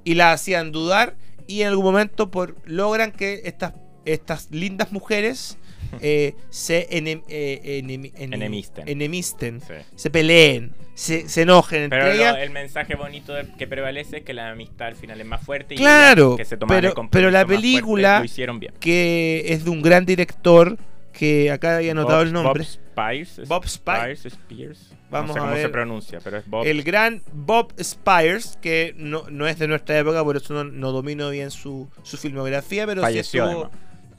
y 0.03 0.15
la 0.15 0.34
hacían 0.34 0.74
dudar 0.74 1.15
y 1.48 1.62
en 1.62 1.70
algún 1.70 1.86
momento 1.86 2.29
por 2.31 2.55
logran 2.65 3.13
que 3.13 3.43
estas 3.46 3.74
estas 4.03 4.50
lindas 4.51 4.91
mujeres 4.91 5.58
eh, 6.00 6.36
se 6.50 6.88
enem- 6.89 7.24
eh, 7.27 7.81
enemi- 7.83 8.13
enem- 8.13 8.33
Enemisten. 8.36 8.88
enemisten, 8.88 9.62
Sí. 9.62 9.74
se 9.95 10.10
peleen, 10.10 10.74
se, 10.93 11.27
se 11.27 11.41
enojen 11.41 11.83
entre 11.83 11.99
Pero 11.99 12.10
lo- 12.13 12.15
ellas. 12.21 12.38
el 12.39 12.49
mensaje 12.51 12.95
bonito 12.95 13.34
que 13.58 13.67
prevalece 13.67 14.17
es 14.17 14.23
que 14.23 14.34
la 14.34 14.51
amistad 14.51 14.88
al 14.88 14.95
final 14.95 15.19
es 15.19 15.25
más 15.27 15.41
fuerte 15.43 15.73
y 15.73 15.77
Claro, 15.77 16.36
que 16.38 16.45
se 16.45 16.58
pero- 16.58 16.93
pero 17.10 17.32
la 17.32 17.45
fuerte 17.45 17.56
película- 17.62 18.19
lo 18.19 18.25
hicieron 18.25 18.60
bien. 18.60 18.73
que 18.80 19.43
es 19.47 19.63
de 19.65 19.69
un 19.69 19.82
gran 19.82 20.06
director 20.06 20.77
que 21.13 21.51
acá 21.51 21.77
había 21.77 21.91
anotado 21.91 22.19
Bob- 22.19 22.27
el 22.27 22.34
nombre. 22.34 22.63
Bob 22.63 22.67
Spires. 22.67 23.47
Bob 23.47 23.67
Spires. 23.67 24.25
Spears. 24.25 24.93
Vamos 25.10 25.27
no 25.30 25.34
sé 25.34 25.39
a 25.39 25.41
cómo 25.43 25.56
se 25.58 25.69
pronuncia, 25.69 26.19
pero 26.23 26.38
es 26.38 26.47
Bob. 26.47 26.65
El 26.65 26.84
gran 26.84 27.21
Bob 27.34 27.73
Spires, 27.84 28.58
que 28.62 28.93
no, 28.95 29.25
no 29.30 29.45
es 29.45 29.60
de 29.60 29.67
nuestra 29.67 29.99
época, 29.99 30.23
por 30.23 30.38
eso 30.38 30.54
no, 30.54 30.63
no 30.63 30.91
domino 30.93 31.30
bien 31.30 31.51
su, 31.51 31.89
su 32.04 32.15
filmografía, 32.17 32.86
pero 32.88 33.01
falleció 33.01 33.43
sí 33.45 33.49
estuvo. 33.51 33.71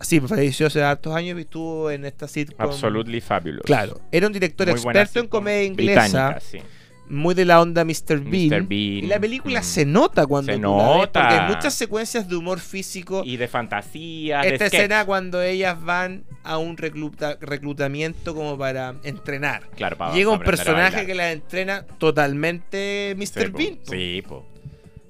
Sí, 0.02 0.20
falleció 0.20 0.66
hace 0.66 0.82
hartos 0.82 1.14
años 1.14 1.38
y 1.38 1.42
estuvo 1.42 1.90
en 1.90 2.04
esta 2.04 2.28
sitcom. 2.28 2.56
Absolutely 2.66 3.20
fabulous. 3.20 3.62
Claro, 3.64 4.00
era 4.10 4.26
un 4.26 4.32
director 4.32 4.66
Muy 4.66 4.74
experto 4.76 5.20
en 5.20 5.28
comedia 5.28 5.64
inglesa, 5.64 6.38
sí. 6.40 6.58
muy 7.08 7.34
de 7.34 7.44
la 7.44 7.60
onda 7.60 7.84
Mr. 7.84 8.20
Bean. 8.20 8.48
Mr. 8.48 8.62
Bean. 8.62 8.70
Y 8.70 9.02
la 9.02 9.20
película 9.20 9.60
Mm. 9.60 9.64
se 9.64 9.84
nota 9.84 10.26
cuando 10.26 10.52
Se 10.52 10.58
tú 10.58 10.62
la 10.62 10.68
ves, 10.76 10.86
nota. 10.86 11.20
porque 11.20 11.34
hay 11.34 11.54
muchas 11.54 11.74
secuencias 11.74 12.28
de 12.28 12.36
humor 12.36 12.58
físico. 12.60 13.22
Y 13.24 13.36
de 13.36 13.48
fantasía, 13.48 14.40
Esta 14.40 14.50
de 14.50 14.56
sketch. 14.70 14.74
escena 14.74 15.04
cuando 15.04 15.42
ellas 15.42 15.82
van 15.82 16.24
a 16.42 16.58
un 16.58 16.76
recluta- 16.76 17.36
reclutamiento 17.40 18.34
como 18.34 18.56
para 18.58 18.94
entrenar. 19.04 19.68
Claro, 19.76 19.96
para- 19.98 20.14
Llega 20.14 20.30
un 20.30 20.38
para 20.38 20.50
personaje 20.50 21.04
que 21.06 21.14
la 21.14 21.32
entrena 21.32 21.84
totalmente 21.98 23.14
Mr. 23.16 23.46
Sí. 23.46 23.52
Bean. 23.52 23.76
po. 23.76 23.92
Sí, 23.92 24.22
po. 24.26 24.46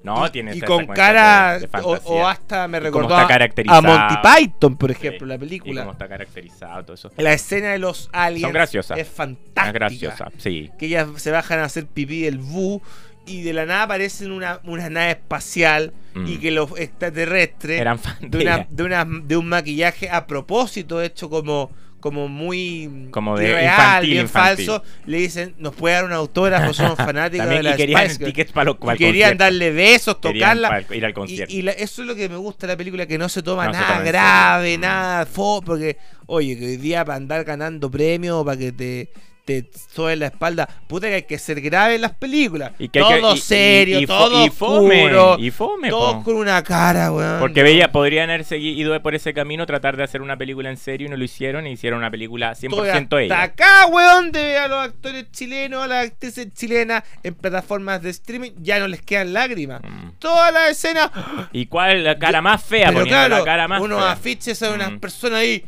No, 0.03 0.27
y, 0.27 0.29
tiene 0.31 0.55
y 0.55 0.61
con 0.61 0.85
cara 0.87 1.59
de- 1.59 1.67
de 1.67 1.77
o, 1.81 1.97
o 2.03 2.27
hasta 2.27 2.67
me 2.67 2.77
Y 2.77 2.81
recordó 2.81 3.17
está 3.19 3.25
a. 3.69 3.81
Monty 3.81 4.15
Python, 4.21 4.75
por 4.77 4.91
Sí, 4.93 4.97
ejemplo, 5.07 5.27
la 5.27 5.35
Y 5.35 5.37
película. 5.39 5.81
cómo 5.81 5.91
está 5.93 6.07
caracterizado 6.09 6.83
todo 6.83 6.93
eso. 6.95 7.09
La 7.17 7.31
escena 7.33 7.69
de 7.71 7.79
los 7.79 8.09
aliens 8.11 8.41
Son 8.41 8.51
graciosas. 8.53 8.97
es 8.99 9.07
fantástica. 9.07 9.67
Es 9.67 9.73
graciosa, 9.73 10.31
sí. 10.37 10.69
Que 10.77 10.87
ellas 10.87 11.07
se 11.17 11.31
bajan 11.31 11.59
a 11.59 11.63
hacer 11.65 11.85
pipí 11.87 12.21
del 12.21 12.37
bu 12.39 12.81
y 13.25 13.43
de 13.43 13.53
la 13.53 13.65
nada 13.65 13.83
aparecen 13.83 14.31
una, 14.33 14.59
una 14.65 14.89
nave 14.89 15.11
espacial 15.11 15.93
Mm. 16.15 16.27
y 16.27 16.37
que 16.37 16.51
los 16.51 16.77
extraterrestres 16.77 17.79
Eran 17.81 17.99
de, 18.21 18.37
una, 18.41 18.67
de, 18.69 18.83
una- 18.83 19.05
de 19.05 19.37
un 19.37 19.47
maquillaje 19.49 20.09
a 20.09 20.27
propósito 20.27 21.01
hecho 21.01 21.29
como 21.29 21.71
como 22.03 22.27
muy 22.27 23.07
Como 23.11 23.37
de 23.37 23.45
irreal, 23.47 23.63
infantil, 23.79 24.09
bien 24.11 24.21
infantil. 24.23 24.65
falso, 24.65 24.83
le 25.05 25.17
dicen, 25.19 25.55
nos 25.57 25.73
puede 25.73 25.95
dar 25.95 26.03
un 26.03 26.11
autógrafo, 26.11 26.73
somos 26.73 26.97
fanáticos 26.97 27.47
de 27.47 27.55
y 27.59 27.61
la 27.63 27.75
querían 27.77 27.99
Spice 28.01 28.15
Girls". 28.17 28.25
tickets 28.33 28.51
para, 28.51 28.65
lo- 28.65 28.77
para 28.77 28.91
Y 28.91 28.95
el 28.95 28.97
querían 28.97 29.29
concierto. 29.29 29.43
darle 29.45 29.71
besos, 29.71 30.19
tocarla. 30.19 30.67
para 30.67 30.95
ir 30.97 31.05
al 31.05 31.11
Y, 31.11 31.13
concierto. 31.13 31.53
y 31.55 31.61
la- 31.61 31.71
eso 31.71 32.01
es 32.01 32.07
lo 32.09 32.13
que 32.15 32.27
me 32.27 32.35
gusta 32.35 32.67
de 32.67 32.73
la 32.73 32.77
película, 32.77 33.05
que 33.05 33.17
no 33.17 33.29
se 33.29 33.41
toma 33.41 33.67
No 33.67 33.71
nada 33.71 34.01
grave, 34.01 34.77
Mm. 34.77 34.81
nada 34.81 35.25
fo, 35.25 35.61
porque, 35.65 35.95
oye, 36.25 36.59
que 36.59 36.65
hoy 36.65 36.77
día 36.77 37.05
para 37.05 37.15
andar 37.15 37.45
ganando 37.45 37.89
premios, 37.89 38.43
para 38.43 38.57
que 38.57 38.71
te, 38.73 39.09
te 39.45 39.69
sobe 39.93 40.15
la 40.15 40.27
espalda, 40.27 40.69
puta 40.87 41.07
que 41.07 41.15
hay 41.15 41.23
que 41.23 41.37
ser 41.37 41.59
grave 41.59 41.95
en 41.95 42.01
las 42.01 42.13
películas. 42.13 42.71
Y 42.79 42.87
que 42.87 43.01
todo 43.01 43.33
que- 43.33 43.37
y- 43.37 43.41
serio, 43.41 43.99
y- 43.99 44.03
y 44.03 44.07
todo 44.07 44.49
fome, 44.51 45.03
oscuro, 45.03 45.35
y 45.37 45.51
fome, 45.51 45.89
todos 45.89 46.13
po. 46.15 46.23
con 46.23 46.35
una 46.37 46.63
cara, 46.63 47.11
weón. 47.11 47.39
Porque 47.41 47.61
veía, 47.61 47.91
podrían 47.91 48.29
haber 48.29 48.45
seguido 48.45 48.97
por 49.01 49.15
ese 49.15 49.33
camino, 49.33 49.65
tratar 49.65 49.97
de 49.97 50.03
hacer 50.03 50.21
una 50.21 50.37
película 50.37 50.69
en 50.69 50.77
serio 50.77 51.07
y 51.07 51.09
no 51.09 51.17
lo 51.17 51.23
hicieron 51.25 51.67
y 51.67 51.71
hicieron 51.71 51.99
una 51.99 52.09
película 52.09 52.55
100% 52.55 52.93
Estoy 53.01 53.23
hasta 53.29 53.35
ella. 53.35 53.41
acá, 53.43 53.85
weón, 53.87 54.31
de 54.31 54.57
a 54.57 54.67
los 54.69 54.77
actores 54.85 55.29
chilenos, 55.31 55.83
a 55.83 55.87
las 55.87 56.05
actrices 56.07 56.53
chilenas 56.53 57.03
en 57.21 57.33
plataformas 57.35 58.01
de 58.01 58.11
streaming, 58.11 58.51
ya 58.61 58.79
no 58.79 58.87
les 58.87 59.01
quedan 59.01 59.33
lágrimas. 59.33 59.81
Mm. 59.83 60.11
Toda 60.19 60.51
la 60.51 60.69
escena, 60.69 61.11
¿Y 61.51 61.65
cuál 61.65 62.03
la 62.05 62.17
cara 62.17 62.41
más 62.41 62.63
fea? 62.63 62.91
pero 62.93 63.05
claro, 63.05 63.39
la 63.39 63.43
cara 63.43 63.67
más 63.67 63.81
unos 63.81 63.99
fea. 64.01 64.11
afiches 64.11 64.59
de 64.61 64.69
unas 64.69 64.91
Mm. 64.93 64.99
personas 64.99 65.39
ahí 65.39 65.65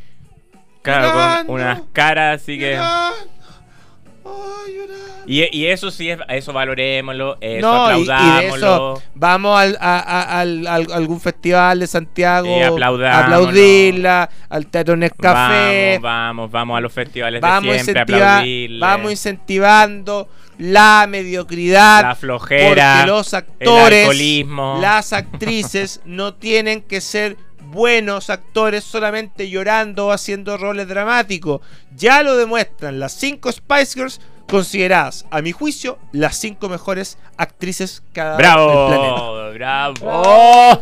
Claro, 0.81 1.45
con 1.47 1.55
unas 1.55 1.81
caras 1.93 2.41
así 2.41 2.59
que... 2.59 2.77
Y, 5.27 5.57
y 5.57 5.65
eso 5.67 5.89
sí, 5.89 6.09
es, 6.09 6.19
eso 6.29 6.53
valorémoslo, 6.53 7.37
eso 7.41 7.67
No, 7.67 7.97
y- 7.97 8.01
y, 8.03 8.05
de 8.05 8.13
aplaudámoslo. 8.13 8.55
eso 8.57 9.01
vamos 9.15 9.59
al, 9.59 9.75
a, 9.81 9.99
a- 9.99 10.39
al- 10.41 10.67
al- 10.67 10.91
algún 10.93 11.19
festival 11.19 11.79
de 11.79 11.87
Santiago 11.87 12.47
Eh, 12.47 12.63
aplaudirla, 12.63 14.29
al 14.49 14.67
Teatro 14.67 14.95
Nescafé, 14.95 15.97
Vamos, 15.99 16.01
vamos, 16.01 16.51
vamos 16.51 16.77
a 16.77 16.81
los 16.81 16.93
festivales 16.93 17.41
vamos, 17.41 17.73
de 17.73 17.79
siempre, 17.79 18.01
aplaudirle. 18.03 18.79
vamos 18.79 19.11
incentivando 19.11 20.29
la 20.59 21.05
mediocridad, 21.09 22.03
la 22.03 22.15
flojera, 22.15 22.97
porque 23.01 23.07
los 23.11 23.33
el 23.33 23.37
actores, 23.39 23.99
alcoholismo. 24.01 24.77
las 24.79 25.11
actrices 25.11 26.01
no 26.05 26.35
tienen 26.35 26.81
que 26.83 27.01
ser 27.01 27.35
buenos 27.75 28.31
actores 28.31 28.83
solamente 28.83 29.49
llorando 29.49 30.07
o 30.07 30.11
haciendo 30.11 30.57
roles 30.57 30.87
dramáticos. 30.87 31.61
Ya 31.95 32.23
lo 32.23 32.35
demuestran 32.37 32.99
las 32.99 33.13
cinco 33.13 33.51
Spice 33.51 33.93
Girls 33.99 34.21
consideradas, 34.47 35.25
a 35.31 35.41
mi 35.41 35.51
juicio, 35.51 35.99
las 36.11 36.37
cinco 36.37 36.69
mejores 36.69 37.17
actrices 37.37 38.01
que 38.13 38.21
ha 38.21 38.37
dado 38.37 38.37
el 38.37 38.87
planeta. 38.87 39.51
¡Bravo! 39.53 39.93
¡Bravo! 39.99 40.81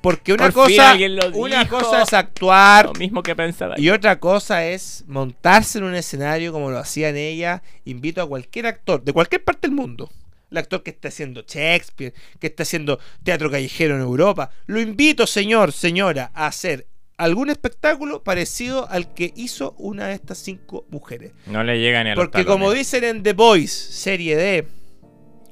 Porque 0.00 0.34
una 0.34 0.44
Por 0.50 0.52
cosa, 0.52 0.94
una 1.32 1.64
dijo. 1.64 1.78
cosa 1.78 2.02
es 2.02 2.12
actuar 2.12 2.86
Lo 2.86 2.92
mismo 2.92 3.22
que 3.22 3.34
pensaba. 3.34 3.74
y 3.78 3.88
otra 3.88 4.20
cosa 4.20 4.62
es 4.66 5.02
montarse 5.06 5.78
en 5.78 5.84
un 5.84 5.94
escenario 5.94 6.52
como 6.52 6.70
lo 6.70 6.78
hacían 6.78 7.16
ellas. 7.16 7.62
Invito 7.86 8.20
a 8.20 8.26
cualquier 8.28 8.66
actor 8.66 9.02
de 9.02 9.14
cualquier 9.14 9.42
parte 9.42 9.66
del 9.66 9.74
mundo. 9.74 10.10
El 10.54 10.58
actor 10.58 10.82
que 10.82 10.90
está 10.90 11.08
haciendo 11.08 11.42
Shakespeare, 11.42 12.14
que 12.38 12.46
está 12.46 12.62
haciendo 12.62 12.98
teatro 13.22 13.50
callejero 13.50 13.96
en 13.96 14.00
Europa. 14.00 14.50
Lo 14.66 14.80
invito, 14.80 15.26
señor, 15.26 15.72
señora, 15.72 16.30
a 16.34 16.46
hacer 16.46 16.86
algún 17.16 17.50
espectáculo 17.50 18.22
parecido 18.22 18.88
al 18.88 19.14
que 19.14 19.32
hizo 19.36 19.74
una 19.78 20.08
de 20.08 20.14
estas 20.14 20.38
cinco 20.38 20.86
mujeres. 20.90 21.32
No 21.46 21.62
le 21.64 21.78
llega 21.78 22.02
ni 22.04 22.10
a 22.10 22.14
Porque 22.14 22.44
como 22.44 22.72
dicen 22.72 23.04
en 23.04 23.22
The 23.22 23.32
Boys, 23.32 23.72
serie 23.72 24.36
D, 24.36 24.66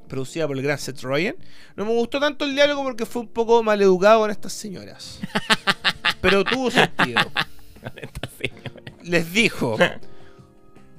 producida 0.07 0.47
por 0.47 0.57
el 0.57 0.63
gran 0.63 0.79
Seth 0.79 1.01
Rogen, 1.01 1.35
no 1.75 1.85
me 1.85 1.91
gustó 1.91 2.19
tanto 2.19 2.45
el 2.45 2.55
diálogo 2.55 2.83
porque 2.83 3.05
fue 3.05 3.23
un 3.23 3.27
poco 3.27 3.61
maleducado 3.61 4.21
con 4.21 4.31
estas 4.31 4.53
señoras. 4.53 5.19
Pero 6.21 6.45
tuvo 6.45 6.71
sentido. 6.71 7.19
Les 9.03 9.33
dijo, 9.33 9.77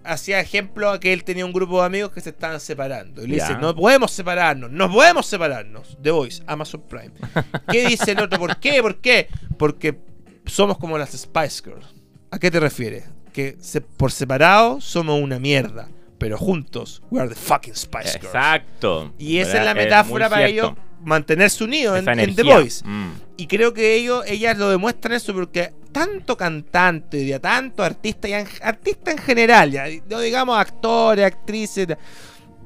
hacía 0.05 0.41
ejemplo 0.41 0.91
a 0.91 1.01
que 1.01 1.13
él 1.13 1.25
tenía 1.25 1.45
un 1.47 1.53
grupo 1.53 1.81
de 1.81 1.87
amigos 1.87 2.13
que 2.13 2.21
se 2.21 2.31
estaban 2.31 2.61
separando. 2.61 3.23
Y 3.25 3.29
le 3.29 3.35
dice, 3.37 3.55
no 3.61 3.75
podemos 3.75 4.11
separarnos, 4.13 4.71
no 4.71 4.91
podemos 4.91 5.27
separarnos. 5.27 5.97
The 6.03 6.11
Voice, 6.11 6.43
Amazon 6.47 6.83
Prime. 6.89 7.13
¿Qué 7.71 7.87
dice 7.89 8.13
el 8.13 8.21
otro? 8.21 8.39
¿Por 8.39 8.57
qué? 8.59 8.81
¿Por 8.83 8.97
qué? 9.01 9.29
Porque 9.59 9.99
somos 10.47 10.79
como 10.79 10.99
las 10.99 11.11
Spice 11.13 11.63
Girls. 11.65 11.95
¿A 12.31 12.39
qué 12.39 12.51
te 12.51 12.61
refieres? 12.61 13.05
Que 13.33 13.57
se- 13.61 13.81
por 13.81 14.13
separado 14.13 14.81
somos 14.81 15.21
una 15.21 15.39
mierda, 15.39 15.89
pero 16.19 16.37
juntos, 16.39 17.03
we 17.11 17.21
are 17.21 17.29
the 17.29 17.35
fucking 17.35 17.75
Spice 17.75 18.13
Girls. 18.19 18.27
Exacto. 18.27 19.13
Y 19.19 19.39
esa 19.39 19.59
es 19.59 19.65
la 19.65 19.75
metáfora 19.75 20.29
para 20.29 20.47
ellos 20.47 20.73
mantenerse 21.05 21.63
unidos 21.65 21.99
en, 21.99 22.19
en 22.19 22.35
The. 22.35 22.43
Voice. 22.43 22.85
Mm. 22.85 23.13
Y 23.37 23.47
creo 23.47 23.73
que 23.75 23.95
ellos, 23.95 24.25
ellas 24.27 24.57
lo 24.59 24.71
demuestran 24.71 25.15
eso 25.15 25.33
porque 25.33 25.73
tanto 25.93 26.37
cantante, 26.37 27.25
ya 27.27 27.39
tanto 27.39 27.83
artista, 27.83 28.29
en- 28.29 28.49
artista 28.63 29.11
en 29.13 29.19
general, 29.19 29.71
ya 29.71 29.85
no 30.11 30.21
digamos 30.21 30.59
actores, 30.59 31.25
actrices, 31.25 31.87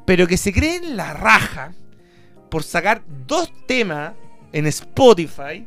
pero 0.07 0.27
que 0.27 0.37
se 0.37 0.53
creen 0.53 0.97
la 0.97 1.13
raja 1.13 1.73
por 2.51 2.63
sacar 2.63 3.03
dos 3.27 3.51
temas 3.67 4.13
en 4.53 4.67
Spotify 4.67 5.67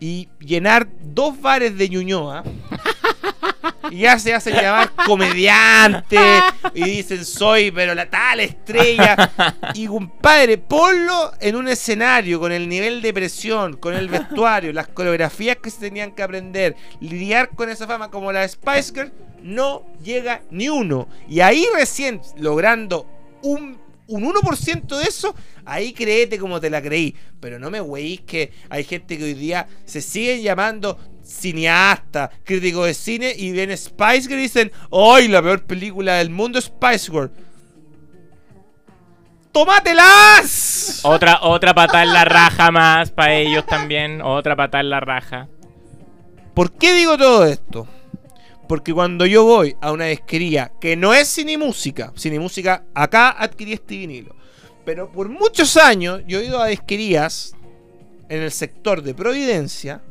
y 0.00 0.28
llenar 0.40 0.88
dos 1.00 1.40
bares 1.40 1.76
de 1.78 1.88
Ñuñoa. 1.88 2.42
Y 3.90 3.98
ya 3.98 4.18
se 4.18 4.34
hacen 4.34 4.54
llamar 4.54 4.92
comediante 5.06 6.18
y 6.74 6.84
dicen 6.84 7.24
soy 7.24 7.70
pero 7.70 7.94
la 7.94 8.08
tal 8.08 8.40
estrella 8.40 9.32
y 9.74 9.86
compadre 9.86 10.58
ponlo 10.58 11.32
en 11.40 11.56
un 11.56 11.68
escenario 11.68 12.40
con 12.40 12.52
el 12.52 12.68
nivel 12.68 13.02
de 13.02 13.12
presión 13.12 13.76
con 13.76 13.94
el 13.94 14.08
vestuario 14.08 14.72
las 14.72 14.88
coreografías 14.88 15.56
que 15.56 15.70
se 15.70 15.80
tenían 15.80 16.12
que 16.12 16.22
aprender 16.22 16.76
lidiar 17.00 17.50
con 17.50 17.68
esa 17.68 17.86
fama 17.86 18.10
como 18.10 18.32
la 18.32 18.46
Spice 18.46 18.92
Girls 18.94 19.12
no 19.42 19.86
llega 20.02 20.42
ni 20.50 20.68
uno 20.68 21.08
y 21.28 21.40
ahí 21.40 21.66
recién 21.74 22.20
logrando 22.36 23.06
un 23.42 23.86
un 24.08 24.24
1% 24.24 24.98
de 24.98 25.04
eso, 25.04 25.34
ahí 25.64 25.92
créete 25.92 26.38
como 26.38 26.60
te 26.60 26.70
la 26.70 26.80
creí. 26.82 27.14
Pero 27.40 27.58
no 27.58 27.70
me 27.70 27.80
weís 27.80 28.20
que 28.22 28.52
hay 28.68 28.84
gente 28.84 29.18
que 29.18 29.24
hoy 29.24 29.34
día 29.34 29.66
se 29.84 30.00
siguen 30.00 30.42
llamando 30.42 30.98
cineasta, 31.26 32.30
crítico 32.44 32.84
de 32.84 32.94
cine 32.94 33.34
y 33.36 33.52
ven 33.52 33.76
Spice 33.76 34.22
Girl 34.22 34.38
y 34.38 34.42
dicen, 34.42 34.72
¡Ay, 34.90 35.28
la 35.28 35.42
peor 35.42 35.64
película 35.64 36.14
del 36.14 36.30
mundo 36.30 36.60
Spice 36.60 37.10
Girl! 37.10 37.30
¡Tómatelas! 39.52 41.00
Otra, 41.02 41.40
otra 41.42 41.74
patada 41.74 42.02
en 42.02 42.12
la 42.12 42.24
raja 42.24 42.70
más 42.70 43.10
para 43.10 43.34
ellos 43.34 43.64
también. 43.64 44.20
Otra 44.20 44.54
patada 44.54 44.82
en 44.82 44.90
la 44.90 45.00
raja. 45.00 45.48
¿Por 46.54 46.72
qué 46.72 46.94
digo 46.94 47.16
todo 47.16 47.46
esto? 47.46 47.86
Porque 48.68 48.92
cuando 48.92 49.24
yo 49.24 49.44
voy 49.44 49.76
a 49.80 49.92
una 49.92 50.06
disquería 50.06 50.72
que 50.80 50.96
no 50.96 51.14
es 51.14 51.28
Cine 51.28 51.56
Música, 51.56 52.12
Cine 52.16 52.38
Música, 52.38 52.84
acá 52.94 53.30
adquirí 53.30 53.72
este 53.72 53.96
vinilo. 53.96 54.36
Pero 54.84 55.10
por 55.10 55.28
muchos 55.28 55.76
años 55.76 56.22
yo 56.26 56.40
he 56.40 56.46
ido 56.46 56.60
a 56.60 56.66
disquerías 56.66 57.54
en 58.28 58.42
el 58.42 58.52
sector 58.52 59.02
de 59.02 59.14
Providencia 59.14 60.02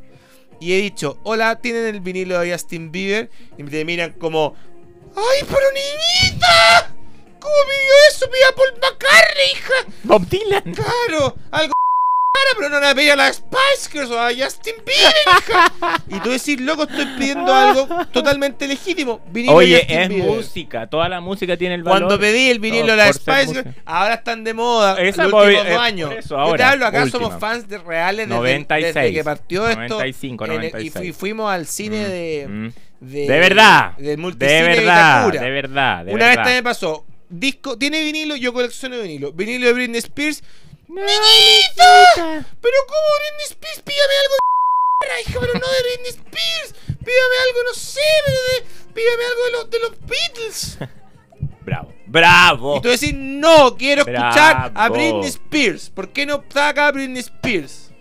y 0.60 0.74
he 0.74 0.78
dicho, 0.78 1.18
hola, 1.24 1.60
¿tienen 1.60 1.86
el 1.86 2.00
vinilo 2.00 2.40
de 2.40 2.52
Justin 2.52 2.92
Bieber? 2.92 3.30
Y 3.58 3.64
me 3.64 3.86
miran 3.86 4.14
como, 4.14 4.56
¡ay, 5.16 5.46
pero 5.48 5.68
niñita! 5.74 6.96
¿Cómo 7.40 7.56
pidió 7.66 7.94
eso? 8.10 8.26
Pida 8.30 8.56
Paul 8.56 8.74
McCartney, 8.82 9.52
hija. 9.54 9.74
Bob 10.04 10.28
Dylan. 10.28 10.74
Claro, 10.74 11.36
algo 11.52 11.74
pero 12.58 12.70
no 12.70 12.80
la 12.80 12.94
pedí 12.96 13.10
a 13.10 13.16
la 13.16 13.32
Spice 13.32 13.90
Girls 13.92 14.12
o 14.12 14.20
a 14.20 14.30
Justin 14.30 14.76
Bieber. 14.86 16.02
Y 16.08 16.20
tú 16.20 16.30
decís, 16.30 16.60
loco, 16.62 16.84
estoy 16.84 17.06
pidiendo 17.18 17.54
algo 17.54 17.88
totalmente 18.12 18.68
legítimo. 18.68 19.22
Vinilo 19.32 19.54
Oye, 19.56 19.78
Justin 19.80 20.00
es 20.00 20.10
Bieber. 20.10 20.28
música. 20.28 20.88
Toda 20.88 21.10
la 21.10 21.20
música 21.22 21.58
tiene 21.58 21.76
el 21.76 21.84
valor. 21.84 22.00
Cuando 22.02 22.20
pedí 22.20 22.50
el 22.50 22.60
vinilo 22.60 22.88
de 22.92 22.98
la 22.98 23.12
Spice. 23.14 23.48
Girls, 23.48 23.68
ahora 23.86 24.16
están 24.16 24.44
de 24.44 24.54
moda 24.54 25.00
Esa 25.02 25.24
los 25.24 25.34
últimos 25.34 25.66
eh, 25.66 25.70
dos 25.70 25.76
por 25.78 25.86
años. 25.86 26.12
eso, 26.12 26.30
Yo 26.30 26.36
te 26.36 26.42
ahora, 26.42 26.70
hablo, 26.72 26.86
acá 26.88 27.04
última. 27.04 27.20
somos 27.24 27.40
fans 27.40 27.68
de 27.68 27.78
reales 27.80 28.28
desde, 28.28 28.36
96, 28.40 28.94
desde 28.94 29.14
que 29.14 29.24
partió 29.24 29.68
esto. 29.68 29.96
95, 29.96 30.46
en 30.46 30.52
el- 30.52 30.58
96. 30.58 30.86
y 30.86 30.90
fui- 31.00 31.14
fuimos 31.14 31.52
al 31.52 31.66
cine 31.68 32.06
Mm, 32.06 32.10
de, 32.10 32.48
mm. 32.48 32.74
de. 33.06 33.28
De 33.28 33.40
verdad. 33.40 33.98
De 33.98 34.16
verdad. 34.16 35.32
De 35.32 35.50
verdad. 35.52 36.06
Una 36.08 36.28
vez 36.28 36.36
también 36.36 36.64
pasó. 36.64 37.06
Disco, 37.28 37.78
tiene 37.78 38.04
vinilo, 38.04 38.36
yo 38.36 38.54
colecciono 38.54 39.00
vinilo. 39.00 39.32
Vinilo 39.34 39.66
de 39.68 39.74
Britney 39.74 39.98
Spears. 40.00 40.44
No, 40.88 41.02
¡Niñita! 41.02 42.46
Pero 42.62 42.78
¿cómo 42.88 43.08
Britney 43.20 43.46
Spears? 43.50 43.82
Pídame 43.82 44.14
algo 44.24 44.36
de 45.16 45.22
hija, 45.22 45.40
pero 45.40 45.54
no 45.54 45.68
de 45.72 45.82
Britney 45.84 46.10
Spears. 46.10 46.74
Pídame 46.88 47.36
algo, 47.48 47.60
no 47.68 47.74
sé, 47.74 48.02
pero 48.26 48.38
de, 48.38 48.94
pídame 48.94 49.24
algo 49.26 49.46
de 49.46 49.52
los, 49.52 49.70
de 49.70 49.80
los 49.80 49.92
Beatles. 50.08 50.78
Bravo. 51.66 51.94
Bravo. 52.08 52.78
Y 52.78 52.82
tú 52.82 52.90
decís, 52.90 53.14
no, 53.16 53.76
quiero 53.76 54.02
escuchar 54.02 54.72
a. 54.76 54.90
Britney 54.90 55.26
Spears. 55.28 55.90
¿Por 55.90 56.10
qué 56.14 56.26
no 56.26 56.36
está 56.36 56.70
acá 56.70 56.92
Britney 56.92 57.20
Spears? 57.20 57.92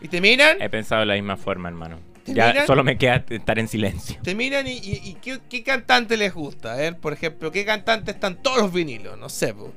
Y 0.00 0.08
te 0.08 0.20
miran, 0.20 0.60
He 0.60 0.68
pensado 0.68 1.00
de 1.00 1.06
la 1.06 1.14
misma 1.14 1.36
forma, 1.36 1.68
hermano. 1.68 1.98
¿Te 2.24 2.34
Ya 2.34 2.48
miran? 2.48 2.66
solo 2.66 2.84
me 2.84 2.96
queda 2.96 3.24
estar 3.28 3.58
en 3.58 3.68
silencio. 3.68 4.18
te 4.22 4.34
miran 4.34 4.66
y, 4.66 4.72
y- 4.78 5.00
y 5.04 5.14
¿qué, 5.14 5.40
qué 5.50 5.62
cantante 5.62 6.16
les 6.16 6.32
gusta? 6.32 6.72
A 6.74 6.76
ver, 6.76 6.96
por 6.98 7.12
ejemplo, 7.12 7.50
¿qué 7.50 7.64
cantante 7.64 8.12
están 8.12 8.42
todos 8.42 8.58
los 8.58 8.72
vinilos? 8.72 9.18
No 9.18 9.28
sé, 9.28 9.52
po. 9.54 9.72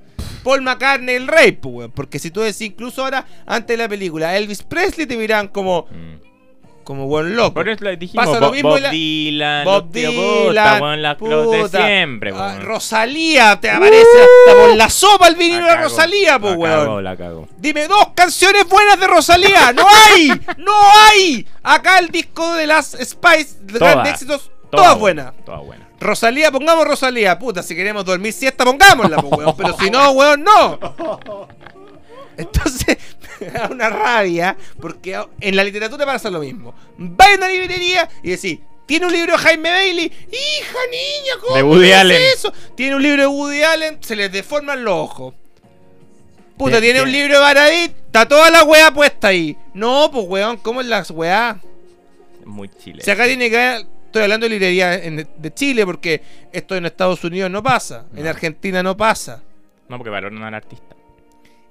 Paul 0.48 0.62
McCartney, 0.62 1.16
el 1.16 1.28
rey, 1.28 1.52
pues, 1.52 1.76
weón. 1.76 1.92
Porque 1.92 2.20
si 2.20 2.32
tú 2.32 2.40
decís, 2.42 2.62
incluso 2.62 3.04
ahora, 3.04 3.26
antes 3.46 3.78
de 3.78 3.84
la 3.84 3.90
película, 3.90 4.36
Elvis 4.38 4.64
Presley 4.64 5.06
te 5.06 5.18
miran 5.18 5.50
como, 5.50 5.88
Mm. 5.92 6.84
como 6.86 7.06
buen 7.08 7.36
loco. 7.36 7.56
Por 7.56 7.68
eso 7.68 7.84
le 7.84 7.98
dijimos 7.98 8.26
Pasa 8.26 8.40
lo 8.40 8.46
Bob, 8.48 8.54
mismo 8.56 8.70
Bob 8.70 8.78
en 8.78 8.84
la- 8.84 8.90
Dylan, 8.92 9.66
Bob 9.66 9.92
Dylan, 9.92 10.14
puta, 10.48 10.80
weón, 10.82 11.02
las 11.02 11.18
de 11.20 11.26
puta. 11.64 11.86
siempre, 11.86 12.32
Ah, 12.34 12.34
weón. 12.54 12.62
Rosalía, 12.62 13.60
te 13.60 13.70
aparece 13.70 14.08
hasta 14.22 14.62
por 14.62 14.76
la 14.78 14.90
sopa 14.90 15.28
el 15.28 15.36
vinilo 15.36 15.66
de 15.66 15.76
Rosalía, 15.76 16.40
pues, 16.40 16.54
la 16.54 16.58
weón. 16.60 16.80
cago, 16.86 17.02
la 17.02 17.18
cago. 17.18 17.48
Dime 17.58 17.88
dos 17.90 18.08
canciones 18.16 18.66
buenas 18.70 18.98
de 19.00 19.08
Rosalía. 19.08 19.74
¡No 19.74 19.86
hay! 19.86 20.30
¡No 20.58 20.72
hay! 21.10 21.46
Acá 21.62 22.00
el 22.00 22.08
disco 22.08 22.54
de 22.54 22.68
las 22.68 22.92
Spice, 22.92 23.58
de 23.64 23.80
Todas. 23.80 23.94
grandes 23.96 24.14
éxitos, 24.14 24.50
Toda 24.72 24.84
todas 24.84 25.00
buenas. 25.00 25.34
Toda 25.46 25.58
buena. 25.60 25.87
Rosalía, 26.00 26.52
pongamos 26.52 26.88
Rosalía. 26.88 27.38
Puta, 27.40 27.64
si 27.64 27.76
queremos 27.76 28.06
dormir 28.06 28.32
siesta, 28.34 28.64
pongámosla, 28.64 29.18
pues, 29.18 29.34
weón. 29.40 29.56
Pero 29.58 29.76
si 29.80 29.90
no, 29.90 30.12
weón, 30.12 30.44
no. 30.44 30.80
Entonces, 32.38 32.98
me 33.40 33.48
da 33.48 33.68
una 33.72 33.90
rabia, 33.90 34.56
porque 34.80 35.20
en 35.42 35.56
la 35.56 35.64
literatura 35.64 36.06
pasa 36.06 36.30
lo 36.30 36.40
mismo. 36.40 36.74
Va 37.00 37.26
a 37.26 37.36
una 37.36 37.48
librería 37.50 38.08
y 38.22 38.30
decís, 38.32 38.60
¿tiene 38.86 39.08
un 39.08 39.12
libro 39.12 39.32
de 39.34 39.40
Jaime 39.40 39.70
Bailey? 39.72 40.06
Hija, 40.06 40.78
niña, 40.92 41.34
¿cómo 41.42 41.56
De 41.56 41.64
Woody 41.64 41.80
me 41.88 41.94
haces 41.94 42.02
Allen. 42.02 42.22
eso? 42.36 42.54
Tiene 42.76 42.96
un 42.96 43.02
libro 43.04 43.22
de 43.24 43.28
Woody 43.28 43.64
Allen, 43.64 43.98
se 44.02 44.16
les 44.16 44.32
deforman 44.32 44.84
los 44.84 44.94
ojos. 44.94 45.34
Puta, 46.58 46.78
Tie- 46.78 46.82
tiene 46.82 47.02
un 47.02 47.12
libro 47.12 47.34
de 47.36 47.40
Baradit, 47.40 47.92
está 48.06 48.28
toda 48.28 48.50
la 48.52 48.64
weá 48.64 48.92
puesta 48.92 49.30
ahí. 49.30 49.58
No, 49.74 50.10
pues 50.12 50.26
weón, 50.28 50.58
¿cómo 50.58 50.82
es 50.82 50.88
la 50.88 51.04
weá? 51.10 51.60
Muy 52.46 52.70
chile. 52.70 53.04
Si 53.04 53.10
acá 53.12 53.26
tiene 53.26 53.50
que 53.50 53.58
haber- 53.60 53.88
Estoy 54.08 54.24
hablando 54.24 54.46
de 54.46 54.50
librería 54.50 54.96
en- 54.96 55.28
de 55.38 55.54
Chile 55.54 55.86
porque 55.86 56.22
esto 56.52 56.76
en 56.76 56.86
Estados 56.86 57.24
Unidos 57.24 57.52
no 57.52 57.62
pasa, 57.62 58.08
en. 58.15 58.26
Argentina 58.26 58.82
no 58.84 58.98
pasa. 58.98 59.43
No, 59.89 59.98
porque 59.98 60.10
valoran 60.10 60.41
al 60.43 60.54
artista. 60.54 60.96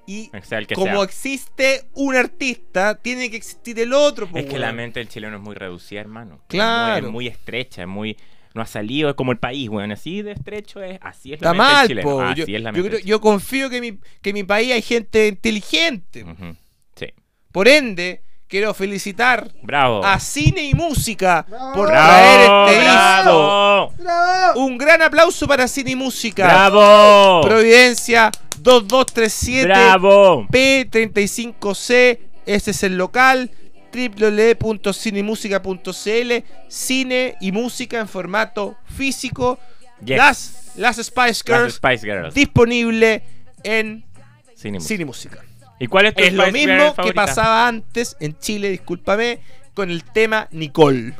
Y 0.05 0.29
O 0.33 0.41
sea, 0.41 0.59
el 0.59 0.67
que 0.67 0.75
como 0.75 0.93
sea. 0.95 1.03
existe 1.03 1.83
un 1.93 2.15
artista, 2.15 2.95
tiene 2.95 3.29
que 3.29 3.35
existir 3.37 3.77
el 3.79 3.91
otro. 3.91 4.27
po, 4.27 4.37
Es 4.37 4.45
que 4.45 4.57
la 4.57 4.71
mente 4.71 4.99
del 5.01 5.09
chileno 5.09 5.35
es 5.35 5.41
muy 5.43 5.53
reducida, 5.55 5.99
hermano. 5.99 6.35
Es 6.35 6.39
muy- 6.39 6.47
Claro. 6.47 7.05
Es 7.07 7.11
muy, 7.11 7.27
estrecha, 7.27 7.81
es 7.81 7.87
muy. 7.87 8.15
No 8.53 8.61
ha 8.61 8.65
salido, 8.65 9.09
es 9.09 9.15
como 9.15 9.31
el 9.33 9.37
país, 9.37 9.67
weón. 9.69 9.91
Así 9.91 10.21
de 10.21 10.31
estrecho 10.31 10.81
es. 10.81 10.97
Así 11.01 11.33
es 11.33 11.37
Está 11.39 11.53
la 11.53 11.57
mente 11.63 11.77
del 11.79 11.87
chileno. 12.03 12.21
Así 12.21 12.39
Yo, 12.39 12.43
es 12.57 12.63
la 12.63 12.69
yo 12.69 12.73
mente. 12.73 12.89
creo- 12.89 12.99
del 12.99 13.07
yo 13.07 13.21
confío 13.21 13.69
que 13.69 13.81
mi, 13.81 13.99
que 14.21 14.31
mi 14.33 14.43
país 14.43 14.71
hay 14.71 14.81
gente 14.81 15.27
inteligente. 15.27 16.25
Sí. 16.95 17.07
Por 17.51 17.67
ende, 17.67 18.21
quiero 18.47 18.73
felicitar 18.73 19.51
Bravo. 19.61 20.03
a 20.05 20.19
Cine 20.19 20.63
y 20.63 20.73
Música 20.73 21.45
Bravo. 21.49 21.73
por 21.73 21.87
traer 21.89 22.47
¡Bravo! 22.47 22.67
este 22.67 22.79
disco. 22.79 22.93
¡Bravo! 22.93 23.93
¡Bravo! 23.99 24.65
Un 24.65 24.77
gran 24.77 25.01
aplauso 25.01 25.47
para 25.47 25.67
Cine 25.67 25.91
y 25.91 25.95
Música. 25.95 26.45
¡Bravo! 26.45 27.41
Providencia 27.41 28.31
2237 28.59 29.67
¡Bravo! 29.67 30.47
P35C. 30.49 32.19
Ese 32.45 32.71
es 32.71 32.83
el 32.83 32.97
local 32.97 33.51
www.cinemusica.cl 33.93 36.31
Cine 36.67 37.35
y 37.41 37.51
música 37.51 37.99
en 37.99 38.07
formato 38.07 38.77
físico. 38.95 39.59
Yes. 40.03 40.17
Las, 40.17 40.71
las 40.75 40.95
Spice 40.97 41.27
Las 41.27 41.43
Girls 41.45 41.73
Spice 41.75 42.05
Girls. 42.05 42.33
disponible 42.33 43.23
en 43.63 44.05
Cine 44.55 44.77
y 44.77 44.79
música. 44.79 44.87
cine 44.87 45.01
y 45.01 45.05
música. 45.05 45.43
¿Y 45.79 45.87
cuál 45.87 46.07
es 46.07 46.15
tu 46.15 46.23
Es 46.23 46.33
lo 46.33 46.51
mismo 46.51 46.95
que 46.95 47.13
pasaba 47.13 47.67
antes 47.67 48.17
en 48.19 48.37
Chile, 48.39 48.69
discúlpame, 48.69 49.39
con 49.73 49.91
el 49.91 50.03
tema 50.03 50.47
Nicole. 50.51 51.13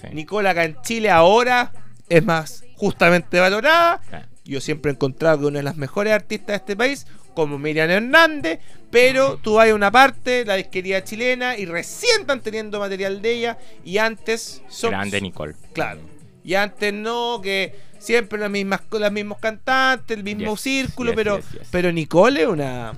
Sí. 0.00 0.08
Nicole 0.12 0.48
acá 0.48 0.64
en 0.64 0.76
Chile 0.82 1.10
ahora 1.10 1.72
es 2.08 2.24
más 2.24 2.64
justamente 2.76 3.40
valorada. 3.40 4.00
Claro. 4.08 4.26
Yo 4.44 4.60
siempre 4.60 4.90
he 4.90 4.94
encontrado 4.94 5.40
que 5.40 5.46
una 5.46 5.58
de 5.60 5.62
las 5.62 5.76
mejores 5.76 6.12
artistas 6.12 6.48
de 6.48 6.56
este 6.56 6.76
país, 6.76 7.06
como 7.34 7.58
Miriam 7.58 7.88
Hernández, 7.88 8.58
pero 8.90 9.38
tú 9.38 9.54
vas 9.54 9.70
a 9.70 9.74
una 9.74 9.90
parte, 9.90 10.44
la 10.44 10.56
disquería 10.56 11.04
chilena, 11.04 11.56
y 11.56 11.64
recién 11.64 12.22
están 12.22 12.40
teniendo 12.40 12.80
material 12.80 13.22
de 13.22 13.32
ella, 13.32 13.58
y 13.84 13.98
antes 13.98 14.62
son... 14.68 14.90
Grande 14.90 15.20
Nicole. 15.20 15.54
Claro. 15.72 16.00
Y 16.44 16.54
antes 16.54 16.92
no, 16.92 17.40
que 17.40 17.74
siempre 17.98 18.38
las 18.38 18.50
mismas, 18.50 18.82
los 18.90 19.12
mismos 19.12 19.38
cantantes, 19.38 20.16
el 20.16 20.24
mismo 20.24 20.52
Yes, 20.52 20.60
círculo, 20.60 21.12
yes, 21.12 21.16
pero, 21.16 21.38
yes. 21.38 21.68
pero 21.70 21.92
Nicole 21.92 22.42
es 22.42 22.48
una, 22.48 22.92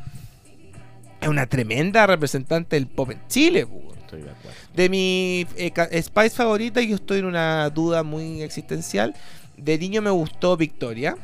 es 1.25 1.29
una 1.29 1.47
tremenda 1.47 2.07
representante 2.07 2.77
del 2.77 2.87
pop 2.87 3.11
en 3.11 3.27
Chile. 3.29 3.67
Estoy 3.99 4.23
de 4.23 4.31
acuerdo. 4.31 4.59
De 4.75 4.89
mi 4.89 5.47
eh, 5.57 6.03
Spice 6.03 6.31
favorita, 6.31 6.83
yo 6.83 6.97
estoy 6.97 7.21
en 7.21 7.25
una 7.25 7.71
duda 7.71 8.03
muy 8.03 8.43
existencial. 8.43 9.15
De 9.57 9.79
niño 9.79 10.03
me 10.03 10.11
gustó 10.11 10.57
Victoria. 10.57 11.17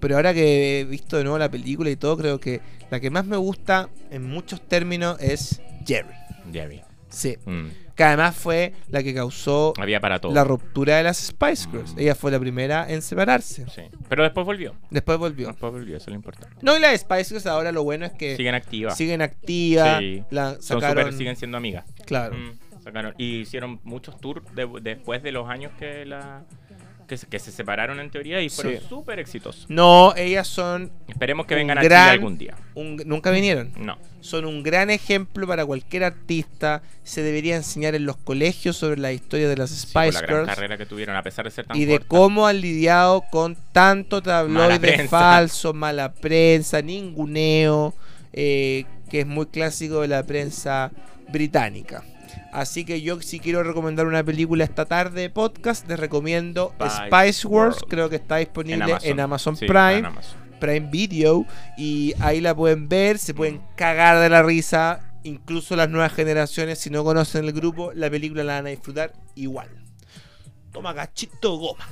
Pero 0.00 0.16
ahora 0.16 0.34
que 0.34 0.80
he 0.80 0.84
visto 0.84 1.16
de 1.16 1.24
nuevo 1.24 1.38
la 1.38 1.50
película 1.50 1.90
y 1.90 1.96
todo, 1.96 2.16
creo 2.16 2.40
que 2.40 2.60
la 2.90 2.98
que 2.98 3.10
más 3.10 3.24
me 3.26 3.36
gusta 3.36 3.88
en 4.10 4.24
muchos 4.24 4.60
términos 4.66 5.16
es 5.20 5.60
Jerry. 5.86 6.08
Vi. 6.46 6.80
Sí. 7.08 7.36
Mm. 7.44 7.68
Que 7.94 8.04
además 8.04 8.34
fue 8.36 8.72
la 8.88 9.02
que 9.02 9.12
causó 9.14 9.74
Había 9.78 10.00
para 10.00 10.18
todo. 10.18 10.32
la 10.32 10.44
ruptura 10.44 10.96
de 10.96 11.02
las 11.02 11.18
Spice 11.18 11.68
Girls. 11.70 11.94
Mm. 11.94 11.98
Ella 12.00 12.14
fue 12.14 12.30
la 12.30 12.38
primera 12.40 12.86
en 12.90 13.02
separarse. 13.02 13.66
Sí. 13.68 13.82
Pero 14.08 14.22
después 14.22 14.46
volvió. 14.46 14.74
Después 14.90 15.18
volvió. 15.18 15.48
Después 15.48 15.72
volvió, 15.72 15.96
eso 15.96 16.04
es 16.04 16.08
lo 16.08 16.14
importante. 16.14 16.56
No, 16.62 16.76
y 16.76 16.80
las 16.80 16.98
Spice 17.00 17.24
Girls 17.30 17.46
ahora 17.46 17.70
lo 17.72 17.84
bueno 17.84 18.06
es 18.06 18.12
que 18.12 18.36
Siguen 18.36 18.54
activas. 18.54 18.96
siguen 18.96 19.20
activas. 19.22 19.98
Sí. 19.98 20.22
La 20.30 20.52
Son 20.60 20.80
sacaron. 20.80 21.04
súper- 21.04 21.18
siguen 21.18 21.36
siendo 21.36 21.56
amigas. 21.58 21.84
Claro. 22.06 22.34
Mm, 22.36 22.82
sacaron- 22.82 23.14
y 23.18 23.40
hicieron 23.40 23.80
muchos 23.84 24.18
tours 24.20 24.42
de- 24.54 24.68
después 24.80 25.22
de 25.22 25.32
los 25.32 25.48
años 25.48 25.72
que 25.78 26.04
la 26.06 26.44
que 27.06 27.16
se, 27.18 27.26
que 27.26 27.38
se 27.38 27.50
separaron 27.52 28.00
en 28.00 28.10
teoría 28.10 28.40
y 28.40 28.48
fueron 28.48 28.74
Sí. 28.74 28.80
súper 28.88 29.18
exitosos. 29.18 29.66
No, 29.68 30.14
ellas 30.16 30.46
son. 30.48 30.90
Esperemos 31.08 31.46
que 31.46 31.54
Un 31.54 31.58
vengan 31.60 31.78
a 31.78 31.82
gran- 31.82 32.00
Chile 32.06 32.10
algún 32.12 32.38
día. 32.38 32.54
un- 32.74 33.02
nunca 33.06 33.30
vinieron. 33.30 33.72
No. 33.76 33.98
Son 34.20 34.44
un 34.44 34.62
gran 34.62 34.88
ejemplo 34.90 35.46
para 35.46 35.66
cualquier 35.66 36.04
artista. 36.04 36.82
Se 37.02 37.22
debería 37.22 37.56
enseñar 37.56 37.94
en 37.94 38.06
los 38.06 38.16
colegios 38.16 38.76
sobre 38.76 39.00
la 39.00 39.12
historia 39.12 39.48
de 39.48 39.56
las 39.56 39.70
Sí, 39.70 39.92
por 39.92 40.04
Spice 40.04 40.12
la 40.12 40.20
gran 40.26 40.36
Girls. 40.44 40.54
carrera 40.54 40.78
que 40.78 40.86
tuvieron, 40.86 41.16
a 41.16 41.22
pesar 41.22 41.44
de 41.44 41.50
ser 41.50 41.66
tan 41.66 41.76
y 41.76 41.84
de 41.84 41.94
corta. 41.98 42.06
cómo 42.08 42.46
han 42.46 42.60
lidiado 42.60 43.24
con 43.30 43.56
tanto 43.72 44.16
Mala 44.20 44.24
tabloide 44.24 44.78
prensa. 44.80 45.08
falso, 45.08 45.74
mala 45.74 46.12
prensa, 46.14 46.80
ninguneo, 46.82 47.94
eh, 48.32 48.84
que 49.10 49.20
es 49.20 49.26
muy 49.26 49.46
clásico 49.46 50.00
de 50.02 50.08
la 50.08 50.22
prensa 50.22 50.90
británica. 51.30 52.04
Así 52.52 52.84
que 52.84 53.00
yo 53.00 53.20
si 53.22 53.40
quiero 53.40 53.62
recomendar 53.62 54.06
una 54.06 54.22
película 54.22 54.62
esta 54.64 54.84
tarde 54.84 55.22
de 55.22 55.30
podcast, 55.30 55.88
les 55.88 55.98
recomiendo 55.98 56.74
Spice 56.78 56.96
Spice 57.06 57.48
Wars, 57.48 57.76
World. 57.76 57.88
creo 57.88 58.10
que 58.10 58.16
está 58.16 58.36
disponible 58.36 58.96
en 59.02 59.20
Amazon, 59.20 59.56
Sí, 59.56 59.66
Prime, 59.66 59.94
en 59.98 60.06
Amazon. 60.06 60.38
Prime 60.60 60.88
Video, 60.90 61.46
y 61.78 62.12
ahí 62.20 62.40
la 62.42 62.54
pueden 62.54 62.88
ver, 62.88 63.18
se 63.18 63.32
pueden 63.34 63.62
cagar 63.74 64.18
de 64.20 64.28
la 64.28 64.42
risa, 64.42 65.00
incluso 65.24 65.74
las 65.76 65.88
nuevas 65.88 66.12
generaciones, 66.12 66.78
si 66.78 66.90
no 66.90 67.02
conocen 67.04 67.46
el 67.46 67.52
grupo, 67.52 67.90
la 67.94 68.10
película 68.10 68.44
la 68.44 68.54
van 68.56 68.66
a 68.66 68.68
disfrutar 68.70 69.12
igual. 69.34 69.68
Toma 70.72 70.94
cachito 70.94 71.56
goma. 71.56 71.84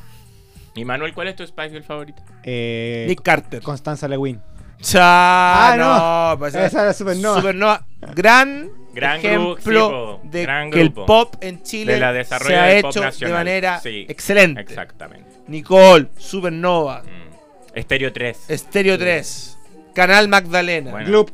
Y 0.75 0.85
Manuel, 0.85 1.12
¿cuál 1.14 1.29
es 1.29 1.37
tu 1.37 1.46
Spice 1.46 1.70
Girl 1.70 1.83
favorita? 1.85 2.23
Eh, 2.44 3.07
Nick 3.09 3.23
Carter. 3.23 3.62
Constanza 3.62 4.07
Lewin. 4.09 4.40
Cha, 4.81 5.73
Ah, 5.73 5.77
no, 5.77 6.31
no. 6.33 6.38
pues, 6.38 6.55
Esa 6.55 6.83
era 6.83 6.92
Supernova. 6.94 7.40
Supernova. 7.40 7.87
Gran, 8.14 8.70
Gran 8.92 9.18
ejemplo 9.18 9.55
grupo, 9.57 10.18
sí, 10.18 10.20
po. 10.24 10.29
de 10.31 10.42
Gran 10.42 10.70
que 10.70 10.81
el 10.81 10.92
pop 10.92 11.35
en 11.40 11.62
Chile 11.62 11.94
De 11.98 12.24
se 12.24 12.57
ha 12.57 12.72
hecho 12.76 13.00
de 13.00 13.29
manera 13.33 13.79
Sí, 13.81 14.07
excelente. 14.09 14.61
Exactamente. 14.61 15.31
Nicole, 15.46 16.09
Supernova, 16.18 17.03
Mm. 17.03 17.31
Estéreo 17.79 18.12
3. 18.12 18.37
Stereo 18.50 18.98
3, 18.98 19.59
Canal 19.94 20.29
Magdalena. 20.29 20.90
Bueno. 20.90 21.07
Gloop. 21.09 21.31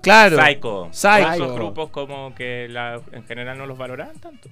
Claro. 0.00 0.36
Psycho. 0.42 0.88
Psycho. 0.92 1.32
Esos 1.34 1.54
grupos 1.54 1.90
como 1.90 2.34
que 2.34 2.68
la- 2.68 3.00
en 3.12 3.24
general 3.24 3.56
no 3.58 3.66
los 3.66 3.76
valoraban 3.78 4.18
tanto. 4.18 4.48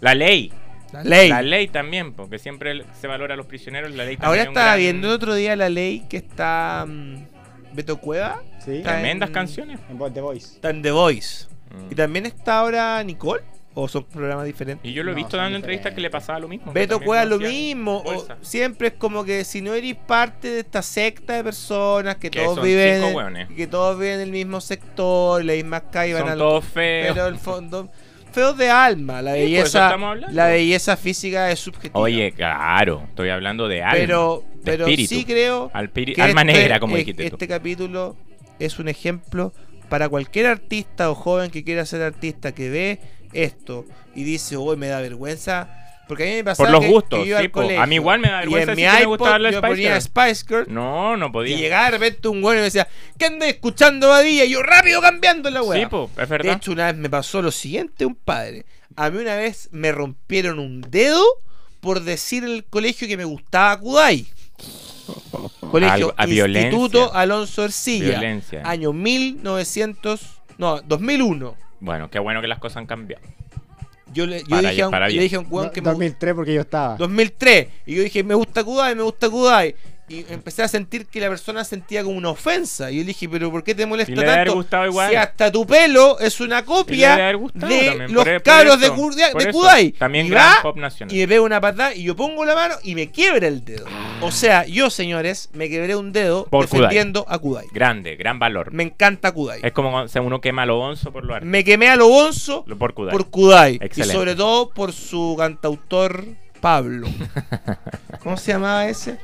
La 0.00 0.14
ley. 0.14 0.52
La 0.92 1.02
ley. 1.04 1.28
La 1.28 1.42
ley 1.42 1.68
también, 1.68 2.12
porque 2.14 2.38
siempre 2.38 2.84
se 2.98 3.06
valora 3.06 3.34
a 3.34 3.36
los 3.36 3.46
prisioneros. 3.46 3.90
La 3.90 4.04
ley 4.04 4.16
también 4.16 4.26
Ahora 4.28 4.42
estaba 4.42 4.66
gran- 4.68 4.78
viendo 4.78 5.08
el 5.08 5.14
otro 5.14 5.34
día 5.34 5.54
la 5.56 5.68
ley 5.68 6.04
que 6.08 6.16
está 6.18 6.84
mm, 6.86 7.24
Beto 7.74 7.98
Cueva. 7.98 8.42
Sí. 8.64 8.76
Está 8.78 8.92
Tremendas 8.94 9.28
en- 9.28 9.34
canciones. 9.34 9.80
En 9.90 9.98
The 10.14 10.20
Voice. 10.20 10.54
Está 10.54 10.70
en 10.70 10.82
The 10.82 10.90
Voice. 10.90 11.46
Mm. 11.70 11.92
Y 11.92 11.94
también 11.94 12.26
está 12.26 12.60
ahora 12.60 13.02
Nicole. 13.04 13.42
¿O 13.80 13.86
son 13.86 14.02
programas 14.04 14.44
diferentes? 14.44 14.90
Y 14.90 14.92
yo 14.92 15.04
lo 15.04 15.12
he 15.12 15.14
No, 15.14 15.16
visto 15.18 15.36
dando 15.36 15.54
entrevistas 15.56 15.94
que 15.94 16.00
le 16.00 16.10
pasaba 16.10 16.40
lo 16.40 16.48
mismo. 16.48 16.72
Beto 16.72 16.98
Cueva 17.00 17.24
lo 17.24 17.38
mismo. 17.38 18.02
o 18.04 18.26
siempre 18.40 18.88
es 18.88 18.94
como 18.94 19.24
que 19.24 19.44
si 19.44 19.62
no 19.62 19.72
eres 19.72 19.94
parte 19.94 20.48
de 20.50 20.60
esta 20.60 20.82
secta 20.82 21.34
de 21.34 21.44
personas 21.44 22.16
que, 22.16 22.28
Que 22.28 22.40
todos 22.40 22.56
son 22.56 22.64
viven 22.64 23.46
que 23.56 23.66
todos 23.68 23.96
viven 23.96 24.14
en 24.16 24.20
el 24.22 24.30
mismo 24.32 24.60
sector, 24.60 25.44
las 25.44 25.54
mismas 25.54 25.82
calles 25.92 26.14
van 26.14 26.22
Son 26.24 26.32
al- 26.32 26.38
todos 26.38 26.64
feos. 26.64 27.14
pero 27.14 27.28
el 27.28 27.38
fondo 27.38 27.88
feos 28.32 28.56
de 28.58 28.68
alma, 28.68 29.22
la 29.22 29.32
belleza 29.34 29.86
estamos 29.86 30.08
hablando. 30.10 30.34
la 30.34 30.46
belleza 30.48 30.96
física 30.96 31.50
es 31.52 31.60
subjetiva. 31.60 32.00
Oye, 32.00 32.32
claro, 32.32 33.02
estoy 33.08 33.28
hablando 33.28 33.68
de 33.68 33.82
alma. 33.84 33.94
pero 33.94 34.44
de 34.54 34.60
pero 34.64 34.84
espíritu. 34.86 35.14
sí 35.14 35.24
creo 35.24 35.70
que 35.94 36.20
alma 36.22 36.40
este- 36.42 36.52
negra, 36.52 36.80
como 36.80 36.96
dijiste 36.96 37.30
tú. 37.30 37.36
Este 37.36 37.46
capítulo 37.46 38.16
es 38.58 38.78
un 38.80 38.88
ejemplo 38.88 39.52
para 39.88 40.08
cualquier 40.08 40.46
artista 40.46 41.10
o 41.10 41.14
joven 41.14 41.50
que 41.50 41.64
quiera 41.64 41.84
ser 41.86 42.02
artista 42.02 42.52
que 42.52 42.70
ve 42.70 43.00
esto 43.32 43.84
y 44.14 44.24
dice, 44.24 44.56
uy, 44.56 44.76
me 44.76 44.88
da 44.88 45.00
vergüenza. 45.00 45.74
Porque 46.08 46.22
a 46.22 46.26
mí 46.26 46.32
me 46.36 46.44
pasaba 46.44 46.68
Por 46.70 46.72
los 46.72 46.80
que- 46.86 46.90
gustos, 46.90 47.24
que 47.26 47.38
sí, 47.42 47.48
colegio 47.50 47.82
A 47.82 47.86
mí 47.86 47.96
igual 47.96 48.18
me 48.20 48.28
da 48.30 48.36
y 48.42 48.46
vergüenza 48.48 48.72
en 48.72 48.76
mi 48.76 48.82
me 48.84 49.00
iPod 49.02 49.08
gustaba 49.18 49.38
la 49.38 49.50
yo 49.50 49.58
Spice 49.58 49.70
ponía. 49.74 50.00
Spice 50.00 50.44
Girl 50.48 50.64
No, 50.72 51.16
no 51.18 51.26
y 51.26 51.30
podía. 51.30 51.56
llegaba 51.58 51.84
de 51.84 51.90
repente 51.90 52.28
un 52.28 52.40
güey 52.40 52.56
y 52.56 52.60
me 52.60 52.64
decía, 52.64 52.88
¿qué 53.18 53.26
andas 53.26 53.48
escuchando 53.50 54.08
Badilla? 54.08 54.44
Y 54.46 54.50
yo 54.50 54.62
rápido 54.62 55.02
cambiando 55.02 55.50
la 55.50 55.62
weá. 55.62 55.80
Sí, 55.80 55.86
po, 55.86 56.08
es 56.12 56.16
de 56.16 56.24
verdad. 56.26 56.56
hecho, 56.56 56.72
una 56.72 56.86
vez 56.86 56.96
me 56.96 57.10
pasó 57.10 57.42
lo 57.42 57.50
siguiente, 57.52 58.06
un 58.06 58.14
padre. 58.14 58.64
A 58.96 59.10
mí 59.10 59.18
una 59.18 59.36
vez 59.36 59.68
me 59.70 59.92
rompieron 59.92 60.58
un 60.58 60.80
dedo 60.80 61.22
por 61.80 62.00
decir 62.00 62.42
en 62.42 62.50
el 62.52 62.64
colegio 62.64 63.06
que 63.06 63.18
me 63.18 63.26
gustaba 63.26 63.78
Kudai. 63.78 64.26
Colegio 65.70 65.92
Algo- 65.92 66.14
a 66.16 66.24
Instituto 66.26 66.88
violencia. 66.88 67.20
Alonso 67.20 67.64
Ercilla. 67.64 68.08
Violencia. 68.10 68.62
Año 68.64 68.92
1900, 68.92 70.20
no, 70.58 70.80
2001. 70.82 71.56
Bueno, 71.80 72.10
qué 72.10 72.18
bueno 72.18 72.40
que 72.40 72.48
las 72.48 72.58
cosas 72.58 72.78
han 72.78 72.86
cambiado. 72.86 73.22
Yo 74.12 74.26
le, 74.26 74.42
yo 74.44 74.58
dije, 74.58 74.82
a 74.82 74.88
un, 74.88 74.94
yo 75.10 75.20
dije 75.20 75.36
a 75.36 75.40
un 75.40 75.46
weón 75.50 75.66
No, 75.66 75.72
que 75.72 75.82
me 75.82 75.90
2003 75.90 76.34
porque 76.34 76.54
yo 76.54 76.62
estaba. 76.62 76.96
2003. 76.96 77.68
Y 77.86 77.96
yo 77.96 78.02
dije, 78.02 78.24
me 78.24 78.34
gusta 78.34 78.64
Kudai, 78.64 78.94
me 78.94 79.02
gusta 79.02 79.28
Kudai. 79.28 79.74
Y 80.08 80.24
empecé 80.30 80.62
a 80.62 80.68
sentir 80.68 81.06
que 81.06 81.20
la 81.20 81.28
persona 81.28 81.64
sentía 81.64 82.02
como 82.02 82.16
una 82.16 82.30
ofensa. 82.30 82.90
Y 82.90 82.96
yo 82.96 83.00
le 83.00 83.06
dije, 83.08 83.28
pero 83.28 83.50
¿por 83.50 83.62
qué 83.62 83.74
te 83.74 83.84
molesta 83.86 84.12
le 84.14 84.22
tanto? 84.24 84.54
gustado 84.54 84.86
igual. 84.86 85.10
Si 85.10 85.16
hasta 85.16 85.52
tu 85.52 85.66
pelo 85.66 86.18
es 86.18 86.40
una 86.40 86.64
copia 86.64 87.16
de 87.16 88.08
los 88.08 88.24
por- 88.24 88.42
cabros 88.42 88.80
de, 88.80 88.86
eso. 88.86 89.50
Kudai. 89.52 89.92
También 89.92 90.26
y 90.26 90.30
gran 90.30 90.46
va 90.58 90.62
pop 90.62 90.76
nacional. 90.76 91.14
y 91.14 91.18
me 91.20 91.28
pega 91.28 91.42
una 91.42 91.60
patada 91.60 91.94
y 91.94 92.04
yo 92.04 92.16
pongo 92.16 92.44
la 92.44 92.54
mano 92.54 92.74
y 92.82 92.94
me 92.94 93.10
quiebra 93.10 93.46
el 93.48 93.64
dedo. 93.64 93.86
O 94.20 94.30
sea, 94.30 94.64
yo, 94.66 94.90
señores, 94.90 95.50
me 95.52 95.68
quebré 95.68 95.94
un 95.94 96.12
dedo 96.12 96.46
Por 96.46 96.66
Kudai. 96.68 96.80
defendiendo 96.82 97.24
a 97.28 97.38
Kudai. 97.38 97.66
Grande, 97.72 98.16
gran 98.16 98.38
valor. 98.38 98.72
Me 98.72 98.82
encanta 98.84 99.32
Kudai. 99.32 99.60
Es 99.62 99.72
como 99.72 99.90
cuando 99.90 100.22
uno 100.22 100.40
quema 100.40 100.62
a 100.62 100.66
lo 100.66 100.78
onzo 100.80 101.12
por 101.12 101.24
lo 101.24 101.34
arte. 101.34 101.46
Me 101.46 101.64
quemé 101.64 101.88
a 101.88 101.96
lo 101.96 102.08
bonzo 102.08 102.64
Lo- 102.66 102.78
Por 102.78 102.94
Kudai. 102.94 103.12
por 103.12 103.30
Kudai. 103.30 103.78
Y 103.94 104.02
sobre 104.04 104.34
todo 104.34 104.70
por 104.70 104.92
su 104.92 105.34
cantautor 105.38 106.24
Pablo. 106.60 107.08
¿Cómo 108.22 108.36
se 108.36 108.52
llamaba 108.52 108.88
ese? 108.88 109.18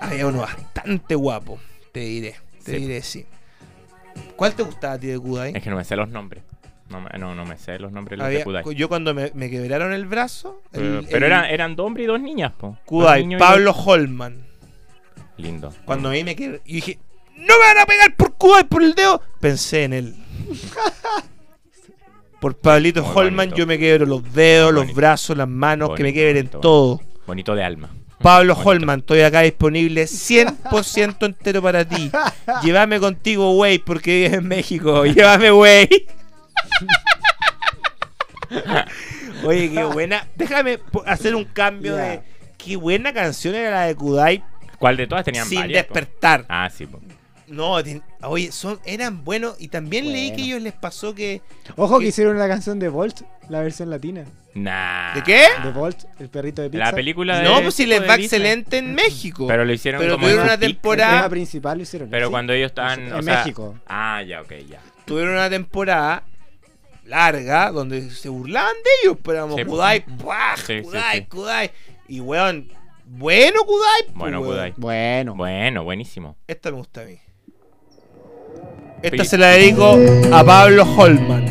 Había 0.00 0.26
uno 0.26 0.40
bastante 0.40 1.14
guapo, 1.14 1.58
te 1.92 2.00
diré. 2.00 2.36
Te 2.64 2.72
Sí. 2.72 2.78
diré, 2.78 3.02
sí. 3.02 3.26
¿Cuál 4.36 4.54
te 4.54 4.62
gustaba 4.62 4.94
a 4.94 4.98
ti 4.98 5.06
de 5.08 5.18
Kudai? 5.18 5.52
Es 5.56 5.62
que 5.62 5.70
no 5.70 5.76
me 5.76 5.84
sé 5.84 5.96
los 5.96 6.08
nombres. 6.08 6.42
No, 6.88 7.00
me- 7.02 7.10
no, 7.18 7.34
no 7.34 7.44
me 7.44 7.58
sé 7.58 7.78
los 7.78 7.92
nombres 7.92 8.18
Había- 8.20 8.38
de 8.38 8.44
Kudai. 8.44 8.74
yo 8.74 8.88
cuando 8.88 9.12
me, 9.14 9.30
me 9.34 9.50
quebraron 9.50 9.92
el 9.92 10.06
brazo, 10.06 10.62
el- 10.72 11.04
Pero, 11.10 11.26
el 11.26 11.32
eran, 11.32 11.44
eran 11.46 11.76
dos 11.76 11.86
hombres 11.86 12.04
y 12.04 12.06
dos 12.08 12.20
niñas, 12.20 12.52
po. 12.52 12.78
Kudai, 12.86 13.32
y 13.32 13.36
Pablo 13.36 13.72
Holman. 13.72 14.46
Lindo. 15.36 15.72
Cuando 15.84 16.08
a 16.08 16.12
mí 16.12 16.24
me 16.24 16.34
quebré, 16.34 16.60
y 16.64 16.74
dije, 16.76 16.98
no 17.36 17.54
me 17.58 17.64
van 17.74 17.78
a 17.78 17.86
pegar 17.86 18.16
por 18.16 18.34
Kudai 18.34 18.64
por 18.64 18.82
el 18.82 18.94
dedo. 18.94 19.22
Pensé 19.40 19.84
en 19.84 19.92
él. 19.92 20.14
Por 22.40 22.56
Pablito 22.56 23.02
Muy 23.02 23.10
Holman 23.16 23.36
bonito. 23.48 23.56
yo 23.56 23.66
me 23.66 23.78
quebro 23.78 24.06
los 24.06 24.32
dedos, 24.32 24.72
los 24.72 24.82
Bonito. 24.84 24.96
brazos, 24.96 25.36
las 25.36 25.48
manos, 25.48 25.90
que 25.96 26.04
me 26.04 26.12
quebren 26.12 26.46
todo. 26.46 27.00
Bonito 27.26 27.52
de 27.56 27.64
alma. 27.64 27.90
Pablo. 28.20 28.54
Holman, 28.54 29.00
estoy 29.00 29.20
acá 29.22 29.40
disponible 29.42 30.04
100% 30.04 31.26
entero 31.26 31.62
para 31.62 31.84
ti. 31.86 32.10
Llévame 32.62 32.98
contigo, 33.00 33.52
güey, 33.54 33.78
porque 33.78 34.10
vives 34.16 34.32
en 34.34 34.48
México. 34.48 35.04
Llévame, 35.06 35.50
güey. 35.50 35.88
Oye, 39.44 39.70
qué 39.70 39.84
buena. 39.84 40.26
Déjame 40.36 40.78
po- 40.78 41.04
hacer 41.06 41.34
un 41.34 41.44
cambio 41.44 41.94
de. 41.96 42.20
Qué 42.56 42.76
buena 42.76 43.12
canción 43.12 43.54
era 43.54 43.70
la 43.70 43.86
de 43.86 43.94
Kudai 43.94 44.42
¿Cuál 44.78 44.96
de 44.96 45.06
todas 45.06 45.24
tenían 45.24 45.46
sin 45.46 45.60
varias? 45.60 45.84
po? 45.86 45.94
despertar. 45.94 46.44
Ah, 46.48 46.68
sí, 46.70 46.86
po. 46.86 47.00
No, 47.48 47.78
oye, 48.22 48.52
son, 48.52 48.78
eran 48.84 49.24
buenos 49.24 49.56
y 49.58 49.68
también 49.68 50.12
leí 50.12 50.32
que 50.34 50.42
ellos 50.42 50.60
les 50.62 50.74
pasó 50.74 51.14
que... 51.14 51.40
Ojo 51.76 51.98
que 51.98 52.06
hicieron 52.06 52.36
una 52.36 52.46
canción 52.48 52.78
de 52.78 52.88
Volt, 52.88 53.22
la 53.48 53.60
versión 53.62 53.88
latina. 53.90 54.24
Nah. 54.54 55.14
¿De 55.14 55.22
qué? 55.22 55.46
De 55.62 55.70
Volt, 55.70 56.04
el 56.18 56.28
perrito 56.28 56.62
de 56.62 56.70
pizza. 56.70 56.84
La 56.84 56.92
película 56.92 57.38
de 57.38 57.44
No, 57.44 57.62
pues 57.62 57.74
si 57.74 57.86
les 57.86 58.00
va 58.00 58.16
Disney. 58.16 58.24
excelente 58.24 58.78
en 58.78 58.94
México. 58.94 59.46
Pero 59.46 59.64
lo 59.64 59.72
hicieron 59.72 60.00
Pero 60.00 60.14
como 60.14 60.26
tuvieron 60.26 60.44
en 60.46 60.48
una 60.50 60.58
pic. 60.58 60.66
El 60.68 60.74
temporada- 60.74 61.16
tema 61.18 61.28
principal 61.30 61.76
lo 61.78 61.82
hicieron. 61.84 62.10
Pero 62.10 62.26
¿sí? 62.26 62.30
cuando 62.30 62.52
ellos 62.52 62.66
estaban. 62.70 63.00
En 63.00 63.12
o 63.12 63.22
sea- 63.22 63.38
México. 63.38 63.78
Ah, 63.86 64.22
ya, 64.26 64.42
ok, 64.42 64.52
ya. 64.68 64.80
Tuvieron 65.04 65.32
una 65.34 65.48
temporada 65.48 66.24
larga 67.04 67.70
donde 67.70 68.10
se 68.10 68.28
burlaban 68.28 68.74
de 68.74 68.90
ellos, 69.04 69.16
pero 69.22 69.38
éramos 69.38 69.56
Sí, 69.56 69.64
Kudai, 69.64 70.04
pues. 70.04 70.18
¡buah! 70.18 70.56
Sí, 70.56 70.82
Kudai, 70.82 71.18
sí. 71.20 71.24
Kudai. 71.26 71.70
Y 72.08 72.20
weón, 72.20 72.68
bueno 73.04 73.60
Kudai, 73.64 74.02
pues, 74.06 74.14
Bueno. 74.16 74.40
Kudai. 74.42 74.74
Bueno. 74.76 75.34
Bueno, 75.34 75.84
buenísimo. 75.84 76.36
Esta 76.46 76.70
me 76.70 76.76
gusta 76.78 77.02
a 77.02 77.04
mí. 77.04 77.18
Esta 79.00 79.24
se 79.24 79.38
la 79.38 79.48
dedico 79.50 79.96
a 80.32 80.42
Pablo 80.42 80.82
Holman. 80.82 81.44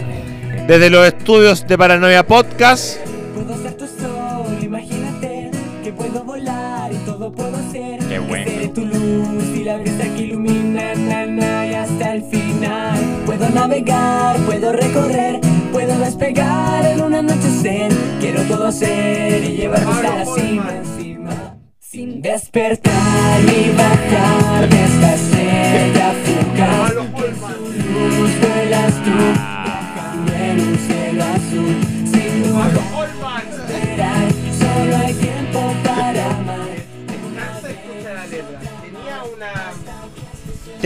Desde 0.67 0.89
los 0.89 1.07
estudios 1.07 1.65
de 1.65 1.77
Paranoia 1.77 2.27
Podcast. 2.27 2.97
Puedo 3.33 3.61
ser 3.61 3.73
tu 3.75 3.87
sol, 3.87 4.57
imagínate 4.61 5.51
que 5.81 5.93
puedo 5.93 6.25
volar 6.25 6.91
y 6.91 6.97
todo 7.05 7.31
puedo 7.31 7.55
hacer. 7.55 7.99
Qué 7.99 8.19
bueno. 8.19 8.51
Seré 8.51 8.67
tu 8.67 8.85
luz 8.85 9.45
y 9.55 9.63
la 9.63 9.77
brisa 9.77 10.03
que 10.13 10.23
ilumina 10.23 10.93
na, 10.95 11.25
na, 11.25 11.67
y 11.67 11.73
hasta 11.73 12.15
el 12.15 12.23
final. 12.23 12.99
Puedo 13.25 13.49
navegar, 13.49 14.35
puedo 14.39 14.73
recorrer, 14.73 15.39
puedo 15.71 15.97
despegar 15.99 16.85
en 16.85 17.01
un 17.01 17.15
anochecer. 17.15 17.93
Quiero 18.19 18.41
todo 18.43 18.67
hacer 18.67 19.41
y 19.45 19.55
llevarme 19.55 19.91
hasta 19.91 20.15
la 20.17 20.25
cima 20.25 20.75
encima. 20.75 21.57
Sin 21.79 22.21
despertar 22.21 23.39
ni 23.45 23.69
bajar 23.69 24.67
de 24.67 24.83
esta 24.83 25.15
estrella 25.15 25.66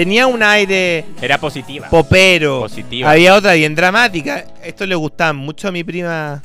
Tenía 0.01 0.25
un 0.25 0.41
aire 0.41 1.05
Era 1.21 1.37
positiva. 1.37 1.87
popero. 1.87 2.61
Positiva. 2.61 3.11
Había 3.11 3.35
otra 3.35 3.53
bien 3.53 3.75
dramática. 3.75 4.45
Esto 4.63 4.87
le 4.87 4.95
gustaba 4.95 5.31
mucho 5.33 5.67
a 5.67 5.71
mi 5.71 5.83
prima 5.83 6.41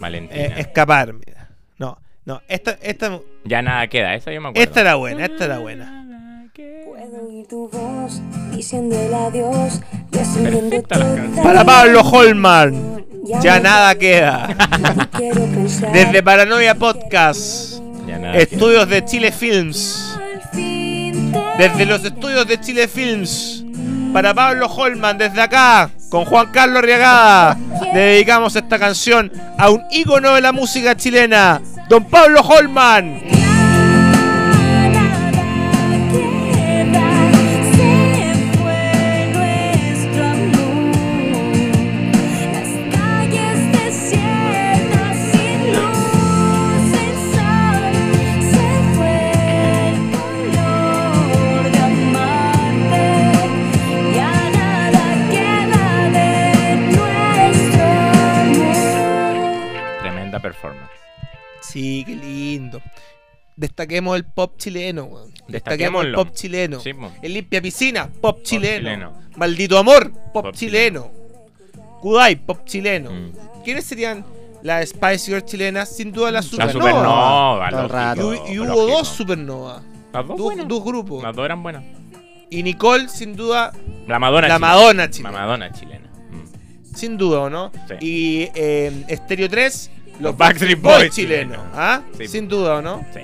Valentina. 0.00 0.40
eh, 0.42 0.54
escapar. 0.56 1.12
mira. 1.12 1.48
No, 1.78 1.96
no, 2.24 2.42
esta, 2.48 2.76
esta, 2.82 3.20
Ya 3.44 3.62
nada 3.62 3.86
queda, 3.86 4.16
esa 4.16 4.32
yo 4.32 4.40
me 4.40 4.48
acuerdo. 4.48 4.64
esta 4.68 4.80
era 4.80 4.96
buena, 4.96 5.24
esta 5.26 5.44
era 5.44 5.58
buena. 5.60 6.48
Puedo 6.56 7.28
oír 7.28 7.46
tu 7.46 7.68
voz 7.68 8.20
diciendo 8.50 8.98
el 9.00 9.14
adiós. 9.14 9.80
Para 11.40 11.64
Pablo 11.64 12.00
Holman, 12.00 13.04
Ya 13.42 13.60
nada 13.60 13.94
queda. 13.96 14.48
Desde 15.92 16.20
Paranoia 16.22 16.74
Podcast, 16.74 17.80
Ya 18.08 18.18
nada 18.18 18.32
queda. 18.32 18.42
estudios 18.42 18.88
de 18.88 19.04
Chile 19.04 19.30
Films. 19.30 20.13
Desde 21.58 21.86
los 21.86 22.04
estudios 22.04 22.46
de 22.48 22.60
Chile 22.60 22.88
Films, 22.88 23.64
para 24.12 24.34
Pablo 24.34 24.66
Holman, 24.66 25.18
desde 25.18 25.40
acá, 25.40 25.88
con 26.10 26.24
Juan 26.24 26.50
Carlos 26.50 26.78
Arriagada, 26.78 27.56
le 27.92 28.00
dedicamos 28.00 28.56
esta 28.56 28.78
canción 28.78 29.30
a 29.56 29.70
un 29.70 29.82
ícono 29.90 30.34
de 30.34 30.40
la 30.40 30.52
música 30.52 30.96
chilena, 30.96 31.60
don 31.88 32.04
Pablo 32.04 32.40
Holman. 32.40 33.43
Destaquemos 63.84 64.16
el 64.16 64.24
pop 64.24 64.54
chileno, 64.56 65.04
weón. 65.04 65.30
Destaquemos 65.48 66.04
el 66.06 66.14
pop 66.14 66.28
chileno. 66.32 66.80
Sí. 66.80 66.90
El 67.22 67.34
limpia 67.34 67.60
piscina, 67.60 68.08
pop 68.20 68.42
chileno. 68.42 68.78
chileno. 68.78 69.12
Maldito 69.36 69.76
amor, 69.78 70.10
pop, 70.32 70.44
Pop 70.46 70.54
chileno. 70.54 71.10
Kudai, 72.00 72.36
pop 72.36 72.64
chileno. 72.64 73.10
Mm. 73.10 73.32
¿Quiénes 73.64 73.84
serían 73.84 74.24
las 74.62 74.88
Spice 74.90 75.30
Girls 75.30 75.44
chilenas? 75.44 75.88
Sin 75.94 76.12
duda 76.12 76.30
las 76.30 76.50
La 76.52 76.68
Supernova. 76.70 76.80
supernova. 76.80 77.70
Lógico, 77.70 77.88
rato. 77.92 78.34
Y, 78.34 78.36
hu- 78.38 78.52
y 78.54 78.58
hubo 78.58 78.66
lógico. 78.68 78.86
dos 78.98 79.08
Supernova. 79.08 79.82
Las 80.12 80.26
dos 80.28 80.36
Dos, 80.68 80.84
grupos. 80.84 81.22
Las 81.22 81.34
dos 81.36 81.44
eran 81.44 81.62
buenas. 81.62 81.84
Y 82.50 82.62
Nicole, 82.62 83.08
sin 83.08 83.34
duda, 83.36 83.72
La 84.06 84.18
Madonna 84.18 84.48
la 84.48 84.54
chilena. 84.54 84.58
Madonna 84.74 85.10
chilena. 85.10 85.32
La 85.32 85.38
Madonna 85.40 85.72
chilena. 85.72 86.08
Mm. 86.30 86.94
Sin 86.96 87.16
duda, 87.18 87.40
¿o 87.40 87.50
no? 87.50 87.72
Sí. 87.88 87.94
Y 88.00 88.48
eh, 88.54 89.04
Stereo 89.10 89.48
3, 89.48 89.90
los, 90.12 90.20
Los 90.22 90.36
Backstreet 90.36 90.80
Boys 90.80 90.96
Boys 90.98 91.14
chilenos. 91.14 91.56
chilenos. 91.56 91.66
¿Ah? 91.74 92.02
Sí. 92.16 92.28
Sin 92.28 92.46
duda, 92.48 92.76
¿o 92.76 92.82
no? 92.82 93.04
Sí. 93.12 93.20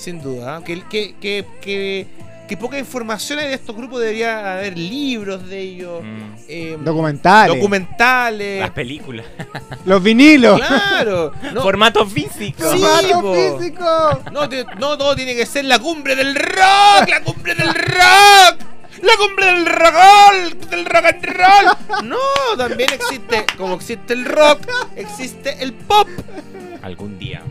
Sin 0.00 0.22
duda. 0.22 0.62
Que, 0.64 0.82
que, 0.88 1.14
que, 1.20 1.44
que, 1.60 2.06
que 2.48 2.56
poca 2.56 2.78
información 2.78 3.38
hay 3.38 3.48
de 3.48 3.54
estos 3.54 3.76
grupos. 3.76 4.00
Debería 4.00 4.54
haber 4.54 4.78
libros 4.78 5.46
de 5.48 5.60
ellos. 5.60 6.02
Mm. 6.02 6.34
eh, 6.48 6.78
Documentales. 6.80 7.56
documentales. 7.56 8.60
Las 8.60 8.70
películas. 8.70 9.26
Los 9.84 10.02
vinilos. 10.02 10.58
Claro. 10.60 11.32
No, 11.52 11.62
Formato 11.62 12.06
físico. 12.06 12.62
Sí, 12.72 12.78
¡Formato 12.78 13.20
po. 13.22 13.58
físico! 13.58 14.20
no, 14.32 14.48
te- 14.48 14.64
no 14.78 14.96
todo 14.96 15.14
tiene 15.16 15.34
que 15.34 15.44
ser 15.46 15.64
la 15.66 15.78
cumbre 15.78 16.14
del 16.16 16.34
rock. 16.34 17.08
La 17.08 17.20
cumbre 17.24 17.54
del 17.54 17.68
rock. 17.74 18.60
La 19.02 19.12
cumbre 19.18 19.46
del 19.46 19.66
rock, 19.66 20.68
del 20.70 20.84
rock 20.84 21.04
and 21.06 21.24
roll. 21.24 22.06
No, 22.08 22.16
también 22.56 22.90
existe, 22.92 23.46
como 23.56 23.74
existe 23.76 24.12
el 24.12 24.24
rock, 24.26 24.60
existe 24.96 25.56
el 25.62 25.72
pop. 25.72 26.06
Algún 26.82 27.18
día. 27.18 27.42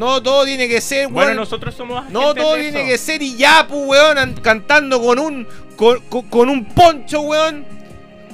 No 0.00 0.22
todo 0.22 0.44
tiene 0.44 0.66
que 0.68 0.80
ser, 0.80 1.08
Bueno, 1.08 1.26
weón. 1.28 1.36
nosotros 1.36 1.74
somos 1.74 2.08
No 2.10 2.34
todo 2.34 2.54
de 2.54 2.62
tiene 2.62 2.80
eso. 2.80 2.88
que 2.88 2.98
ser 2.98 3.22
y 3.22 3.36
ya, 3.36 3.66
pues, 3.68 3.80
weón, 3.86 4.18
an- 4.18 4.34
cantando 4.40 5.00
con 5.00 5.18
un 5.18 5.46
con, 5.76 6.00
con- 6.28 6.48
un 6.48 6.64
poncho, 6.64 7.20
weón. 7.20 7.64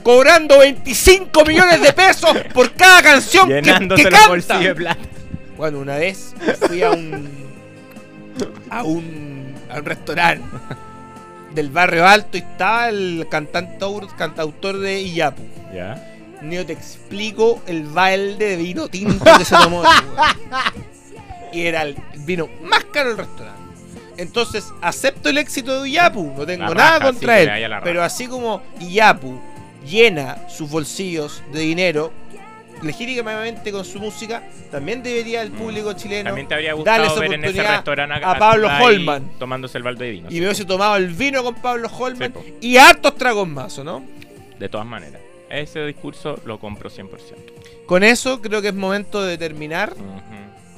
Cobrando 0.02 0.58
25 0.60 1.44
millones 1.44 1.80
de 1.82 1.92
pesos 1.92 2.30
por 2.54 2.72
cada 2.74 3.02
canción 3.02 3.48
que, 3.48 3.60
que 3.62 3.70
canta. 3.72 3.96
de 4.58 4.74
plata. 4.74 5.00
Bueno, 5.56 5.80
una 5.80 5.96
vez 5.96 6.32
fui 6.68 6.82
a 6.82 6.90
un 6.92 7.28
a 8.70 8.84
un 8.84 9.54
a 9.68 9.78
un 9.78 9.84
restaurante 9.84 10.44
del 11.52 11.70
barrio 11.70 12.06
alto 12.06 12.36
y 12.36 12.40
estaba 12.40 12.88
el 12.90 13.26
cantautor, 13.28 14.14
cantautor 14.16 14.78
de 14.78 15.00
Iyapu. 15.00 15.42
Ya. 15.74 16.12
Ni 16.42 16.62
te 16.64 16.72
explico 16.74 17.62
el 17.66 17.82
balde 17.84 18.50
de 18.50 18.56
vino 18.56 18.86
tinto 18.88 19.24
que 19.38 19.44
se 19.44 19.56
tomó. 19.56 19.82
y 21.52 21.66
era 21.66 21.82
el 21.82 21.96
vino 22.18 22.48
más 22.62 22.84
caro 22.84 23.10
del 23.10 23.18
restaurante. 23.18 23.62
Entonces, 24.16 24.72
acepto 24.80 25.28
el 25.28 25.38
éxito 25.38 25.82
de 25.82 25.90
Iyapu, 25.90 26.32
no 26.36 26.46
tengo 26.46 26.64
La 26.64 26.74
nada 26.74 26.98
raja, 26.98 27.04
contra 27.12 27.36
sí, 27.36 27.48
él. 27.62 27.72
Pero 27.84 28.02
así 28.02 28.26
como 28.26 28.62
Iyapu 28.80 29.38
llena 29.86 30.48
sus 30.48 30.70
bolsillos 30.70 31.42
de 31.52 31.60
dinero 31.60 32.12
legítimamente 32.82 33.72
con 33.72 33.84
su 33.84 33.98
música, 33.98 34.42
también 34.70 35.02
debería 35.02 35.42
el 35.42 35.50
público 35.50 35.92
chileno 35.94 36.24
Mm. 36.24 36.26
También 36.26 36.48
te 36.48 36.54
habría 36.54 36.70
darle 36.70 36.82
gustado 36.82 37.06
esa 37.06 37.20
ver 37.20 37.32
en 37.34 37.44
ese 37.44 37.62
restaurante 37.62 38.24
a 38.24 38.38
Pablo 38.38 38.68
Holman. 38.68 39.30
Tomándose 39.38 39.78
el 39.78 39.84
balde 39.84 40.06
de 40.06 40.10
vino. 40.10 40.28
Y 40.30 40.40
me 40.40 40.46
hubiese 40.46 40.64
tomado 40.64 40.96
el 40.96 41.08
vino 41.08 41.42
con 41.42 41.54
Pablo 41.54 41.90
Holman 41.96 42.34
y 42.60 42.76
hartos 42.76 43.16
tragos 43.16 43.48
más, 43.48 43.78
¿o 43.78 43.84
no? 43.84 44.04
De 44.58 44.68
todas 44.68 44.86
maneras. 44.86 45.20
Ese 45.48 45.84
discurso 45.86 46.40
lo 46.44 46.58
compro 46.58 46.90
100%. 46.90 47.08
Con 47.86 48.02
eso 48.02 48.40
creo 48.42 48.60
que 48.62 48.68
es 48.68 48.74
momento 48.74 49.22
de 49.22 49.38
terminar. 49.38 49.94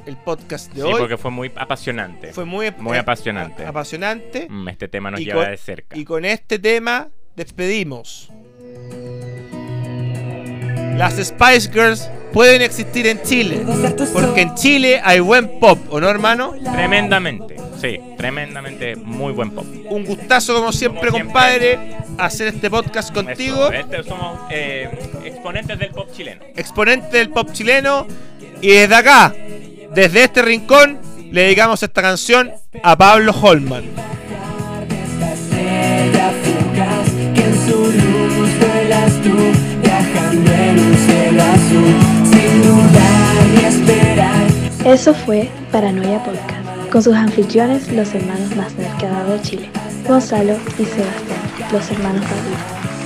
El 0.08 0.16
podcast 0.16 0.72
de 0.72 0.80
Sí, 0.82 0.86
hoy. 0.86 0.94
porque 0.98 1.16
fue 1.16 1.30
muy 1.30 1.52
apasionante. 1.54 2.32
Fue 2.32 2.44
muy, 2.44 2.72
Muy 2.78 2.96
eh, 2.96 3.00
apasionante. 3.00 3.64
a- 3.64 3.68
apasionante. 3.68 4.46
Mm, 4.48 4.68
Este 4.68 4.88
tema 4.88 5.10
nos 5.10 5.20
Y 5.20 5.26
lleva 5.26 5.42
con- 5.42 5.50
de 5.50 5.56
cerca. 5.58 5.96
Y 5.98 6.04
con 6.04 6.24
este 6.24 6.58
tema 6.58 7.08
despedimos. 7.36 8.30
Las 10.96 11.14
Spice 11.16 11.70
Girls 11.72 12.10
pueden 12.32 12.62
existir 12.62 13.06
en 13.06 13.22
Chile. 13.22 13.62
Porque 14.12 14.40
en 14.42 14.54
Chile 14.56 15.00
hay 15.04 15.20
buen 15.20 15.60
pop, 15.60 15.78
¿o 15.90 16.00
no, 16.00 16.08
hermano? 16.08 16.54
Tremendamente. 16.72 17.56
Sí, 17.80 18.00
tremendamente 18.16 18.96
muy 18.96 19.32
buen 19.32 19.52
pop. 19.52 19.64
Un 19.90 20.04
gustazo, 20.04 20.54
como 20.54 20.72
siempre, 20.72 21.10
Como 21.10 21.18
siempre. 21.18 21.32
compadre, 21.32 21.96
hacer 22.18 22.48
este 22.48 22.68
podcast 22.68 23.14
contigo. 23.14 23.70
Eso, 23.70 23.74
este 23.74 24.02
somos 24.02 24.40
eh, 24.50 24.88
exponentes 25.24 25.78
del 25.78 25.90
pop 25.90 26.08
chileno. 26.12 26.42
exponente 26.56 27.16
del 27.18 27.30
pop 27.30 27.52
chileno. 27.52 28.06
Y 28.60 28.70
desde 28.70 28.96
acá, 28.96 29.32
desde 29.94 30.24
este 30.24 30.42
rincón 30.42 30.98
le 31.30 31.42
dedicamos 31.42 31.82
esta 31.82 32.02
canción 32.02 32.50
a 32.82 32.96
Pablo 32.96 33.32
Holman. 33.32 33.84
Eso 44.84 45.12
fue 45.12 45.50
Paranoia 45.70 46.22
Podcast, 46.24 46.90
con 46.90 47.02
sus 47.02 47.14
anfitriones, 47.14 47.92
los 47.92 48.14
hermanos 48.14 48.56
más 48.56 48.74
de 48.74 48.86
Chile, 49.42 49.68
Gonzalo 50.06 50.56
y 50.78 50.84
Sebastián, 50.86 51.40
los 51.70 51.90
hermanos 51.90 52.24
Padilla. 52.24 52.97